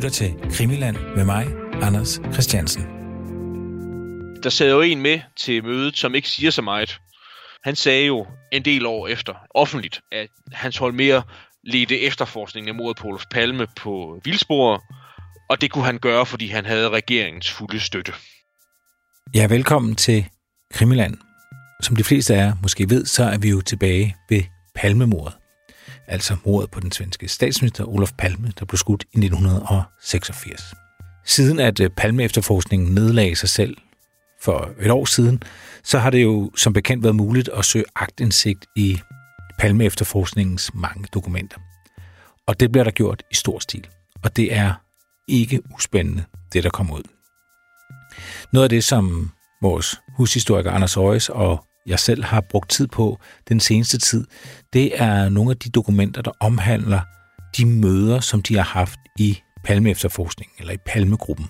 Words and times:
lytter 0.00 0.10
til 0.10 0.34
Krimiland 0.52 0.96
med 1.16 1.24
mig, 1.24 1.46
Anders 1.82 2.20
Christiansen. 2.32 2.82
Der 4.42 4.50
sad 4.50 4.70
jo 4.70 4.80
en 4.80 5.02
med 5.02 5.20
til 5.36 5.64
mødet, 5.64 5.98
som 5.98 6.14
ikke 6.14 6.28
siger 6.28 6.50
så 6.50 6.62
meget. 6.62 6.98
Han 7.64 7.76
sagde 7.76 8.06
jo 8.06 8.26
en 8.52 8.64
del 8.64 8.86
år 8.86 9.08
efter, 9.08 9.34
offentligt, 9.54 10.00
at 10.12 10.28
hans 10.52 10.76
hold 10.76 10.92
mere 10.92 11.22
ledte 11.64 12.00
efterforskningen 12.00 12.68
af 12.68 12.74
mordet 12.74 12.96
på 12.96 13.08
Olof 13.08 13.24
Palme 13.30 13.66
på 13.76 14.20
vildspor, 14.24 14.82
og 15.50 15.60
det 15.60 15.70
kunne 15.70 15.84
han 15.84 15.98
gøre, 15.98 16.26
fordi 16.26 16.46
han 16.46 16.64
havde 16.66 16.88
regeringens 16.88 17.50
fulde 17.50 17.80
støtte. 17.80 18.12
Ja, 19.34 19.46
velkommen 19.46 19.96
til 19.96 20.26
Krimiland. 20.72 21.16
Som 21.82 21.96
de 21.96 22.04
fleste 22.04 22.34
af 22.34 22.38
jer 22.38 22.52
måske 22.62 22.90
ved, 22.90 23.06
så 23.06 23.24
er 23.24 23.38
vi 23.38 23.50
jo 23.50 23.60
tilbage 23.60 24.16
ved 24.28 24.42
Palmemordet. 24.74 25.39
Altså 26.10 26.36
mordet 26.44 26.70
på 26.70 26.80
den 26.80 26.92
svenske 26.92 27.28
statsminister 27.28 27.84
Olof 27.84 28.12
Palme, 28.18 28.52
der 28.58 28.64
blev 28.64 28.78
skudt 28.78 29.02
i 29.02 29.18
1986. 29.18 30.74
Siden 31.24 31.60
at 31.60 31.80
øh, 31.80 31.90
Palme-efterforskningen 31.90 32.94
nedlagde 32.94 33.36
sig 33.36 33.48
selv 33.48 33.76
for 34.42 34.70
et 34.80 34.90
år 34.90 35.04
siden, 35.04 35.42
så 35.82 35.98
har 35.98 36.10
det 36.10 36.22
jo 36.22 36.50
som 36.56 36.72
bekendt 36.72 37.02
været 37.04 37.16
muligt 37.16 37.48
at 37.48 37.64
søge 37.64 37.84
agtindsigt 37.96 38.66
i 38.76 39.00
Palme-efterforskningens 39.58 40.70
mange 40.74 41.04
dokumenter. 41.14 41.56
Og 42.46 42.60
det 42.60 42.72
bliver 42.72 42.84
der 42.84 42.90
gjort 42.90 43.22
i 43.30 43.34
stor 43.34 43.58
stil. 43.58 43.86
Og 44.22 44.36
det 44.36 44.54
er 44.54 44.74
ikke 45.28 45.60
uspændende, 45.74 46.24
det 46.52 46.64
der 46.64 46.70
kommer 46.70 46.96
ud. 46.96 47.02
Noget 48.52 48.64
af 48.64 48.70
det, 48.70 48.84
som 48.84 49.30
vores 49.62 50.00
hushistoriker 50.16 50.70
Anders 50.70 50.94
Højes 50.94 51.28
og 51.28 51.64
jeg 51.86 51.98
selv 51.98 52.24
har 52.24 52.40
brugt 52.40 52.70
tid 52.70 52.86
på 52.86 53.18
den 53.48 53.60
seneste 53.60 53.98
tid, 53.98 54.24
det 54.72 55.02
er 55.02 55.28
nogle 55.28 55.50
af 55.50 55.56
de 55.56 55.70
dokumenter, 55.70 56.22
der 56.22 56.32
omhandler 56.40 57.00
de 57.56 57.66
møder, 57.66 58.20
som 58.20 58.42
de 58.42 58.56
har 58.56 58.62
haft 58.62 58.98
i 59.18 59.38
Palme-efterforskningen, 59.64 60.54
eller 60.58 60.72
i 60.72 60.76
Palmegruppen. 60.86 61.46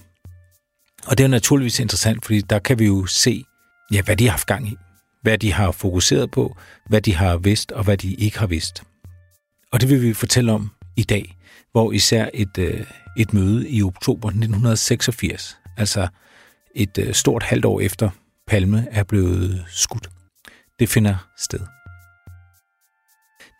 Og 1.07 1.19
det 1.19 1.25
er 1.25 1.29
naturligvis 1.29 1.81
interessant, 1.81 2.25
fordi 2.25 2.41
der 2.41 2.59
kan 2.59 2.79
vi 2.79 2.87
jo 2.87 3.07
se, 3.07 3.45
ja, 3.93 4.03
hvad 4.03 4.17
de 4.17 4.25
har 4.25 4.31
haft 4.31 4.47
gang 4.47 4.69
i, 4.69 4.77
hvad 5.23 5.39
de 5.39 5.53
har 5.53 5.71
fokuseret 5.71 6.31
på, 6.31 6.57
hvad 6.89 7.01
de 7.01 7.15
har 7.15 7.37
vidst 7.37 7.73
og 7.73 7.85
hvad 7.85 7.97
de 7.97 8.15
ikke 8.15 8.39
har 8.39 8.47
vidst. 8.47 8.83
Og 9.73 9.81
det 9.81 9.89
vil 9.89 10.03
vi 10.03 10.15
fortælle 10.15 10.53
om 10.53 10.71
i 10.97 11.03
dag, 11.03 11.37
hvor 11.73 11.93
især 11.93 12.29
et, 12.35 12.59
øh, 12.59 12.87
et 13.17 13.35
møde 13.35 13.69
i 13.69 13.83
oktober 13.83 14.29
1986, 14.29 15.57
altså 15.77 16.09
et 16.75 16.99
øh, 16.99 17.15
stort 17.15 17.43
halvt 17.43 17.65
år 17.65 17.81
efter 17.81 18.11
Palme 18.47 18.87
er 18.91 19.05
blevet 19.05 19.65
skudt. 19.69 20.11
Det 20.81 20.89
finder 20.89 21.17
sted. 21.37 21.61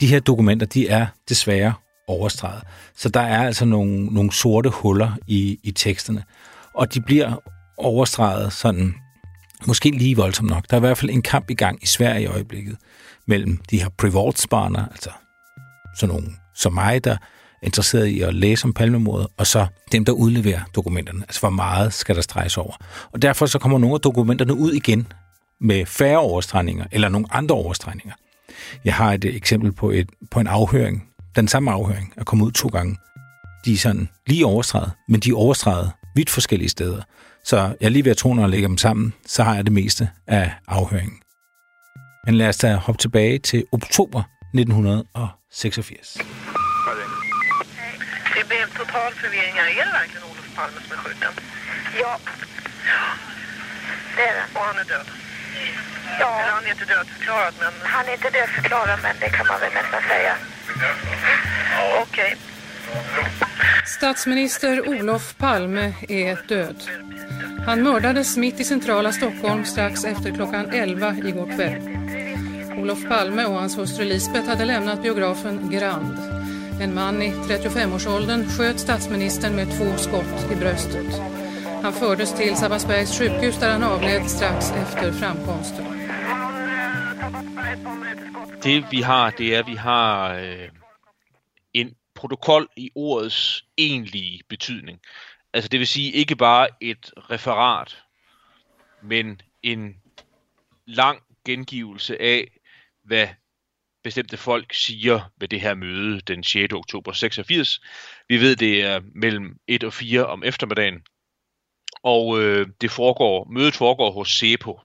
De 0.01 0.07
her 0.07 0.21
dokumenter, 0.21 0.67
de 0.67 0.89
er 0.89 1.07
desværre 1.29 1.75
overstreget. 2.09 2.63
Så 2.97 3.09
der 3.09 3.21
er 3.21 3.47
altså 3.47 3.65
nogle, 3.65 4.07
nogle 4.07 4.33
sorte 4.33 4.69
huller 4.69 5.13
i, 5.27 5.59
i 5.63 5.71
teksterne. 5.71 6.25
Og 6.75 6.95
de 6.95 7.01
bliver 7.01 7.37
overstreget 7.77 8.53
sådan, 8.53 8.95
måske 9.67 9.91
lige 9.91 10.17
voldsomt 10.17 10.51
nok. 10.51 10.65
Der 10.71 10.77
er 10.77 10.81
i 10.81 10.87
hvert 10.87 10.99
fald 10.99 11.11
en 11.11 11.23
kamp 11.23 11.51
i 11.51 11.55
gang 11.55 11.83
i 11.83 11.87
Sverige 11.87 12.23
i 12.23 12.27
øjeblikket 12.27 12.77
mellem 13.27 13.57
de 13.71 13.83
her 13.83 13.89
privatsparner, 13.89 14.87
altså 14.87 15.11
sådan 15.97 16.15
nogle 16.15 16.33
som 16.55 16.73
mig, 16.73 17.05
der 17.05 17.13
er 17.13 17.17
interesseret 17.63 18.07
i 18.07 18.21
at 18.21 18.35
læse 18.35 18.65
om 18.65 18.73
palmemordet, 18.73 19.27
og 19.37 19.47
så 19.47 19.67
dem, 19.93 20.05
der 20.05 20.13
udleverer 20.13 20.61
dokumenterne. 20.75 21.23
Altså, 21.23 21.41
hvor 21.41 21.51
meget 21.51 21.93
skal 21.93 22.17
der 22.17 22.23
streges 22.23 22.57
over. 22.57 22.77
Og 23.13 23.23
derfor 23.23 23.47
så 23.47 23.59
kommer 23.59 23.79
nogle 23.79 23.95
af 23.95 24.01
dokumenterne 24.01 24.55
ud 24.55 24.73
igen 24.73 25.07
med 25.61 25.87
færre 25.87 26.19
overstregninger, 26.19 26.87
eller 26.93 27.09
nogle 27.09 27.27
andre 27.31 27.55
overstregninger. 27.55 28.15
Jeg 28.85 28.95
har 28.95 29.13
et 29.13 29.25
eksempel 29.25 29.73
på, 29.73 29.91
et, 29.91 30.11
på 30.31 30.41
en 30.41 30.47
afhøring. 30.47 31.09
Den 31.37 31.49
samme 31.49 31.71
afhøring 31.71 32.13
er 32.17 32.25
kommet 32.25 32.47
ud 32.47 32.53
to 32.53 32.69
gange. 32.69 32.97
De 33.65 33.73
er 33.73 33.77
sådan 33.77 34.09
lige 34.27 34.47
overstreget, 34.47 34.93
men 35.09 35.21
de 35.21 35.31
er 35.31 35.35
overstreget 35.35 35.91
vidt 36.17 36.31
forskellige 36.31 36.69
steder. 36.69 37.03
Så 37.45 37.57
jeg 37.57 37.75
er 37.81 37.89
lige 37.89 38.05
ved 38.05 38.11
at 38.11 38.17
tro, 38.17 38.35
når 38.35 38.43
jeg 38.43 38.51
lægger 38.51 38.69
dem 38.69 38.79
sammen, 38.79 39.15
så 39.27 39.43
har 39.43 39.55
jeg 39.55 39.65
det 39.65 39.73
meste 39.73 40.11
af 40.27 40.53
afhøringen. 40.69 41.19
Men 42.27 42.35
lad 42.35 42.49
os 42.49 42.57
da 42.57 42.75
hoppe 42.75 42.99
tilbage 42.99 43.39
til 43.39 43.65
oktober 43.73 44.23
1986. 44.55 46.19
total 48.85 49.13
förvirring 49.15 49.55
här. 49.55 49.67
Är 49.81 49.85
det 49.87 49.93
verkligen 49.93 50.25
Olof 50.31 50.55
Palme 50.57 50.81
som 50.81 50.93
är 50.93 50.97
skjuten? 50.97 51.33
Ja. 52.01 52.19
Det 54.17 54.23
är 54.23 54.35
det. 54.35 54.59
Och 54.59 54.65
han 54.65 54.79
är 54.79 54.85
död? 54.85 55.20
Ja. 56.19 56.41
Eller 56.41 56.53
han 56.53 56.67
är 56.67 56.71
inte 56.71 56.85
dödförklarad, 56.85 57.55
men... 57.61 57.73
Han 57.83 58.09
är 58.09 58.13
inte 58.13 58.31
dödförklarad, 58.31 58.99
men 59.03 59.17
det 59.21 59.29
kan 59.29 59.47
man 59.47 59.61
väl 59.61 59.73
nästan 59.73 60.03
säga. 60.09 60.35
Okej. 62.03 62.37
Statsminister 63.87 64.89
Olof 64.89 65.37
Palme 65.37 65.95
är 66.09 66.39
död. 66.49 66.83
Han 67.67 67.83
mördades 67.83 68.37
mitt 68.37 68.61
i 68.61 68.65
centrala 68.65 69.13
Stockholm 69.13 69.65
strax 69.65 70.05
efter 70.05 70.31
klockan 70.31 70.71
11 70.71 71.15
igår 71.25 71.57
kväll. 71.57 71.97
Olof 72.79 73.09
Palme 73.09 73.45
och 73.45 73.55
hans 73.55 73.79
hustru 73.79 74.05
Lisbeth 74.05 74.49
hade 74.49 74.65
lämnat 74.65 75.03
biografen 75.03 75.71
Grand. 75.71 76.17
En 76.83 76.95
man 76.95 77.23
i 77.23 77.33
35-årsåldern 77.33 78.49
sköt 78.49 78.81
statsministern 78.81 79.57
med 79.57 79.69
två 79.79 79.97
skott 79.97 80.53
i 80.53 80.57
bröstet. 80.57 81.21
Han 81.83 81.93
fördes 81.93 82.33
till 82.33 82.57
Sabbatsbergs 82.57 83.19
sjukhus 83.19 83.61
där 83.61 83.73
han 83.73 83.85
avled 83.85 84.31
strax 84.31 84.73
efter 84.83 85.13
framkomsten. 85.13 86.00
Det 88.63 88.85
vi 88.91 89.01
har, 89.01 89.31
det 89.31 89.55
er, 89.55 89.59
at 89.59 89.67
vi 89.67 89.75
har 89.75 90.35
øh, 90.35 90.69
en 91.75 91.97
protokol 92.15 92.69
i 92.77 92.91
ordets 92.95 93.65
egentlige 93.79 94.41
betydning. 94.49 95.01
Altså 95.53 95.69
det 95.69 95.81
vil 95.81 95.87
sige 95.87 96.13
ikke 96.13 96.37
bare 96.37 96.69
et 96.81 97.13
referat, 97.17 98.03
men 99.03 99.41
en 99.63 99.97
lang 100.87 101.23
gengivelse 101.45 102.23
af, 102.23 102.59
hvad 103.05 103.29
bestemte 104.03 104.37
folk 104.37 104.75
siger 104.75 105.33
ved 105.37 105.49
det 105.49 105.61
her 105.61 105.75
møde 105.75 106.21
den 106.21 106.45
6. 106.45 106.73
oktober 106.73 107.13
86. 107.13 107.81
Vi 108.29 108.41
ved, 108.41 108.57
det 108.57 108.83
er 108.83 109.01
mellem 109.15 109.59
1 109.69 109.85
og 109.85 109.93
4 109.93 110.27
om 110.27 110.45
eftermiddagen, 110.45 111.03
og 112.03 112.43
øh, 112.43 112.67
det 112.81 112.91
foregår, 112.91 113.45
mødet 113.51 113.75
foregår 113.75 114.11
hos 114.11 114.31
SEPO. 114.39 114.81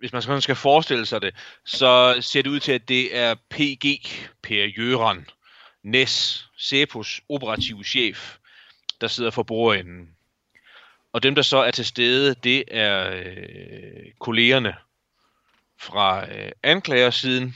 Hvis 0.00 0.12
man 0.12 0.22
sådan 0.22 0.40
skal 0.40 0.56
forestille 0.56 1.06
sig 1.06 1.22
det, 1.22 1.34
så 1.64 2.18
ser 2.20 2.42
det 2.42 2.50
ud 2.50 2.60
til, 2.60 2.72
at 2.72 2.88
det 2.88 3.16
er 3.16 3.34
PG, 3.34 3.84
Per 4.42 4.64
Jøren, 4.78 5.26
Næs, 5.82 6.46
Cepos 6.60 7.20
operative 7.28 7.84
chef, 7.84 8.36
der 9.00 9.06
sidder 9.06 9.30
for 9.30 9.42
bordenden. 9.42 10.08
Og 11.12 11.22
dem, 11.22 11.34
der 11.34 11.42
så 11.42 11.56
er 11.56 11.70
til 11.70 11.84
stede, 11.84 12.34
det 12.34 12.64
er 12.70 13.10
øh, 13.10 14.12
kollegerne 14.20 14.74
fra 15.78 16.30
øh, 16.30 16.52
anklagersiden, 16.62 17.54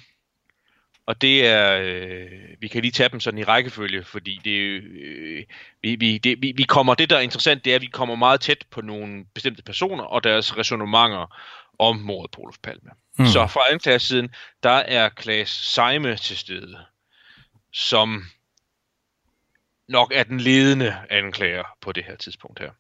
og 1.07 1.21
det 1.21 1.47
er, 1.47 1.79
øh, 1.83 2.31
vi 2.61 2.69
kan 2.69 2.83
lige 2.83 2.93
tage 2.93 3.09
dem 3.09 3.21
sådan 3.21 3.39
i 3.39 3.45
rækkefølge, 3.45 4.05
fordi 4.05 4.41
det, 4.45 4.83
øh, 4.83 5.45
vi, 5.83 5.97
vi, 5.97 6.19
det, 6.19 6.43
vi, 6.43 6.53
vi 6.57 6.63
kommer, 6.63 6.95
det 6.95 7.11
der 7.11 7.17
er 7.17 7.21
interessant, 7.21 7.65
det 7.65 7.71
er, 7.71 7.75
at 7.75 7.83
vi 7.83 7.87
kommer 7.87 8.15
meget 8.15 8.41
tæt 8.41 8.65
på 8.71 8.81
nogle 8.81 9.25
bestemte 9.35 9.63
personer 9.63 10.05
og 10.05 10.25
deres 10.25 10.59
resonemanger 10.59 11.37
om 11.79 11.97
mordet 11.97 12.31
på 12.31 12.41
Olof 12.41 12.57
Palme. 12.63 12.91
Mm. 13.19 13.27
Så 13.27 13.47
fra 13.47 13.61
anklagersiden, 13.73 14.35
der 14.63 14.71
er 14.71 15.09
Klaas 15.09 15.49
Seime 15.49 16.17
til 16.17 16.37
stede, 16.37 16.79
som 17.73 18.25
nok 19.89 20.13
er 20.15 20.23
den 20.23 20.41
ledende 20.41 20.97
anklager 21.11 21.65
på 21.81 21.93
det 21.93 22.05
her 22.05 22.17
tidspunkt 22.17 22.59
her. 22.61 22.71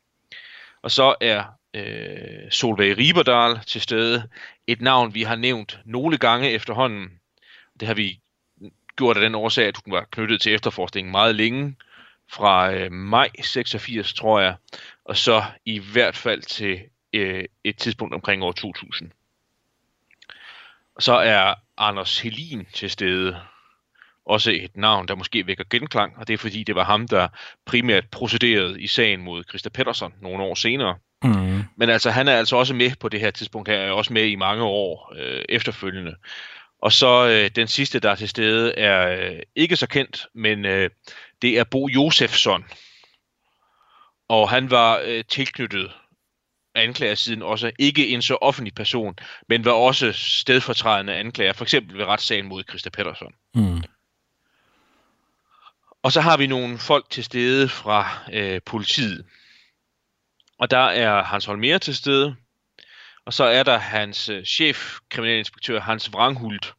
Og 0.83 0.91
så 0.91 1.15
er 1.21 1.44
øh, 1.75 2.50
Solveig 2.50 2.99
Riberdal 2.99 3.60
til 3.66 3.81
stede, 3.81 4.28
et 4.66 4.81
navn, 4.81 5.15
vi 5.15 5.22
har 5.22 5.37
nævnt 5.37 5.81
nogle 5.84 6.19
gange 6.19 6.50
efterhånden, 6.50 7.21
det 7.81 7.88
har 7.88 7.94
vi 7.94 8.21
gjort 8.97 9.16
af 9.16 9.22
den 9.22 9.34
årsag, 9.34 9.66
at 9.66 9.77
hun 9.84 9.93
var 9.93 10.06
knyttet 10.10 10.41
til 10.41 10.54
efterforskningen 10.54 11.10
meget 11.10 11.34
længe, 11.34 11.77
fra 12.33 12.72
øh, 12.72 12.92
maj 12.92 13.30
86, 13.42 14.15
tror 14.15 14.41
jeg, 14.41 14.57
og 15.04 15.16
så 15.16 15.45
i 15.65 15.78
hvert 15.78 16.16
fald 16.16 16.42
til 16.42 16.80
øh, 17.15 17.45
et 17.65 17.77
tidspunkt 17.77 18.15
omkring 18.15 18.43
år 18.43 18.53
2000. 18.53 19.11
Og 20.97 21.03
så 21.03 21.15
er 21.15 21.55
Anders 21.78 22.19
Helin 22.19 22.66
til 22.72 22.91
stede, 22.91 23.41
også 24.27 24.51
et 24.51 24.77
navn, 24.77 25.09
der 25.09 25.15
måske 25.15 25.47
vækker 25.47 25.65
genklang, 25.71 26.16
og 26.16 26.28
det 26.28 26.34
er 26.34 26.39
fordi, 26.39 26.65
det 26.65 26.75
var 26.75 26.84
ham, 26.84 27.09
der 27.09 27.28
primært 27.66 28.09
procederede 28.11 28.83
i 28.83 28.87
sagen 28.87 29.21
mod 29.21 29.45
Christa 29.49 29.69
Pettersson 29.69 30.13
nogle 30.21 30.43
år 30.43 30.55
senere. 30.55 30.97
Mm. 31.22 31.63
Men 31.77 31.91
altså, 31.91 32.11
han 32.11 32.28
er 32.28 32.37
altså 32.37 32.57
også 32.57 32.75
med 32.75 32.91
på 33.01 33.09
det 33.09 33.21
her 33.21 33.31
tidspunkt 33.31 33.69
her, 33.69 33.77
er 33.77 33.91
også 33.91 34.13
med 34.13 34.25
i 34.25 34.34
mange 34.34 34.63
år 34.63 35.13
øh, 35.17 35.45
efterfølgende. 35.49 36.15
Og 36.83 36.93
så 36.93 37.28
øh, 37.28 37.51
den 37.57 37.69
sidste, 37.69 38.01
der 38.01 38.10
er 38.10 38.15
til 38.15 38.28
stede, 38.28 38.78
er 38.78 39.31
øh, 39.31 39.41
ikke 39.57 39.77
så 39.77 39.87
kendt, 39.87 40.27
men 40.34 40.65
øh, 40.65 40.91
det 41.43 41.59
er 41.59 41.65
Bo 41.65 41.89
Josefsson. 41.89 42.65
Og 44.28 44.51
han 44.51 44.71
var 44.71 45.01
øh, 45.05 45.25
tilknyttet 45.28 45.93
anklagersiden 46.74 47.42
også 47.42 47.72
ikke 47.78 48.09
en 48.09 48.22
så 48.22 48.38
offentlig 48.41 48.74
person, 48.74 49.16
men 49.48 49.65
var 49.65 49.72
også 49.72 50.12
stedfortrædende 50.12 51.15
anklager, 51.15 51.53
for 51.53 51.65
eksempel 51.65 51.98
ved 51.98 52.04
retssagen 52.04 52.47
mod 52.47 52.65
Christa 52.68 52.91
Pettersson. 52.91 53.34
Mm. 53.54 53.82
Og 56.03 56.12
så 56.12 56.21
har 56.21 56.36
vi 56.36 56.47
nogle 56.47 56.78
folk 56.78 57.10
til 57.10 57.24
stede 57.24 57.68
fra 57.68 58.18
øh, 58.32 58.60
politiet. 58.66 59.24
Og 60.59 60.71
der 60.71 60.86
er 60.86 61.22
Hans 61.22 61.44
Holmer 61.44 61.78
til 61.78 61.97
stede. 61.97 62.36
Og 63.26 63.32
så 63.32 63.44
er 63.44 63.62
der 63.62 63.78
hans 63.78 64.28
øh, 64.28 64.44
chef, 64.44 64.98
kriminalinspektør 65.09 65.80
Hans 65.80 66.10
Wranghult. 66.15 66.74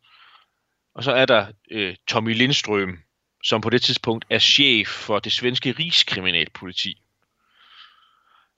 Og 0.95 1.03
så 1.03 1.11
er 1.11 1.25
der 1.25 1.47
øh, 1.71 1.95
Tommy 2.07 2.33
Lindstrøm, 2.33 2.99
som 3.43 3.61
på 3.61 3.69
det 3.69 3.81
tidspunkt 3.81 4.25
er 4.29 4.39
chef 4.39 4.87
for 4.87 5.19
det 5.19 5.31
svenske 5.31 5.75
rigskriminalpoliti. 5.79 7.01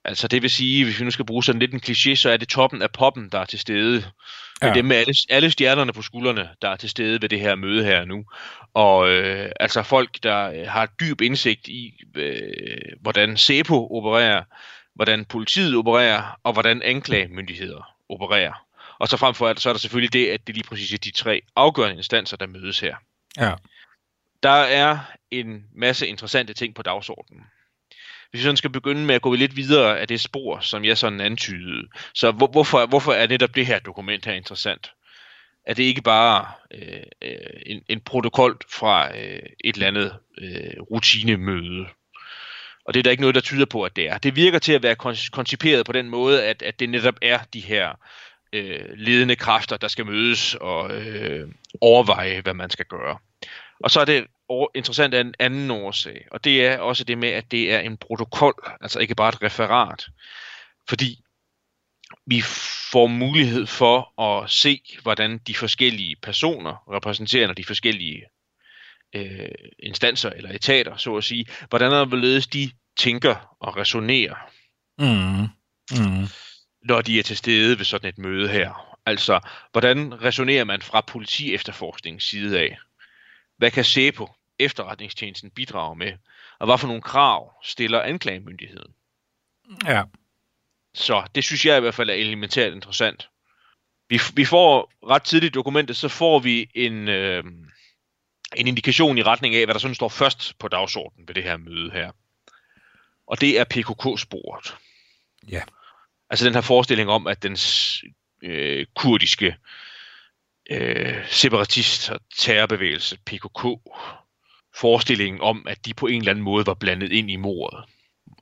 Altså 0.07 0.27
det 0.27 0.41
vil 0.41 0.49
sige, 0.49 0.85
hvis 0.85 0.99
vi 0.99 1.05
nu 1.05 1.11
skal 1.11 1.25
bruge 1.25 1.43
sådan 1.43 1.59
lidt 1.59 1.73
en 1.73 1.81
kliché, 1.85 2.15
så 2.15 2.29
er 2.29 2.37
det 2.37 2.47
toppen 2.47 2.81
af 2.81 2.91
poppen, 2.91 3.29
der 3.29 3.39
er 3.39 3.45
til 3.45 3.59
stede. 3.59 3.95
Det 3.95 4.05
er 4.61 4.67
Ja. 4.67 4.73
dem 4.73 4.85
med 4.85 4.95
alle, 4.95 5.13
alle 5.29 5.51
stjernerne 5.51 5.93
på 5.93 6.01
skuldrene, 6.01 6.49
der 6.61 6.69
er 6.69 6.75
til 6.75 6.89
stede 6.89 7.21
ved 7.21 7.29
det 7.29 7.39
her 7.39 7.55
møde 7.55 7.83
her 7.83 8.05
nu. 8.05 8.25
Og 8.73 9.09
øh, 9.09 9.51
altså 9.59 9.83
folk, 9.83 10.23
der 10.23 10.51
øh, 10.51 10.67
har 10.67 10.85
dyb 10.99 11.21
indsigt 11.21 11.67
i, 11.67 11.93
øh, 12.15 12.41
hvordan 13.01 13.37
SEPO 13.37 13.87
opererer, 13.97 14.43
hvordan 14.95 15.25
politiet 15.25 15.75
opererer, 15.75 16.39
og 16.43 16.53
hvordan 16.53 16.81
anklagemyndigheder 16.81 17.95
opererer. 18.09 18.53
Og 18.99 19.07
så 19.07 19.17
frem 19.17 19.33
for 19.35 19.47
alt, 19.47 19.61
så 19.61 19.69
er 19.69 19.73
der 19.73 19.79
selvfølgelig 19.79 20.13
det, 20.13 20.27
at 20.27 20.47
det 20.47 20.55
lige 20.55 20.67
præcis 20.67 20.93
er 20.93 20.97
de 20.97 21.11
tre 21.11 21.41
afgørende 21.55 21.97
instanser, 21.97 22.37
der 22.37 22.47
mødes 22.47 22.79
her. 22.79 22.95
Ja. 23.37 23.53
Der 24.43 24.49
er 24.49 24.97
en 25.31 25.63
masse 25.75 26.07
interessante 26.07 26.53
ting 26.53 26.75
på 26.75 26.81
dagsordenen. 26.81 27.43
Hvis 28.31 28.39
vi 28.39 28.43
sådan 28.43 28.57
skal 28.57 28.69
begynde 28.69 29.05
med 29.05 29.15
at 29.15 29.21
gå 29.21 29.33
lidt 29.33 29.55
videre 29.55 29.99
af 29.99 30.07
det 30.07 30.21
spor, 30.21 30.59
som 30.59 30.85
jeg 30.85 30.97
sådan 30.97 31.21
antydede, 31.21 31.87
så 32.13 32.31
hvor, 32.31 32.47
hvorfor, 32.47 32.85
hvorfor 32.85 33.13
er 33.13 33.27
netop 33.27 33.55
det 33.55 33.65
her 33.65 33.79
dokument 33.79 34.25
her 34.25 34.33
interessant? 34.33 34.91
Er 35.65 35.73
det 35.73 35.83
ikke 35.83 36.01
bare 36.01 36.45
øh, 36.73 37.03
øh 37.21 37.37
en, 37.65 37.81
en 37.89 38.01
protokol 38.01 38.57
fra 38.71 39.17
øh, 39.17 39.39
et 39.63 39.75
eller 39.75 39.87
andet 39.87 40.13
øh, 40.37 40.81
rutinemøde? 40.91 41.85
Og 42.85 42.93
det 42.93 42.99
er 42.99 43.03
der 43.03 43.11
ikke 43.11 43.21
noget, 43.21 43.35
der 43.35 43.41
tyder 43.41 43.65
på, 43.65 43.83
at 43.83 43.95
det 43.95 44.09
er. 44.09 44.17
Det 44.17 44.35
virker 44.35 44.59
til 44.59 44.73
at 44.73 44.83
være 44.83 44.95
konciperet 45.31 45.85
på 45.85 45.91
den 45.91 46.09
måde, 46.09 46.43
at, 46.43 46.61
at 46.61 46.79
det 46.79 46.89
netop 46.89 47.15
er 47.21 47.39
de 47.53 47.59
her 47.59 47.99
øh, 48.53 48.85
ledende 48.95 49.35
kræfter, 49.35 49.77
der 49.77 49.87
skal 49.87 50.05
mødes 50.05 50.55
og 50.55 50.91
øh, 50.91 51.47
overveje, 51.81 52.41
hvad 52.41 52.53
man 52.53 52.69
skal 52.69 52.85
gøre. 52.85 53.17
Og 53.79 53.91
så 53.91 53.99
er 53.99 54.05
det 54.05 54.25
interessant 54.75 55.13
af 55.13 55.21
en 55.21 55.33
anden 55.39 55.71
årsag, 55.71 56.27
og 56.31 56.43
det 56.43 56.65
er 56.65 56.77
også 56.77 57.03
det 57.03 57.17
med, 57.17 57.29
at 57.29 57.51
det 57.51 57.73
er 57.73 57.79
en 57.79 57.97
protokol, 57.97 58.53
altså 58.81 58.99
ikke 58.99 59.15
bare 59.15 59.29
et 59.29 59.41
referat. 59.41 60.05
Fordi 60.89 61.21
vi 62.25 62.41
får 62.91 63.07
mulighed 63.07 63.67
for 63.67 64.21
at 64.21 64.49
se, 64.49 64.81
hvordan 65.01 65.37
de 65.37 65.55
forskellige 65.55 66.15
personer, 66.15 66.93
repræsenterende 66.95 67.55
de 67.55 67.65
forskellige 67.65 68.23
øh, 69.15 69.49
instanser 69.79 70.29
eller 70.29 70.51
etater, 70.51 70.97
så 70.97 71.15
at 71.15 71.23
sige, 71.23 71.45
hvordan 71.69 71.93
og 71.93 72.05
hvorledes 72.05 72.47
de 72.47 72.71
tænker 72.99 73.55
og 73.59 73.77
resonerer 73.77 74.35
Mm. 74.99 75.47
Mm. 75.91 76.27
når 76.83 77.01
de 77.01 77.19
er 77.19 77.23
til 77.23 77.37
stede 77.37 77.77
ved 77.77 77.85
sådan 77.85 78.09
et 78.09 78.17
møde 78.17 78.49
her. 78.49 78.97
Altså, 79.05 79.39
hvordan 79.71 80.23
resonerer 80.23 80.63
man 80.63 80.81
fra 80.81 81.01
politi 81.01 81.53
efterforskningens 81.53 82.23
side 82.23 82.59
af? 82.59 82.77
Hvad 83.57 83.71
kan 83.71 83.83
SEPO, 83.83 84.29
efterretningstjenesten, 84.59 85.49
bidrage 85.49 85.95
med? 85.95 86.13
Og 86.59 86.65
hvad 86.65 86.77
for 86.77 86.87
nogle 86.87 87.01
krav 87.01 87.53
stiller 87.63 88.01
anklagemyndigheden? 88.01 88.93
Ja. 89.85 90.03
Så 90.93 91.23
det 91.35 91.43
synes 91.43 91.65
jeg 91.65 91.77
i 91.77 91.79
hvert 91.79 91.93
fald 91.93 92.09
er 92.09 92.13
elementært 92.13 92.73
interessant. 92.73 93.29
Vi, 94.09 94.19
vi 94.33 94.45
får 94.45 94.91
ret 95.09 95.23
tidligt 95.23 95.53
dokumentet, 95.53 95.97
så 95.97 96.07
får 96.07 96.39
vi 96.39 96.69
en, 96.73 97.07
øh, 97.07 97.43
en 98.55 98.67
indikation 98.67 99.17
i 99.17 99.23
retning 99.23 99.55
af, 99.55 99.65
hvad 99.65 99.73
der 99.73 99.79
sådan 99.79 99.95
står 99.95 100.09
først 100.09 100.59
på 100.59 100.67
dagsordenen 100.67 101.27
ved 101.27 101.35
det 101.35 101.43
her 101.43 101.57
møde 101.57 101.91
her. 101.91 102.11
Og 103.27 103.41
det 103.41 103.59
er 103.59 103.63
PKK-sporet. 103.63 104.75
Ja. 105.51 105.61
Altså 106.29 106.45
den 106.45 106.53
her 106.53 106.61
forestilling 106.61 107.09
om, 107.09 107.27
at 107.27 107.43
den 107.43 107.57
øh, 108.41 108.85
kurdiske 108.95 109.57
øh, 110.69 111.25
separatist- 111.27 112.09
og 112.09 112.19
terrorbevægelse, 112.37 113.17
PKK, 113.25 113.65
forestillingen 114.77 115.41
om, 115.41 115.67
at 115.69 115.85
de 115.85 115.93
på 115.93 116.07
en 116.07 116.19
eller 116.19 116.31
anden 116.31 116.43
måde 116.43 116.65
var 116.65 116.73
blandet 116.73 117.11
ind 117.11 117.31
i 117.31 117.35
mordet. 117.35 117.83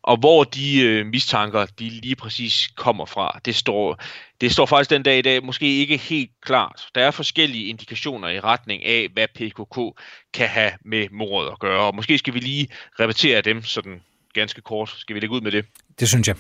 Og 0.04 0.18
hvor 0.18 0.44
de 0.44 0.82
øh, 0.82 1.06
mistanker, 1.06 1.66
de 1.66 1.90
lige 1.90 2.16
præcis 2.16 2.70
kommer 2.76 3.06
fra, 3.06 3.40
det 3.46 3.56
står, 3.56 4.00
det 4.42 4.52
står 4.52 4.66
faktisk 4.66 4.90
den 4.90 5.04
dag 5.04 5.20
i 5.20 5.22
dag 5.22 5.44
måske 5.44 5.78
ikke 5.78 5.98
helt 5.98 6.32
klart. 6.42 6.88
Der 6.96 7.02
er 7.02 7.12
forskellige 7.12 7.66
indikationer 7.66 8.30
i 8.30 8.40
retning 8.40 8.86
af, 8.86 9.08
hvad 9.14 9.28
PKK 9.28 10.02
kan 10.34 10.48
have 10.48 10.72
med 10.86 11.08
mordet 11.12 11.52
at 11.52 11.60
gøre. 11.60 11.82
Og 11.82 11.96
måske 11.96 12.18
skal 12.18 12.34
vi 12.34 12.40
lige 12.40 12.68
repetere 13.00 13.42
dem 13.42 13.64
sådan 13.64 14.02
ganske 14.34 14.62
kort. 14.62 14.90
Skal 14.90 15.16
vi 15.16 15.20
lægge 15.20 15.36
ud 15.36 15.42
med 15.42 15.52
det? 15.52 15.66
Det 16.00 16.10
synes 16.10 16.28
jeg. 16.28 16.36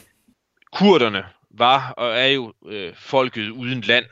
kurderne 0.73 1.23
var 1.49 1.93
og 1.97 2.19
er 2.19 2.27
jo 2.27 2.53
øh, 2.67 2.93
folket 2.95 3.49
uden 3.49 3.81
land. 3.81 4.05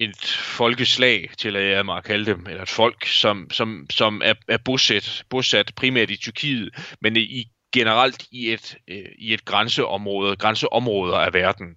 Et 0.00 0.26
folkeslag, 0.26 1.30
til 1.38 1.56
at 1.56 1.70
jeg 1.70 1.86
mig 1.86 1.96
at 1.96 2.04
kalde 2.04 2.26
dem, 2.26 2.46
eller 2.46 2.62
et 2.62 2.68
folk, 2.68 3.06
som, 3.06 3.50
som, 3.50 3.86
som 3.90 4.22
er, 4.24 4.34
er 4.48 4.58
bosat, 4.64 5.24
bosat 5.30 5.72
primært 5.76 6.10
i 6.10 6.16
Tyrkiet, 6.16 6.96
men 7.00 7.16
i 7.16 7.44
generelt 7.72 8.26
i 8.30 8.52
et, 8.52 8.76
øh, 8.88 9.12
i 9.18 9.34
et 9.34 9.44
grænseområde, 9.44 10.36
grænseområder 10.36 11.16
af 11.16 11.34
verden. 11.34 11.76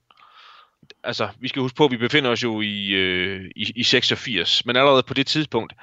Altså, 1.04 1.30
vi 1.40 1.48
skal 1.48 1.62
huske 1.62 1.76
på, 1.76 1.86
at 1.86 1.92
vi 1.92 1.98
befinder 1.98 2.30
os 2.30 2.44
jo 2.44 2.62
i, 2.62 2.88
øh, 2.88 3.52
i, 3.56 3.72
i 3.76 3.84
86, 3.84 4.66
men 4.66 4.76
allerede 4.76 5.04
på 5.04 5.14
det 5.14 5.28
tidspunkt 5.28 5.74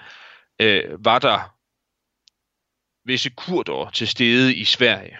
øh, 0.61 1.05
var 1.05 1.19
der 1.19 1.55
visse 3.05 3.31
kurder 3.31 3.91
til 3.91 4.08
stede 4.08 4.55
i 4.55 4.64
Sverige. 4.64 5.19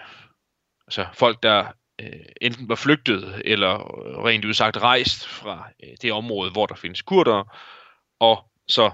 Altså 0.87 1.07
folk, 1.13 1.43
der 1.43 1.71
øh, 1.99 2.25
enten 2.41 2.69
var 2.69 2.75
flygtet 2.75 3.41
eller 3.45 3.73
øh, 3.75 4.17
rent 4.23 4.45
udsagt 4.45 4.77
rejst 4.77 5.27
fra 5.27 5.69
øh, 5.83 5.89
det 6.01 6.11
område, 6.13 6.51
hvor 6.51 6.65
der 6.65 6.75
findes 6.75 7.01
kurder, 7.01 7.57
og 8.19 8.43
så 8.67 8.91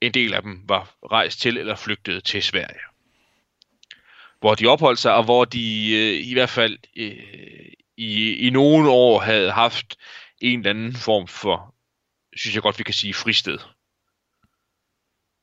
en 0.00 0.14
del 0.14 0.34
af 0.34 0.42
dem 0.42 0.68
var 0.68 0.96
rejst 1.12 1.40
til 1.40 1.56
eller 1.56 1.76
flygtet 1.76 2.24
til 2.24 2.42
Sverige. 2.42 2.80
Hvor 4.40 4.54
de 4.54 4.66
opholdt 4.66 4.98
sig, 4.98 5.14
og 5.14 5.24
hvor 5.24 5.44
de 5.44 5.92
øh, 5.94 6.26
i 6.26 6.32
hvert 6.32 6.50
fald 6.50 6.78
øh, 6.96 7.72
i, 7.96 8.34
i 8.46 8.50
nogle 8.50 8.90
år 8.90 9.20
havde 9.20 9.50
haft 9.50 9.96
en 10.40 10.58
eller 10.58 10.70
anden 10.70 10.94
form 10.94 11.28
for, 11.28 11.74
synes 12.36 12.54
jeg 12.54 12.62
godt, 12.62 12.78
vi 12.78 12.84
kan 12.84 12.94
sige, 12.94 13.14
fristed. 13.14 13.58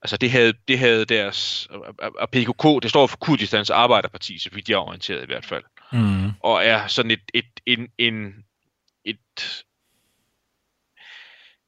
Altså 0.01 0.18
det 0.18 0.31
havde, 0.31 0.54
det 0.68 0.80
havde 0.80 1.06
deres, 1.06 1.68
øh, 1.72 1.78
øh, 1.78 2.12
og- 2.19 2.30
PKK, 2.30 2.84
det 2.84 2.90
står 2.90 3.07
for 3.07 3.18
Kurdistans 3.18 3.69
Arbejderparti, 3.69 4.38
så 4.38 4.50
vidt 4.54 4.69
jeg 4.69 4.76
er 4.76 4.80
orienteret 4.80 5.23
i 5.23 5.26
hvert 5.26 5.45
fald 5.45 5.64
Mm. 5.94 6.31
og 6.40 6.66
er 6.66 6.88
sådan 6.88 7.12
et, 7.12 7.21
et, 7.33 7.45
en, 7.66 7.88
en, 7.97 8.33
et, 9.06 9.64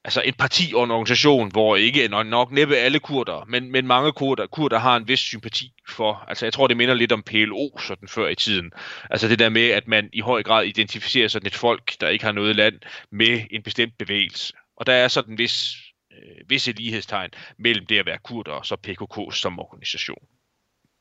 altså 0.03 0.21
et 0.25 0.37
parti 0.37 0.73
og 0.75 0.83
en 0.83 0.91
organisation, 0.91 1.51
hvor 1.51 1.75
ikke 1.75 2.07
nok, 2.07 2.27
nok 2.27 2.51
næppe 2.51 2.75
alle 2.77 2.99
kurder, 2.99 3.45
men, 3.47 3.71
men 3.71 3.87
mange 3.87 4.11
kurder, 4.11 4.47
kurder 4.47 4.79
har 4.79 4.97
en 4.97 5.07
vis 5.07 5.19
sympati 5.19 5.73
for, 5.89 6.25
altså 6.27 6.45
jeg 6.45 6.53
tror 6.53 6.67
det 6.67 6.77
minder 6.77 6.93
lidt 6.93 7.11
om 7.11 7.23
PLO 7.23 7.77
sådan 7.79 8.07
før 8.07 8.27
i 8.27 8.35
tiden, 8.35 8.71
altså 9.09 9.27
det 9.27 9.39
der 9.39 9.49
med, 9.49 9.69
at 9.69 9.87
man 9.87 10.09
i 10.13 10.19
høj 10.19 10.43
grad 10.43 10.65
identificerer 10.65 11.27
sådan 11.27 11.47
et 11.47 11.55
folk, 11.55 12.01
der 12.01 12.09
ikke 12.09 12.25
har 12.25 12.31
noget 12.31 12.55
land, 12.55 12.79
med 13.11 13.41
en 13.51 13.63
bestemt 13.63 13.97
bevægelse. 13.97 14.53
Og 14.77 14.85
der 14.85 14.93
er 14.93 15.07
sådan 15.07 15.31
en 15.31 15.37
vis, 15.37 15.75
øh, 16.11 16.49
visse 16.49 16.71
lighedstegn 16.71 17.29
mellem 17.57 17.85
det 17.85 17.99
at 17.99 18.05
være 18.05 18.17
kurder 18.17 18.51
og 18.51 18.65
så 18.65 18.75
PKK 18.75 19.35
som 19.35 19.59
organisation. 19.59 20.27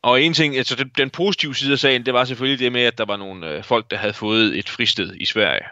Og 0.04 0.22
en 0.22 0.34
ting, 0.34 0.56
altså 0.56 0.74
den, 0.74 0.90
den 0.98 1.10
positive 1.10 1.54
side 1.54 1.72
af 1.72 1.78
sagen, 1.78 2.06
det 2.06 2.14
var 2.14 2.24
selvfølgelig 2.24 2.58
det 2.58 2.72
med, 2.72 2.82
at 2.82 2.98
der 2.98 3.04
var 3.04 3.16
nogle 3.16 3.50
øh, 3.50 3.64
folk, 3.64 3.90
der 3.90 3.96
havde 3.96 4.14
fået 4.14 4.58
et 4.58 4.68
fristed 4.68 5.14
i 5.20 5.24
Sverige. 5.24 5.64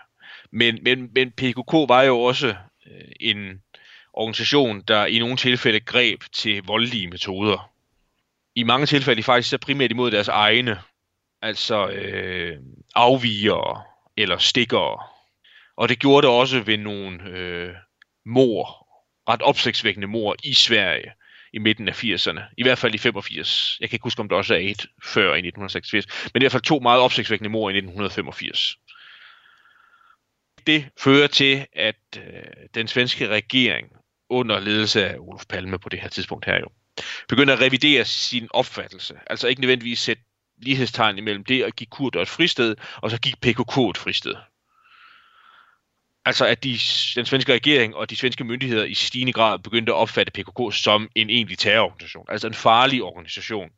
Men, 0.51 0.79
men, 0.83 1.11
men 1.15 1.31
PKK 1.31 1.73
var 1.73 2.03
jo 2.03 2.21
også 2.21 2.49
øh, 2.87 3.09
en 3.21 3.63
organisation, 4.13 4.83
der 4.89 5.07
i 5.07 5.19
nogle 5.19 5.37
tilfælde 5.37 5.81
greb 5.81 6.23
til 6.33 6.63
voldelige 6.63 7.09
metoder. 7.09 7.71
I 8.55 8.63
mange 8.63 8.87
tilfælde 8.87 9.23
faktisk 9.23 9.51
så 9.51 9.59
primært 9.59 9.91
imod 9.91 10.11
deres 10.11 10.29
egne, 10.29 10.79
altså 11.43 11.89
øh, 11.89 12.59
afviger 12.95 13.87
eller 14.17 14.39
stikker. 14.39 15.05
Og 15.77 15.89
det 15.89 15.99
gjorde 15.99 16.27
det 16.27 16.35
også 16.35 16.61
ved 16.61 16.79
nogle 16.79 17.23
øh, 17.23 17.75
mor, 18.27 18.89
ret 19.29 19.43
opsigtsvækkende 19.43 20.07
mor 20.07 20.37
i 20.45 20.55
Sverige 20.55 21.13
i 21.53 21.59
midten 21.59 21.89
af 21.89 22.05
80'erne. 22.05 22.41
I 22.59 22.63
hvert 22.63 22.79
fald 22.79 22.95
i 22.95 22.99
85. 22.99 23.77
Jeg 23.81 23.91
kan 23.91 23.95
ikke 23.97 24.05
huske, 24.05 24.21
om 24.21 24.29
der 24.29 24.37
også 24.37 24.55
er 24.55 24.59
et 24.59 24.87
før 25.03 25.35
i 25.35 25.39
1986. 25.39 26.07
Men 26.35 26.43
i 26.43 26.45
hvert 26.45 26.53
fald 26.53 26.63
to 26.63 26.79
meget 26.79 27.01
opsigtsvækkende 27.01 27.51
mor 27.51 27.71
i 27.71 27.73
1985. 27.73 28.77
Det 30.67 30.89
fører 30.99 31.27
til, 31.27 31.67
at 31.73 31.97
øh, 32.17 32.23
den 32.75 32.89
svenske 32.89 33.29
regering 33.29 33.89
under 34.31 34.61
ledelse 34.61 35.09
af 35.09 35.17
Olof 35.19 35.45
Palme 35.49 35.79
på 35.79 35.89
det 35.89 36.01
her 36.01 36.09
tidspunkt 36.09 36.45
her 36.45 36.59
jo, 36.59 36.69
begynder 37.29 37.55
at 37.55 37.61
revidere 37.61 38.05
sin 38.05 38.49
opfattelse. 38.51 39.15
Altså 39.27 39.49
ikke 39.49 39.61
nødvendigvis 39.61 39.99
sætte 39.99 40.23
lighedstegn 40.57 41.19
imellem 41.19 41.45
det 41.45 41.63
at 41.63 41.77
give 41.77 41.87
kurder 41.87 42.23
et 42.23 42.29
fristed, 42.29 42.77
og 42.97 43.11
så 43.11 43.21
give 43.21 43.37
PKK 43.37 43.79
et 43.91 43.99
fristed. 43.99 44.35
Altså 46.25 46.47
at 46.47 46.65
de, 46.65 46.79
den 47.15 47.27
svenske 47.27 47.53
regering 47.53 47.97
og 47.97 48.11
de 48.11 48.17
svenske 48.17 48.45
myndigheder 48.45 48.85
i 48.85 48.95
stigende 48.95 49.33
grad 49.33 49.59
begyndte 49.59 49.93
at 49.93 49.97
opfatte 49.97 50.33
PKK 50.33 50.75
som 50.83 51.09
en 51.15 51.31
egentlig 51.31 51.59
terrororganisation. 51.59 52.27
Altså 52.29 52.47
en 52.47 52.55
farlig 52.55 53.03
organisation, 53.03 53.71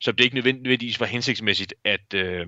som 0.00 0.16
det 0.16 0.24
ikke 0.24 0.36
nødvendigvis 0.36 1.00
var 1.00 1.06
hensigtsmæssigt, 1.06 1.74
at, 1.84 2.14
øh, 2.14 2.46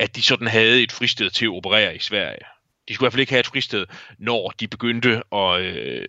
at 0.00 0.16
de 0.16 0.22
sådan 0.22 0.46
havde 0.46 0.82
et 0.82 0.92
fristed 0.92 1.30
til 1.30 1.44
at 1.44 1.50
operere 1.50 1.96
i 1.96 1.98
Sverige. 1.98 2.44
De 2.88 2.94
skulle 2.94 3.04
i 3.04 3.06
hvert 3.06 3.12
fald 3.12 3.20
ikke 3.20 3.32
have 3.32 3.40
et 3.40 3.46
fristed, 3.46 3.86
når 4.18 4.50
de 4.60 4.68
begyndte 4.68 5.22
at 5.32 5.60
øh, 5.60 6.06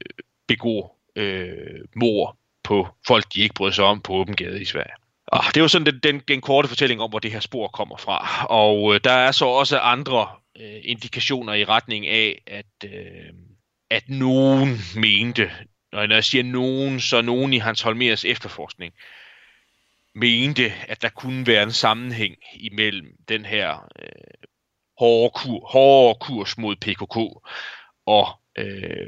begå 0.47 0.91
øh, 1.15 1.85
mor 1.95 2.37
på 2.63 2.87
folk, 3.07 3.33
de 3.33 3.41
ikke 3.41 3.55
brød 3.55 3.71
sig 3.71 3.85
om 3.85 4.01
på 4.01 4.13
åben 4.13 4.35
gade 4.35 4.61
i 4.61 4.65
Sverige. 4.65 4.93
Og 5.27 5.43
det 5.53 5.61
var 5.61 5.67
sådan 5.67 5.85
den, 5.85 5.99
den, 5.99 6.19
den 6.27 6.41
korte 6.41 6.67
fortælling 6.67 7.01
om, 7.01 7.09
hvor 7.09 7.19
det 7.19 7.31
her 7.31 7.39
spor 7.39 7.67
kommer 7.67 7.97
fra. 7.97 8.45
Og 8.49 8.93
øh, 8.95 8.99
der 9.03 9.11
er 9.11 9.31
så 9.31 9.45
også 9.45 9.79
andre 9.79 10.27
øh, 10.57 10.79
indikationer 10.83 11.53
i 11.53 11.65
retning 11.65 12.07
af, 12.07 12.41
at, 12.47 12.65
øh, 12.85 13.33
at 13.89 14.09
nogen 14.09 14.77
mente, 14.95 15.51
når 15.91 16.13
jeg 16.13 16.23
siger 16.23 16.43
nogen, 16.43 16.99
så 16.99 17.21
nogen 17.21 17.53
i 17.53 17.57
Hans 17.57 17.81
Holmers 17.81 18.25
efterforskning, 18.25 18.93
mente, 20.15 20.73
at 20.87 21.01
der 21.01 21.09
kunne 21.09 21.47
være 21.47 21.63
en 21.63 21.71
sammenhæng 21.71 22.35
imellem 22.53 23.15
den 23.29 23.45
her 23.45 23.89
øh, 23.99 24.47
hårde, 24.99 25.31
kur, 25.35 25.67
hårde 25.67 26.19
kurs 26.19 26.57
mod 26.57 26.75
PKK 26.75 27.17
og 28.05 28.27
øh, 28.57 29.07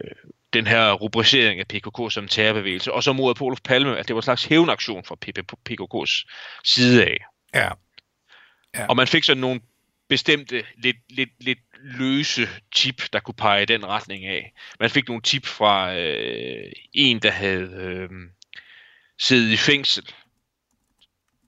den 0.54 0.68
her 0.68 0.92
rubricering 0.92 1.60
af 1.60 1.68
PKK 1.68 2.14
som 2.14 2.28
terrorbevægelse, 2.28 2.94
og 2.94 3.04
så 3.04 3.14
mod 3.14 3.36
på 3.36 3.46
Olof 3.46 3.60
Palme, 3.64 3.98
at 3.98 4.08
det 4.08 4.16
var 4.16 4.22
en 4.22 4.24
slags 4.24 4.46
hævnaktion 4.46 5.04
fra 5.04 5.16
PKK's 5.70 6.26
side 6.64 7.06
af. 7.06 7.18
Ja. 7.54 7.70
ja. 8.76 8.86
Og 8.86 8.96
man 8.96 9.08
fik 9.08 9.24
sådan 9.24 9.42
nogle 9.42 9.62
bestemte, 10.12 10.66
lidt, 10.78 10.98
lidt, 11.10 11.30
lidt 11.40 11.60
løse 11.82 12.48
tip, 12.76 13.02
der 13.14 13.20
kunne 13.20 13.36
pege 13.36 13.64
i 13.64 13.66
den 13.66 13.86
retning 13.86 14.26
af. 14.26 14.54
Man 14.80 14.90
fik 14.90 15.08
nogle 15.08 15.22
tip 15.22 15.46
fra 15.46 15.96
øh, 15.96 16.72
en, 16.94 17.20
der 17.20 17.32
havde 17.32 17.70
øh, 17.74 18.10
siddet 19.20 19.52
i 19.52 19.58
fængsel, 19.58 20.10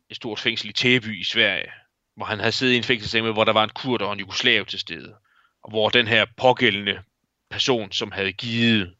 et 0.09 0.15
stort 0.15 0.39
fængsel 0.39 0.69
i 0.69 0.73
Tæby 0.73 1.19
i 1.19 1.23
Sverige, 1.23 1.71
hvor 2.15 2.25
han 2.25 2.39
havde 2.39 2.51
siddet 2.51 2.73
i 2.73 2.77
en 2.77 2.83
fængselscelle, 2.83 3.33
hvor 3.33 3.43
der 3.43 3.53
var 3.53 3.63
en 3.63 3.69
kurder 3.69 4.05
og 4.05 4.13
en 4.13 4.19
jugoslav 4.19 4.65
til 4.65 4.79
stede, 4.79 5.15
og 5.63 5.69
hvor 5.69 5.89
den 5.89 6.07
her 6.07 6.25
pågældende 6.37 7.03
person, 7.49 7.91
som 7.91 8.11
havde 8.11 8.33
givet 8.33 8.93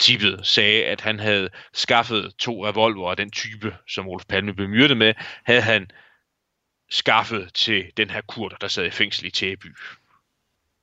tippet, 0.00 0.46
sagde, 0.46 0.84
at 0.84 1.00
han 1.00 1.18
havde 1.18 1.50
skaffet 1.72 2.34
to 2.38 2.66
revolver 2.66 3.10
af 3.10 3.16
den 3.16 3.30
type, 3.30 3.76
som 3.88 4.08
Olof 4.08 4.24
Palme 4.28 4.54
blev 4.54 4.68
myrdet 4.68 4.96
med, 4.96 5.14
havde 5.44 5.62
han 5.62 5.90
skaffet 6.90 7.54
til 7.54 7.90
den 7.96 8.10
her 8.10 8.20
kurder, 8.20 8.56
der 8.56 8.68
sad 8.68 8.86
i 8.86 8.90
fængsel 8.90 9.26
i 9.26 9.30
Tæby. 9.30 9.76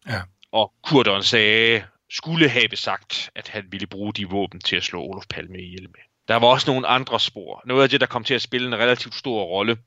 Ja. 0.07 0.21
Og 0.51 0.73
kurderen 0.83 1.23
sagde, 1.23 1.83
skulle 2.09 2.49
have 2.49 2.75
sagt, 2.75 3.29
at 3.35 3.47
han 3.47 3.65
ville 3.71 3.87
bruge 3.87 4.13
de 4.13 4.29
våben 4.29 4.59
til 4.59 4.75
at 4.75 4.83
slå 4.83 5.01
Olof 5.01 5.25
Palme 5.29 5.57
ihjel 5.57 5.81
med. 5.81 5.99
Der 6.27 6.35
var 6.35 6.47
også 6.47 6.71
nogle 6.71 6.87
andre 6.87 7.19
spor. 7.19 7.63
Noget 7.65 7.83
af 7.83 7.89
det, 7.89 8.01
der 8.01 8.07
kom 8.07 8.23
til 8.23 8.33
at 8.33 8.41
spille 8.41 8.67
en 8.67 8.75
relativt 8.75 9.15
stor 9.15 9.43
rolle, 9.43 9.77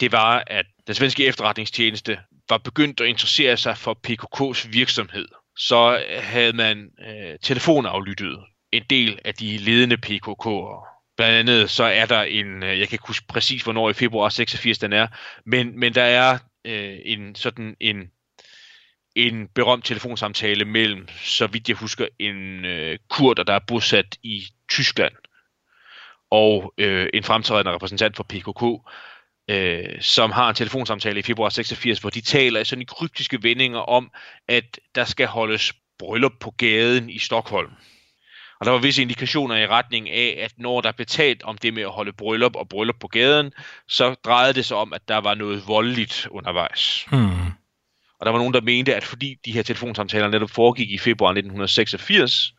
det 0.00 0.12
var, 0.12 0.44
at 0.46 0.66
den 0.86 0.94
svenske 0.94 1.26
efterretningstjeneste 1.26 2.20
var 2.48 2.58
begyndt 2.58 3.00
at 3.00 3.06
interessere 3.06 3.56
sig 3.56 3.78
for 3.78 3.98
PKK's 4.06 4.68
virksomhed– 4.68 5.28
så 5.56 6.04
havde 6.20 6.52
man 6.52 6.90
øh, 7.06 7.38
telefonaflyttet 7.42 8.38
en 8.72 8.82
del 8.90 9.18
af 9.24 9.34
de 9.34 9.58
ledende 9.58 9.96
PKK'ere. 10.06 10.93
Blandt 11.16 11.50
andet 11.50 11.70
så 11.70 11.84
er 11.84 12.06
der 12.06 12.22
en, 12.22 12.62
øh, 12.62 12.78
jeg 12.78 12.88
kan 12.88 12.94
ikke 12.94 13.06
huske 13.06 13.26
præcis 13.26 13.62
hvornår 13.62 13.90
i 13.90 13.92
februar 13.92 14.28
86 14.28 14.78
den 14.78 14.92
er, 14.92 15.06
men, 15.46 15.78
men 15.78 15.94
der 15.94 16.02
er 16.02 16.38
øh, 16.64 16.98
en 17.04 17.34
sådan 17.34 17.76
en, 17.80 18.10
en 19.14 19.48
berømt 19.48 19.84
telefonsamtale 19.84 20.64
mellem, 20.64 21.08
så 21.08 21.46
vidt 21.46 21.68
jeg 21.68 21.76
husker, 21.76 22.06
en 22.18 22.64
øh, 22.64 22.98
kurder, 23.10 23.42
der 23.42 23.52
er 23.52 23.60
bosat 23.68 24.18
i 24.22 24.44
Tyskland, 24.68 25.14
og 26.30 26.74
øh, 26.78 27.06
en 27.14 27.22
fremtrædende 27.22 27.72
repræsentant 27.72 28.16
for 28.16 28.24
PKK, 28.24 28.90
øh, 29.50 30.00
som 30.02 30.30
har 30.30 30.48
en 30.48 30.54
telefonsamtale 30.54 31.18
i 31.18 31.22
februar 31.22 31.48
86, 31.48 31.98
hvor 31.98 32.10
de 32.10 32.20
taler 32.20 32.60
i 32.60 32.64
sådan 32.64 32.82
i 32.82 32.84
kryptiske 32.84 33.42
vendinger 33.42 33.78
om, 33.78 34.10
at 34.48 34.80
der 34.94 35.04
skal 35.04 35.26
holdes 35.26 35.72
bryllup 35.98 36.32
på 36.40 36.50
gaden 36.50 37.10
i 37.10 37.18
Stockholm. 37.18 37.70
Og 38.60 38.66
der 38.66 38.72
var 38.72 38.78
visse 38.78 39.02
indikationer 39.02 39.56
i 39.56 39.66
retning 39.66 40.10
af, 40.10 40.38
at 40.40 40.52
når 40.58 40.80
der 40.80 40.92
blev 40.92 41.06
talt 41.06 41.42
om 41.42 41.58
det 41.58 41.74
med 41.74 41.82
at 41.82 41.90
holde 41.90 42.12
bryllup 42.12 42.56
og 42.56 42.68
bryllup 42.68 42.96
på 43.00 43.08
gaden, 43.08 43.52
så 43.88 44.14
drejede 44.24 44.54
det 44.54 44.64
sig 44.64 44.76
om, 44.76 44.92
at 44.92 45.08
der 45.08 45.18
var 45.18 45.34
noget 45.34 45.62
voldeligt 45.68 46.28
undervejs. 46.30 47.06
Hmm. 47.10 47.46
Og 48.20 48.26
der 48.26 48.30
var 48.30 48.38
nogen, 48.38 48.54
der 48.54 48.60
mente, 48.60 48.94
at 48.94 49.04
fordi 49.04 49.36
de 49.44 49.52
her 49.52 49.62
telefonsamtaler 49.62 50.28
netop 50.28 50.50
foregik 50.50 50.90
i 50.90 50.98
februar 50.98 51.30
1986, 51.30 52.54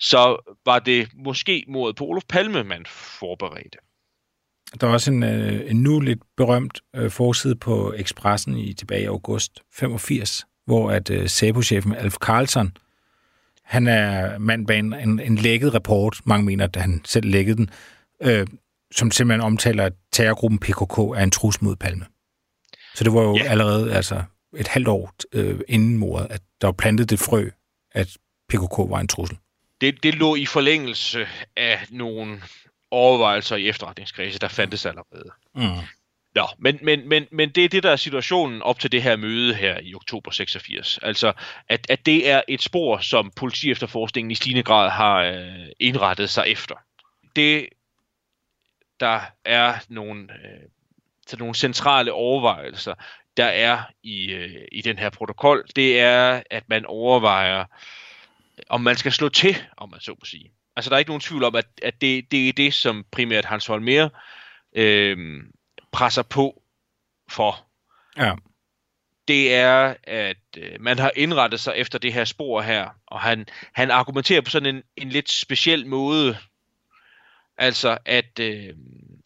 så 0.00 0.52
var 0.66 0.78
det 0.78 1.08
måske 1.14 1.64
mordet 1.68 1.96
på 1.96 2.04
Olof 2.04 2.22
Palme, 2.28 2.64
man 2.64 2.86
forberedte. 2.88 3.78
Der 4.80 4.86
er 4.86 4.92
også 4.92 5.10
en, 5.10 5.22
øh, 5.22 5.70
en 5.70 5.82
nu 5.82 6.00
lidt 6.00 6.22
berømt 6.36 6.80
øh, 6.96 7.10
forside 7.10 7.56
på 7.56 7.94
Expressen 7.96 8.58
i 8.58 8.72
tilbage 8.72 9.02
i 9.02 9.06
august 9.06 9.60
85, 9.74 10.46
hvor 10.66 10.90
at 10.90 11.10
øh, 11.10 11.28
SAPO-chefen 11.28 11.94
Alf 11.94 12.14
Carlson, 12.14 12.76
han 13.66 13.86
er 13.86 14.38
mand 14.38 14.66
bag 14.66 14.78
en, 14.78 14.92
en, 15.20 15.36
lækket 15.36 15.74
rapport, 15.74 16.20
mange 16.24 16.44
mener, 16.44 16.64
at 16.64 16.76
han 16.76 17.00
selv 17.04 17.30
lækkede 17.30 17.56
den, 17.56 17.70
øh, 18.22 18.46
som 18.92 19.10
simpelthen 19.10 19.40
omtaler, 19.40 19.84
at 19.84 19.92
terrorgruppen 20.12 20.58
PKK 20.58 20.98
er 20.98 21.22
en 21.22 21.30
trus 21.30 21.62
mod 21.62 21.76
Palme. 21.76 22.06
Så 22.94 23.04
det 23.04 23.12
var 23.12 23.22
jo 23.22 23.36
ja. 23.36 23.44
allerede 23.44 23.94
altså, 23.94 24.22
et 24.56 24.68
halvt 24.68 24.88
år 24.88 25.12
øh, 25.32 25.60
inden 25.68 25.98
mordet, 25.98 26.26
at 26.30 26.40
der 26.60 26.66
var 26.66 26.72
plantet 26.72 27.10
det 27.10 27.18
frø, 27.18 27.48
at 27.92 28.16
PKK 28.48 28.78
var 28.78 29.00
en 29.00 29.08
trussel. 29.08 29.38
Det, 29.80 30.02
det 30.02 30.14
lå 30.14 30.34
i 30.34 30.46
forlængelse 30.46 31.26
af 31.56 31.86
nogle 31.90 32.42
overvejelser 32.90 33.56
i 33.56 33.68
efterretningskredse, 33.68 34.38
der 34.38 34.48
fandtes 34.48 34.86
allerede. 34.86 35.30
Mm. 35.54 35.86
Nå, 36.36 36.46
men, 36.58 36.78
men, 36.82 37.08
men, 37.08 37.26
men 37.30 37.50
det 37.50 37.64
er 37.64 37.68
det, 37.68 37.82
der 37.82 37.90
er 37.90 37.96
situationen 37.96 38.62
op 38.62 38.80
til 38.80 38.92
det 38.92 39.02
her 39.02 39.16
møde 39.16 39.54
her 39.54 39.78
i 39.82 39.94
oktober 39.94 40.30
86. 40.30 40.98
Altså, 41.02 41.32
at, 41.68 41.86
at 41.90 42.06
det 42.06 42.30
er 42.30 42.42
et 42.48 42.62
spor, 42.62 42.98
som 42.98 43.32
politiefterforskningen 43.36 44.30
i 44.30 44.34
stigende 44.34 44.62
grad 44.62 44.90
har 44.90 45.16
øh, 45.22 45.66
indrettet 45.80 46.30
sig 46.30 46.44
efter. 46.46 46.74
Det, 47.36 47.68
der 49.00 49.20
er 49.44 49.74
nogle, 49.88 50.22
øh, 50.22 50.68
til 51.26 51.38
nogle 51.38 51.54
centrale 51.54 52.12
overvejelser, 52.12 52.94
der 53.36 53.46
er 53.46 53.82
i, 54.02 54.32
øh, 54.32 54.64
i 54.72 54.82
den 54.82 54.98
her 54.98 55.10
protokol, 55.10 55.66
det 55.76 56.00
er, 56.00 56.42
at 56.50 56.68
man 56.68 56.86
overvejer, 56.86 57.64
om 58.68 58.80
man 58.80 58.96
skal 58.96 59.12
slå 59.12 59.28
til, 59.28 59.56
om 59.76 59.90
man 59.90 60.00
så 60.00 60.10
må 60.10 60.24
sige. 60.24 60.50
Altså, 60.76 60.88
der 60.88 60.96
er 60.96 60.98
ikke 60.98 61.10
nogen 61.10 61.20
tvivl 61.20 61.44
om, 61.44 61.54
at, 61.54 61.66
at 61.82 62.00
det, 62.00 62.30
det 62.30 62.48
er 62.48 62.52
det, 62.52 62.74
som 62.74 63.04
primært 63.12 63.44
Hans 63.44 63.66
Holmer 63.66 64.08
øh, 64.72 65.42
presser 65.96 66.22
på 66.22 66.62
for. 67.30 67.66
Ja. 68.16 68.34
Det 69.28 69.54
er, 69.54 69.94
at 70.02 70.36
øh, 70.56 70.80
man 70.80 70.98
har 70.98 71.12
indrettet 71.16 71.60
sig 71.60 71.74
efter 71.76 71.98
det 71.98 72.12
her 72.12 72.24
spor 72.24 72.62
her, 72.62 72.90
og 73.06 73.20
han, 73.20 73.46
han 73.72 73.90
argumenterer 73.90 74.40
på 74.40 74.50
sådan 74.50 74.76
en, 74.76 74.82
en 74.96 75.08
lidt 75.08 75.30
speciel 75.30 75.86
måde. 75.86 76.36
Altså, 77.58 77.98
at, 78.04 78.38
øh, 78.40 78.74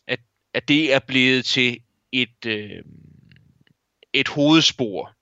at, 0.06 0.20
at 0.54 0.68
det 0.68 0.94
er 0.94 0.98
blevet 0.98 1.44
til 1.44 1.80
et, 2.12 2.46
øh, 2.46 2.82
et 4.12 4.28
hovedspor. 4.28 5.12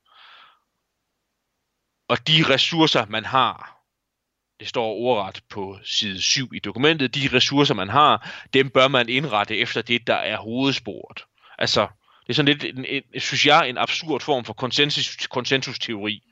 Og 2.07 2.27
de 2.27 2.43
ressourcer, 2.53 3.05
man 3.05 3.25
har, 3.25 3.79
det 4.59 4.67
står 4.67 4.87
ordret 4.87 5.43
på 5.49 5.79
side 5.83 6.21
7 6.21 6.53
i 6.53 6.59
dokumentet, 6.59 7.15
de 7.15 7.29
ressourcer, 7.33 7.73
man 7.73 7.89
har, 7.89 8.45
dem 8.53 8.69
bør 8.69 8.87
man 8.87 9.09
indrette 9.09 9.57
efter 9.57 9.81
det, 9.81 10.07
der 10.07 10.15
er 10.15 10.37
hovedsporet. 10.37 11.25
Altså, 11.59 11.87
det 12.21 12.29
er 12.29 12.33
sådan 12.33 12.57
lidt, 12.57 12.77
en, 12.77 12.85
en, 12.89 13.19
synes 13.19 13.45
jeg, 13.45 13.69
en 13.69 13.77
absurd 13.77 14.21
form 14.21 14.45
for 14.45 14.53
konsensus, 14.53 15.27
konsensusterapi. 15.27 16.23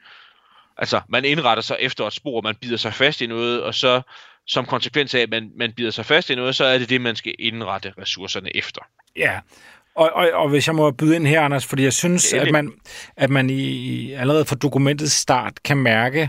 Altså, 0.77 1.01
man 1.09 1.25
indretter 1.25 1.61
sig 1.61 1.77
efter 1.79 2.07
et 2.07 2.13
spor, 2.13 2.41
man 2.41 2.55
bider 2.55 2.77
sig 2.77 2.93
fast 2.93 3.21
i 3.21 3.27
noget, 3.27 3.63
og 3.63 3.75
så 3.75 4.01
som 4.47 4.65
konsekvens 4.65 5.15
af, 5.15 5.19
at 5.19 5.29
man, 5.29 5.51
man 5.55 5.73
bider 5.73 5.91
sig 5.91 6.05
fast 6.05 6.29
i 6.29 6.35
noget, 6.35 6.55
så 6.55 6.65
er 6.65 6.77
det 6.77 6.89
det, 6.89 7.01
man 7.01 7.15
skal 7.15 7.35
indrette 7.39 7.93
ressourcerne 7.97 8.55
efter. 8.57 8.81
Ja, 9.15 9.39
og, 9.95 10.11
og, 10.13 10.29
og 10.33 10.49
hvis 10.49 10.67
jeg 10.67 10.75
må 10.75 10.91
byde 10.91 11.15
ind 11.15 11.27
her, 11.27 11.41
Anders, 11.41 11.65
fordi 11.65 11.83
jeg 11.83 11.93
synes, 11.93 12.33
at 12.33 12.51
man, 12.51 12.73
at 13.17 13.29
man 13.29 13.49
i, 13.49 14.11
allerede 14.11 14.45
fra 14.45 14.55
dokumentets 14.55 15.13
start 15.13 15.63
kan 15.63 15.77
mærke, 15.77 16.21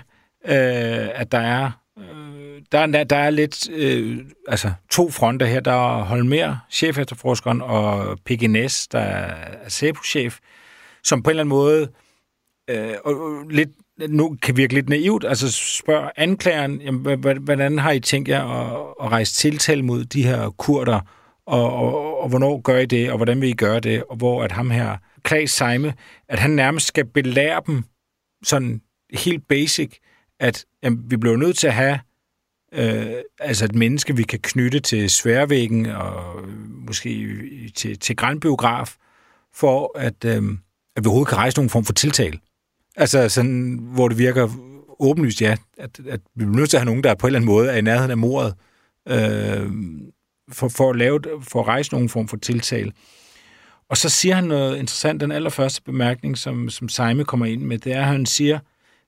øh, 0.45 1.09
at 1.21 1.33
der 1.33 1.38
er 1.38 1.71
Øh, 1.99 2.38
der, 2.73 2.87
der, 2.87 3.05
der 3.05 3.17
er 3.17 3.31
lidt 3.31 3.71
øh, 3.71 4.19
altså 4.49 4.73
to 4.91 5.11
fronter 5.11 5.47
her. 5.47 5.61
Der 5.61 5.99
er 5.99 6.05
Holmer, 6.05 6.57
chef 6.71 6.99
efterforskeren, 6.99 7.62
og 7.62 8.19
PGNS, 8.25 8.88
der 8.88 8.99
er 8.99 9.69
SEPO-chef, 9.69 10.38
som 11.05 11.23
på 11.23 11.31
en 11.31 11.33
eller 11.33 11.43
anden 11.43 11.49
måde 11.49 11.88
øh, 12.71 12.95
og 13.05 13.43
lidt, 13.50 13.69
nu 14.09 14.37
kan 14.43 14.57
virke 14.57 14.75
lidt 14.75 14.88
naivt, 14.88 15.25
altså 15.25 15.53
spørger 15.53 16.11
anklageren, 16.17 16.81
jamen, 16.81 17.21
hvordan 17.41 17.79
har 17.79 17.91
I 17.91 18.00
tænkt 18.00 18.29
jer 18.29 18.45
at, 18.45 18.95
at 19.03 19.11
rejse 19.11 19.35
tiltale 19.35 19.83
mod 19.83 20.05
de 20.05 20.23
her 20.23 20.50
kurder, 20.50 21.00
og, 21.47 21.73
og, 21.73 22.21
og 22.21 22.29
hvornår 22.29 22.61
gør 22.61 22.79
I 22.79 22.87
det, 22.87 23.11
og 23.11 23.17
hvordan 23.17 23.41
vil 23.41 23.49
I 23.49 23.55
gøre 23.55 23.81
det, 23.81 24.05
og 24.11 24.17
hvor 24.17 24.43
at 24.43 24.53
ham 24.53 24.71
her, 24.71 24.97
Klaas 25.23 25.50
Seime, 25.50 25.95
at 26.29 26.38
han 26.38 26.50
nærmest 26.50 26.87
skal 26.87 27.05
belære 27.05 27.62
dem 27.67 27.85
sådan 28.45 28.81
helt 29.12 29.49
basic, 29.49 29.97
at 30.41 30.65
jamen, 30.83 31.11
vi 31.11 31.17
bliver 31.17 31.37
nødt 31.37 31.59
til 31.59 31.67
at 31.67 31.75
have 31.75 32.00
øh, 32.72 33.06
altså 33.38 33.64
et 33.64 33.75
menneske, 33.75 34.16
vi 34.16 34.22
kan 34.22 34.38
knytte 34.42 34.80
til 34.80 35.10
sværvæggen 35.10 35.87
og 35.87 36.48
måske 36.87 37.72
til, 37.76 37.98
til 37.98 38.16
grænbiograf, 38.16 38.94
for 39.54 39.98
at, 39.98 40.25
øh, 40.25 40.42
at 40.96 41.04
vi 41.04 41.06
overhovedet 41.06 41.28
kan 41.28 41.38
rejse 41.38 41.56
nogen 41.56 41.70
form 41.70 41.84
for 41.84 41.92
tiltale. 41.92 42.38
Altså 42.96 43.28
sådan, 43.28 43.80
hvor 43.82 44.08
det 44.08 44.18
virker 44.18 44.48
åbenlyst, 44.98 45.42
ja, 45.42 45.56
at, 45.78 46.00
at 46.08 46.20
vi 46.34 46.44
bliver 46.44 46.56
nødt 46.56 46.70
til 46.70 46.76
at 46.76 46.80
have 46.80 46.87
nogen, 46.87 47.04
der 47.04 47.14
på 47.14 47.26
en 47.26 47.28
eller 47.28 47.38
anden 47.38 47.50
måde 47.54 47.70
er 47.70 47.76
i 47.76 47.80
nærheden 47.80 48.10
af 48.10 48.18
mordet, 48.18 48.54
øh, 49.08 49.70
for, 50.52 50.68
for, 50.68 50.90
at 50.90 50.96
lave, 50.96 51.20
for 51.42 51.60
at 51.60 51.66
rejse 51.66 51.92
nogen 51.92 52.08
form 52.08 52.28
for 52.28 52.37
tiltale. 52.37 52.92
Og 53.88 53.96
så 53.96 54.08
siger 54.08 54.34
han 54.34 54.44
noget 54.44 54.78
interessant, 54.78 55.20
den 55.20 55.32
allerførste 55.32 55.82
bemærkning, 55.82 56.38
som, 56.38 56.68
som 56.68 56.88
Seime 56.88 57.25
kommer 57.25 57.46
ind 57.46 57.62
med, 57.62 57.78
det 57.78 57.92
er, 57.92 58.00
at 58.00 58.06
han 58.06 58.26
siger, 58.26 58.58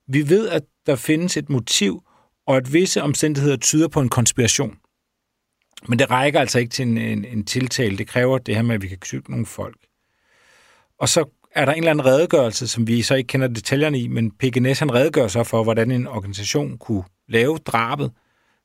vi 0.07 0.29
ved, 0.29 0.49
at 0.49 0.63
der 0.85 0.95
findes 0.95 1.37
et 1.37 1.49
motiv, 1.49 2.03
og 2.51 2.57
at 2.57 2.73
visse 2.73 3.01
omstændigheder 3.01 3.57
tyder 3.57 3.87
på 3.87 4.01
en 4.01 4.09
konspiration. 4.09 4.77
Men 5.87 5.99
det 5.99 6.11
rækker 6.11 6.39
altså 6.39 6.59
ikke 6.59 6.69
til 6.69 6.87
en, 6.87 6.97
en, 6.97 7.25
en 7.25 7.45
tiltale. 7.45 7.97
Det 7.97 8.07
kræver 8.07 8.37
det 8.37 8.55
her 8.55 8.61
med, 8.61 8.75
at 8.75 8.81
vi 8.81 8.87
kan 8.87 8.97
købe 8.97 9.31
nogle 9.31 9.45
folk. 9.45 9.77
Og 10.99 11.09
så 11.09 11.25
er 11.55 11.65
der 11.65 11.71
en 11.71 11.77
eller 11.77 11.91
anden 11.91 12.05
redegørelse, 12.05 12.67
som 12.67 12.87
vi 12.87 13.01
så 13.01 13.15
ikke 13.15 13.27
kender 13.27 13.47
detaljerne 13.47 13.99
i, 13.99 14.07
men 14.07 14.31
PGNS 14.31 14.79
han 14.79 14.93
redegør 14.93 15.27
så 15.27 15.43
for, 15.43 15.63
hvordan 15.63 15.91
en 15.91 16.07
organisation 16.07 16.77
kunne 16.77 17.03
lave 17.27 17.57
drabet, 17.57 18.11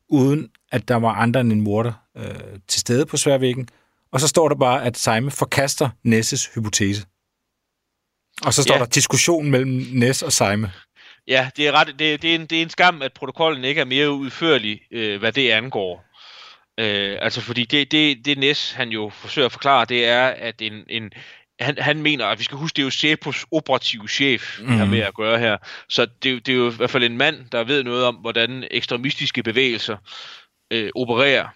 uden 0.08 0.48
at 0.72 0.88
der 0.88 0.96
var 0.96 1.12
andre 1.12 1.40
end 1.40 1.52
en 1.52 1.60
morder 1.60 1.92
øh, 2.16 2.58
til 2.68 2.80
stede 2.80 3.06
på 3.06 3.16
sværvæggen. 3.16 3.68
Og 4.12 4.20
så 4.20 4.28
står 4.28 4.48
der 4.48 4.56
bare, 4.56 4.84
at 4.84 4.96
Seime 4.96 5.30
forkaster 5.30 5.90
Nesses 6.02 6.46
hypotese. 6.54 7.06
Og 8.42 8.54
så 8.54 8.62
står 8.62 8.74
ja. 8.74 8.80
der 8.80 8.86
diskussion 8.86 9.50
mellem 9.50 9.86
Ness 9.92 10.22
og 10.22 10.32
Seime. 10.32 10.72
Ja, 11.28 11.50
det 11.56 11.66
er, 11.66 11.72
ret, 11.72 11.86
det, 11.86 12.22
det, 12.22 12.30
er 12.30 12.34
en, 12.34 12.46
det 12.46 12.58
er 12.58 12.62
en 12.62 12.70
skam, 12.70 13.02
at 13.02 13.12
protokollen 13.12 13.64
ikke 13.64 13.80
er 13.80 13.84
mere 13.84 14.10
udførlig, 14.10 14.80
øh, 14.90 15.18
hvad 15.18 15.32
det 15.32 15.50
angår. 15.50 16.04
Øh, 16.78 17.18
altså 17.20 17.40
fordi 17.40 17.64
det, 17.64 17.92
det, 17.92 18.24
det 18.24 18.38
Ness 18.38 18.72
han 18.72 18.88
jo 18.88 19.10
forsøger 19.14 19.46
at 19.46 19.52
forklare, 19.52 19.84
det 19.84 20.06
er, 20.06 20.26
at 20.26 20.62
en, 20.62 20.84
en, 20.88 21.12
han, 21.60 21.78
han 21.78 22.02
mener, 22.02 22.26
at 22.26 22.38
vi 22.38 22.44
skal 22.44 22.58
huske, 22.58 22.76
det 22.76 22.82
er 22.82 22.86
jo 22.86 22.90
Cepos 22.90 23.46
operative 23.52 24.08
chef, 24.08 24.60
vi 24.60 24.72
har 24.72 24.84
mhm. 24.84 24.90
med 24.90 25.00
at 25.00 25.14
gøre 25.14 25.38
her. 25.38 25.56
Så 25.88 26.06
det, 26.22 26.46
det 26.46 26.52
er 26.52 26.56
jo 26.56 26.70
i 26.70 26.74
hvert 26.76 26.90
fald 26.90 27.04
en 27.04 27.16
mand, 27.16 27.50
der 27.52 27.64
ved 27.64 27.84
noget 27.84 28.04
om, 28.04 28.14
hvordan 28.14 28.64
ekstremistiske 28.70 29.42
bevægelser 29.42 29.96
øh, 30.70 30.90
opererer. 30.94 31.48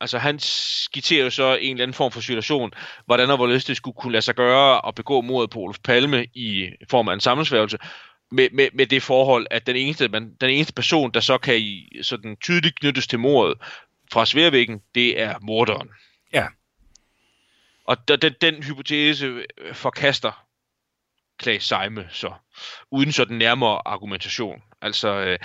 Altså 0.00 0.18
han 0.18 0.38
skitserer 0.38 1.24
jo 1.24 1.30
så 1.30 1.58
en 1.60 1.70
eller 1.70 1.82
anden 1.82 1.94
form 1.94 2.12
for 2.12 2.20
situation, 2.20 2.70
hvordan 3.06 3.30
og 3.30 3.36
hvorledes 3.36 3.64
det 3.64 3.76
skulle 3.76 3.94
kunne 3.94 4.12
lade 4.12 4.22
sig 4.22 4.34
gøre 4.34 4.88
at 4.88 4.94
begå 4.94 5.20
mordet 5.20 5.50
på 5.50 5.58
Olof 5.58 5.78
Palme 5.84 6.26
i 6.34 6.68
form 6.90 7.08
af 7.08 7.14
en 7.14 7.20
sammensværgelse, 7.20 7.78
med, 8.30 8.48
med, 8.52 8.68
med 8.74 8.86
det 8.86 9.02
forhold, 9.02 9.46
at 9.50 9.66
den 9.66 9.76
eneste, 9.76 10.08
man, 10.08 10.34
den 10.40 10.50
eneste 10.50 10.72
person, 10.72 11.10
der 11.10 11.20
så 11.20 11.38
kan 11.38 11.58
i, 11.58 11.98
sådan 12.02 12.36
tydeligt 12.36 12.80
knyttes 12.80 13.06
til 13.06 13.18
mordet 13.18 13.58
fra 14.12 14.26
sværvæggen, 14.26 14.80
det 14.94 15.20
er 15.20 15.34
morderen. 15.42 15.88
Ja. 16.32 16.46
Og 17.84 18.08
den, 18.08 18.20
den, 18.20 18.34
den 18.40 18.62
hypotese 18.62 19.44
forkaster 19.72 20.46
Klaas 21.38 21.64
Seime 21.64 22.08
så, 22.10 22.32
uden 22.90 23.12
sådan 23.12 23.36
nærmere 23.36 23.82
argumentation. 23.84 24.62
Altså, 24.82 25.08
øh, 25.08 25.38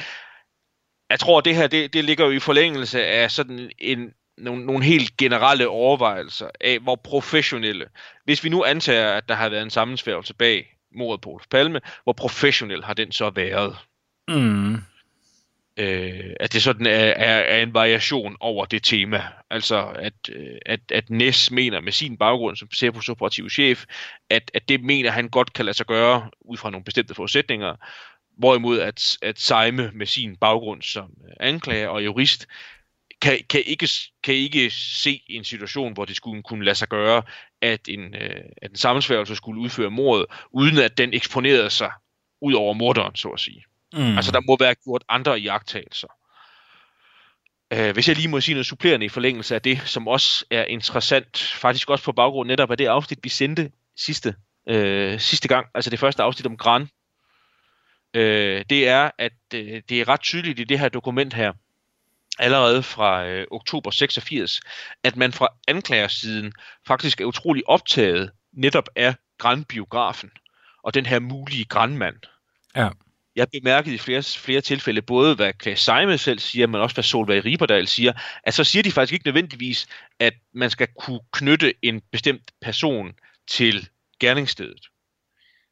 jeg 1.10 1.20
tror, 1.20 1.42
det 1.42 1.56
her, 1.56 1.68
det, 1.68 1.94
det 1.94 2.04
ligger 2.04 2.26
jo 2.26 2.32
i 2.32 2.40
forlængelse 2.40 3.06
af 3.06 3.32
sådan 3.32 3.72
en, 3.80 4.14
nogle, 4.38 4.66
nogle 4.66 4.86
helt 4.86 5.18
generelle 5.18 5.68
overvejelser 5.68 6.50
af, 6.62 6.80
hvor 6.80 6.96
professionelle, 6.96 7.86
hvis 8.24 8.44
vi 8.44 8.50
nu 8.50 8.64
antager, 8.64 9.14
at 9.14 9.30
der 9.30 9.36
har 9.36 9.50
været 9.50 9.64
en 9.64 9.70
sammensværgelse 9.70 10.34
bag 10.34 10.75
mordet 10.96 11.22
på 11.22 11.30
Olof 11.30 11.46
Palme, 11.52 11.82
hvor 12.04 12.14
professionel 12.14 12.84
har 12.84 12.94
den 12.94 13.12
så 13.12 13.30
været? 13.30 13.76
Mm 14.28 14.78
øh, 15.78 16.34
at 16.40 16.54
det 16.54 16.64
sådan 16.64 16.86
er, 16.86 16.92
er, 16.92 17.40
er 17.40 17.62
en 17.64 17.74
variation 17.74 18.38
over 18.40 18.66
det 18.66 18.84
tema. 18.84 19.24
Altså, 19.50 19.86
at, 19.86 20.14
øh, 20.30 20.58
at, 20.66 20.80
at 20.92 21.10
Ness 21.10 21.52
mener 21.52 21.82
med 21.82 21.92
sin 21.92 22.18
baggrund 22.18 22.56
som 22.56 22.72
Cepos 22.72 23.10
operativ 23.10 23.50
chef, 23.50 23.86
at, 24.30 24.52
at 24.54 24.70
det 24.70 24.84
mener 24.84 25.12
han 25.12 25.30
godt 25.30 25.54
kan 25.54 25.66
lade 25.66 25.78
sig 25.78 25.86
gøre 25.86 26.30
ud 26.42 26.58
fra 26.58 26.70
nogle 26.70 26.84
bestemte 26.84 27.16
forudsætninger, 27.16 27.76
hvorimod 28.38 28.80
at, 28.80 29.18
at 29.22 29.40
Seime 29.40 29.92
med 29.94 30.06
sin 30.06 30.36
baggrund 30.36 30.82
som 30.82 31.12
anklager 31.40 31.88
og 31.88 32.06
jurist, 32.06 32.48
kan, 33.22 33.40
kan, 33.50 33.64
ikke, 33.66 33.90
kan 34.24 34.34
ikke 34.34 34.70
se 34.70 35.22
en 35.28 35.44
situation, 35.44 35.94
hvor 35.94 36.06
det 36.06 36.16
skulle 36.16 36.44
kunne 36.44 36.66
lade 36.66 36.76
sig 36.76 36.88
gøre, 36.88 37.24
at 37.66 37.88
en, 37.88 38.16
øh, 38.16 38.44
at 38.62 38.72
en 38.72 38.78
sammensværgelse 38.78 39.36
skulle 39.36 39.62
udføre 39.62 39.92
mordet, 39.92 40.26
uden 40.52 40.78
at 40.78 40.98
den 40.98 41.14
eksponerede 41.14 41.70
sig 41.70 41.92
ud 42.42 42.54
over 42.54 42.74
morderen, 42.74 43.16
så 43.16 43.30
at 43.30 43.40
sige. 43.40 43.64
Mm. 43.94 44.16
Altså, 44.16 44.32
der 44.32 44.42
må 44.42 44.58
være 44.60 44.76
gjort 44.76 45.04
andre 45.10 45.40
iagttagelser. 45.40 46.08
Uh, 47.76 47.90
hvis 47.94 48.08
jeg 48.08 48.16
lige 48.16 48.28
må 48.28 48.42
sige 48.42 48.56
noget 48.56 48.66
supplerende 48.66 49.06
i 49.06 49.10
forlængelse 49.10 49.56
af 49.56 49.62
det, 49.62 49.82
som 49.86 50.08
også 50.08 50.46
er 50.52 50.64
interessant, 50.64 51.38
faktisk 51.38 51.90
også 51.90 52.04
på 52.04 52.12
baggrund 52.12 52.48
netop 52.48 52.72
af 52.72 52.78
det 52.78 52.86
afsnit, 52.86 53.20
vi 53.24 53.30
sendte 53.30 53.72
sidste, 53.98 54.36
uh, 54.72 55.20
sidste 55.20 55.48
gang, 55.48 55.68
altså 55.76 55.90
det 55.90 56.00
første 56.00 56.24
afsnit 56.24 56.46
om 56.46 56.58
Gran, 56.58 56.82
uh, 56.82 58.62
det 58.70 58.88
er, 58.88 59.12
at 59.18 59.34
uh, 59.54 59.60
det 59.60 59.92
er 59.92 60.08
ret 60.08 60.22
tydeligt 60.22 60.60
i 60.60 60.64
det 60.64 60.80
her 60.80 60.90
dokument 60.90 61.34
her, 61.34 61.54
allerede 62.40 62.84
fra 62.84 63.34
uh, 63.34 63.44
oktober 63.52 63.92
86, 63.92 64.60
at 65.04 65.16
man 65.16 65.34
fra 65.34 65.48
anklagersiden 65.68 66.54
faktisk 66.88 67.22
er 67.22 67.26
utrolig 67.26 67.70
optaget 67.70 68.32
netop 68.54 68.90
af 68.96 69.16
Gran-biografen 69.38 70.32
og 70.84 70.94
den 70.94 71.06
her 71.06 71.20
mulige 71.20 71.66
Granmand. 71.66 72.18
Ja 72.76 72.90
jeg 73.36 73.48
bemærkede 73.52 73.96
i 73.96 73.98
flere, 73.98 74.24
flere 74.24 74.62
tilfælde, 74.62 75.02
både 75.02 75.36
hvad 75.36 75.54
Klaas 75.54 75.80
Seime 75.80 76.18
selv 76.18 76.40
siger, 76.40 76.68
men 76.68 76.82
også 76.82 76.96
hvad 76.96 77.04
Solveig 77.04 77.46
Riberdal 77.46 77.88
siger, 77.88 78.14
at 78.44 78.54
så 78.54 78.64
siger 78.64 78.84
de 78.84 78.92
faktisk 78.92 79.14
ikke 79.14 79.28
nødvendigvis, 79.28 79.88
at 80.20 80.34
man 80.54 80.70
skal 80.70 80.88
kunne 81.00 81.20
knytte 81.34 81.74
en 81.82 82.02
bestemt 82.12 82.52
person 82.62 83.14
til 83.48 83.90
gerningsstedet. 84.20 84.88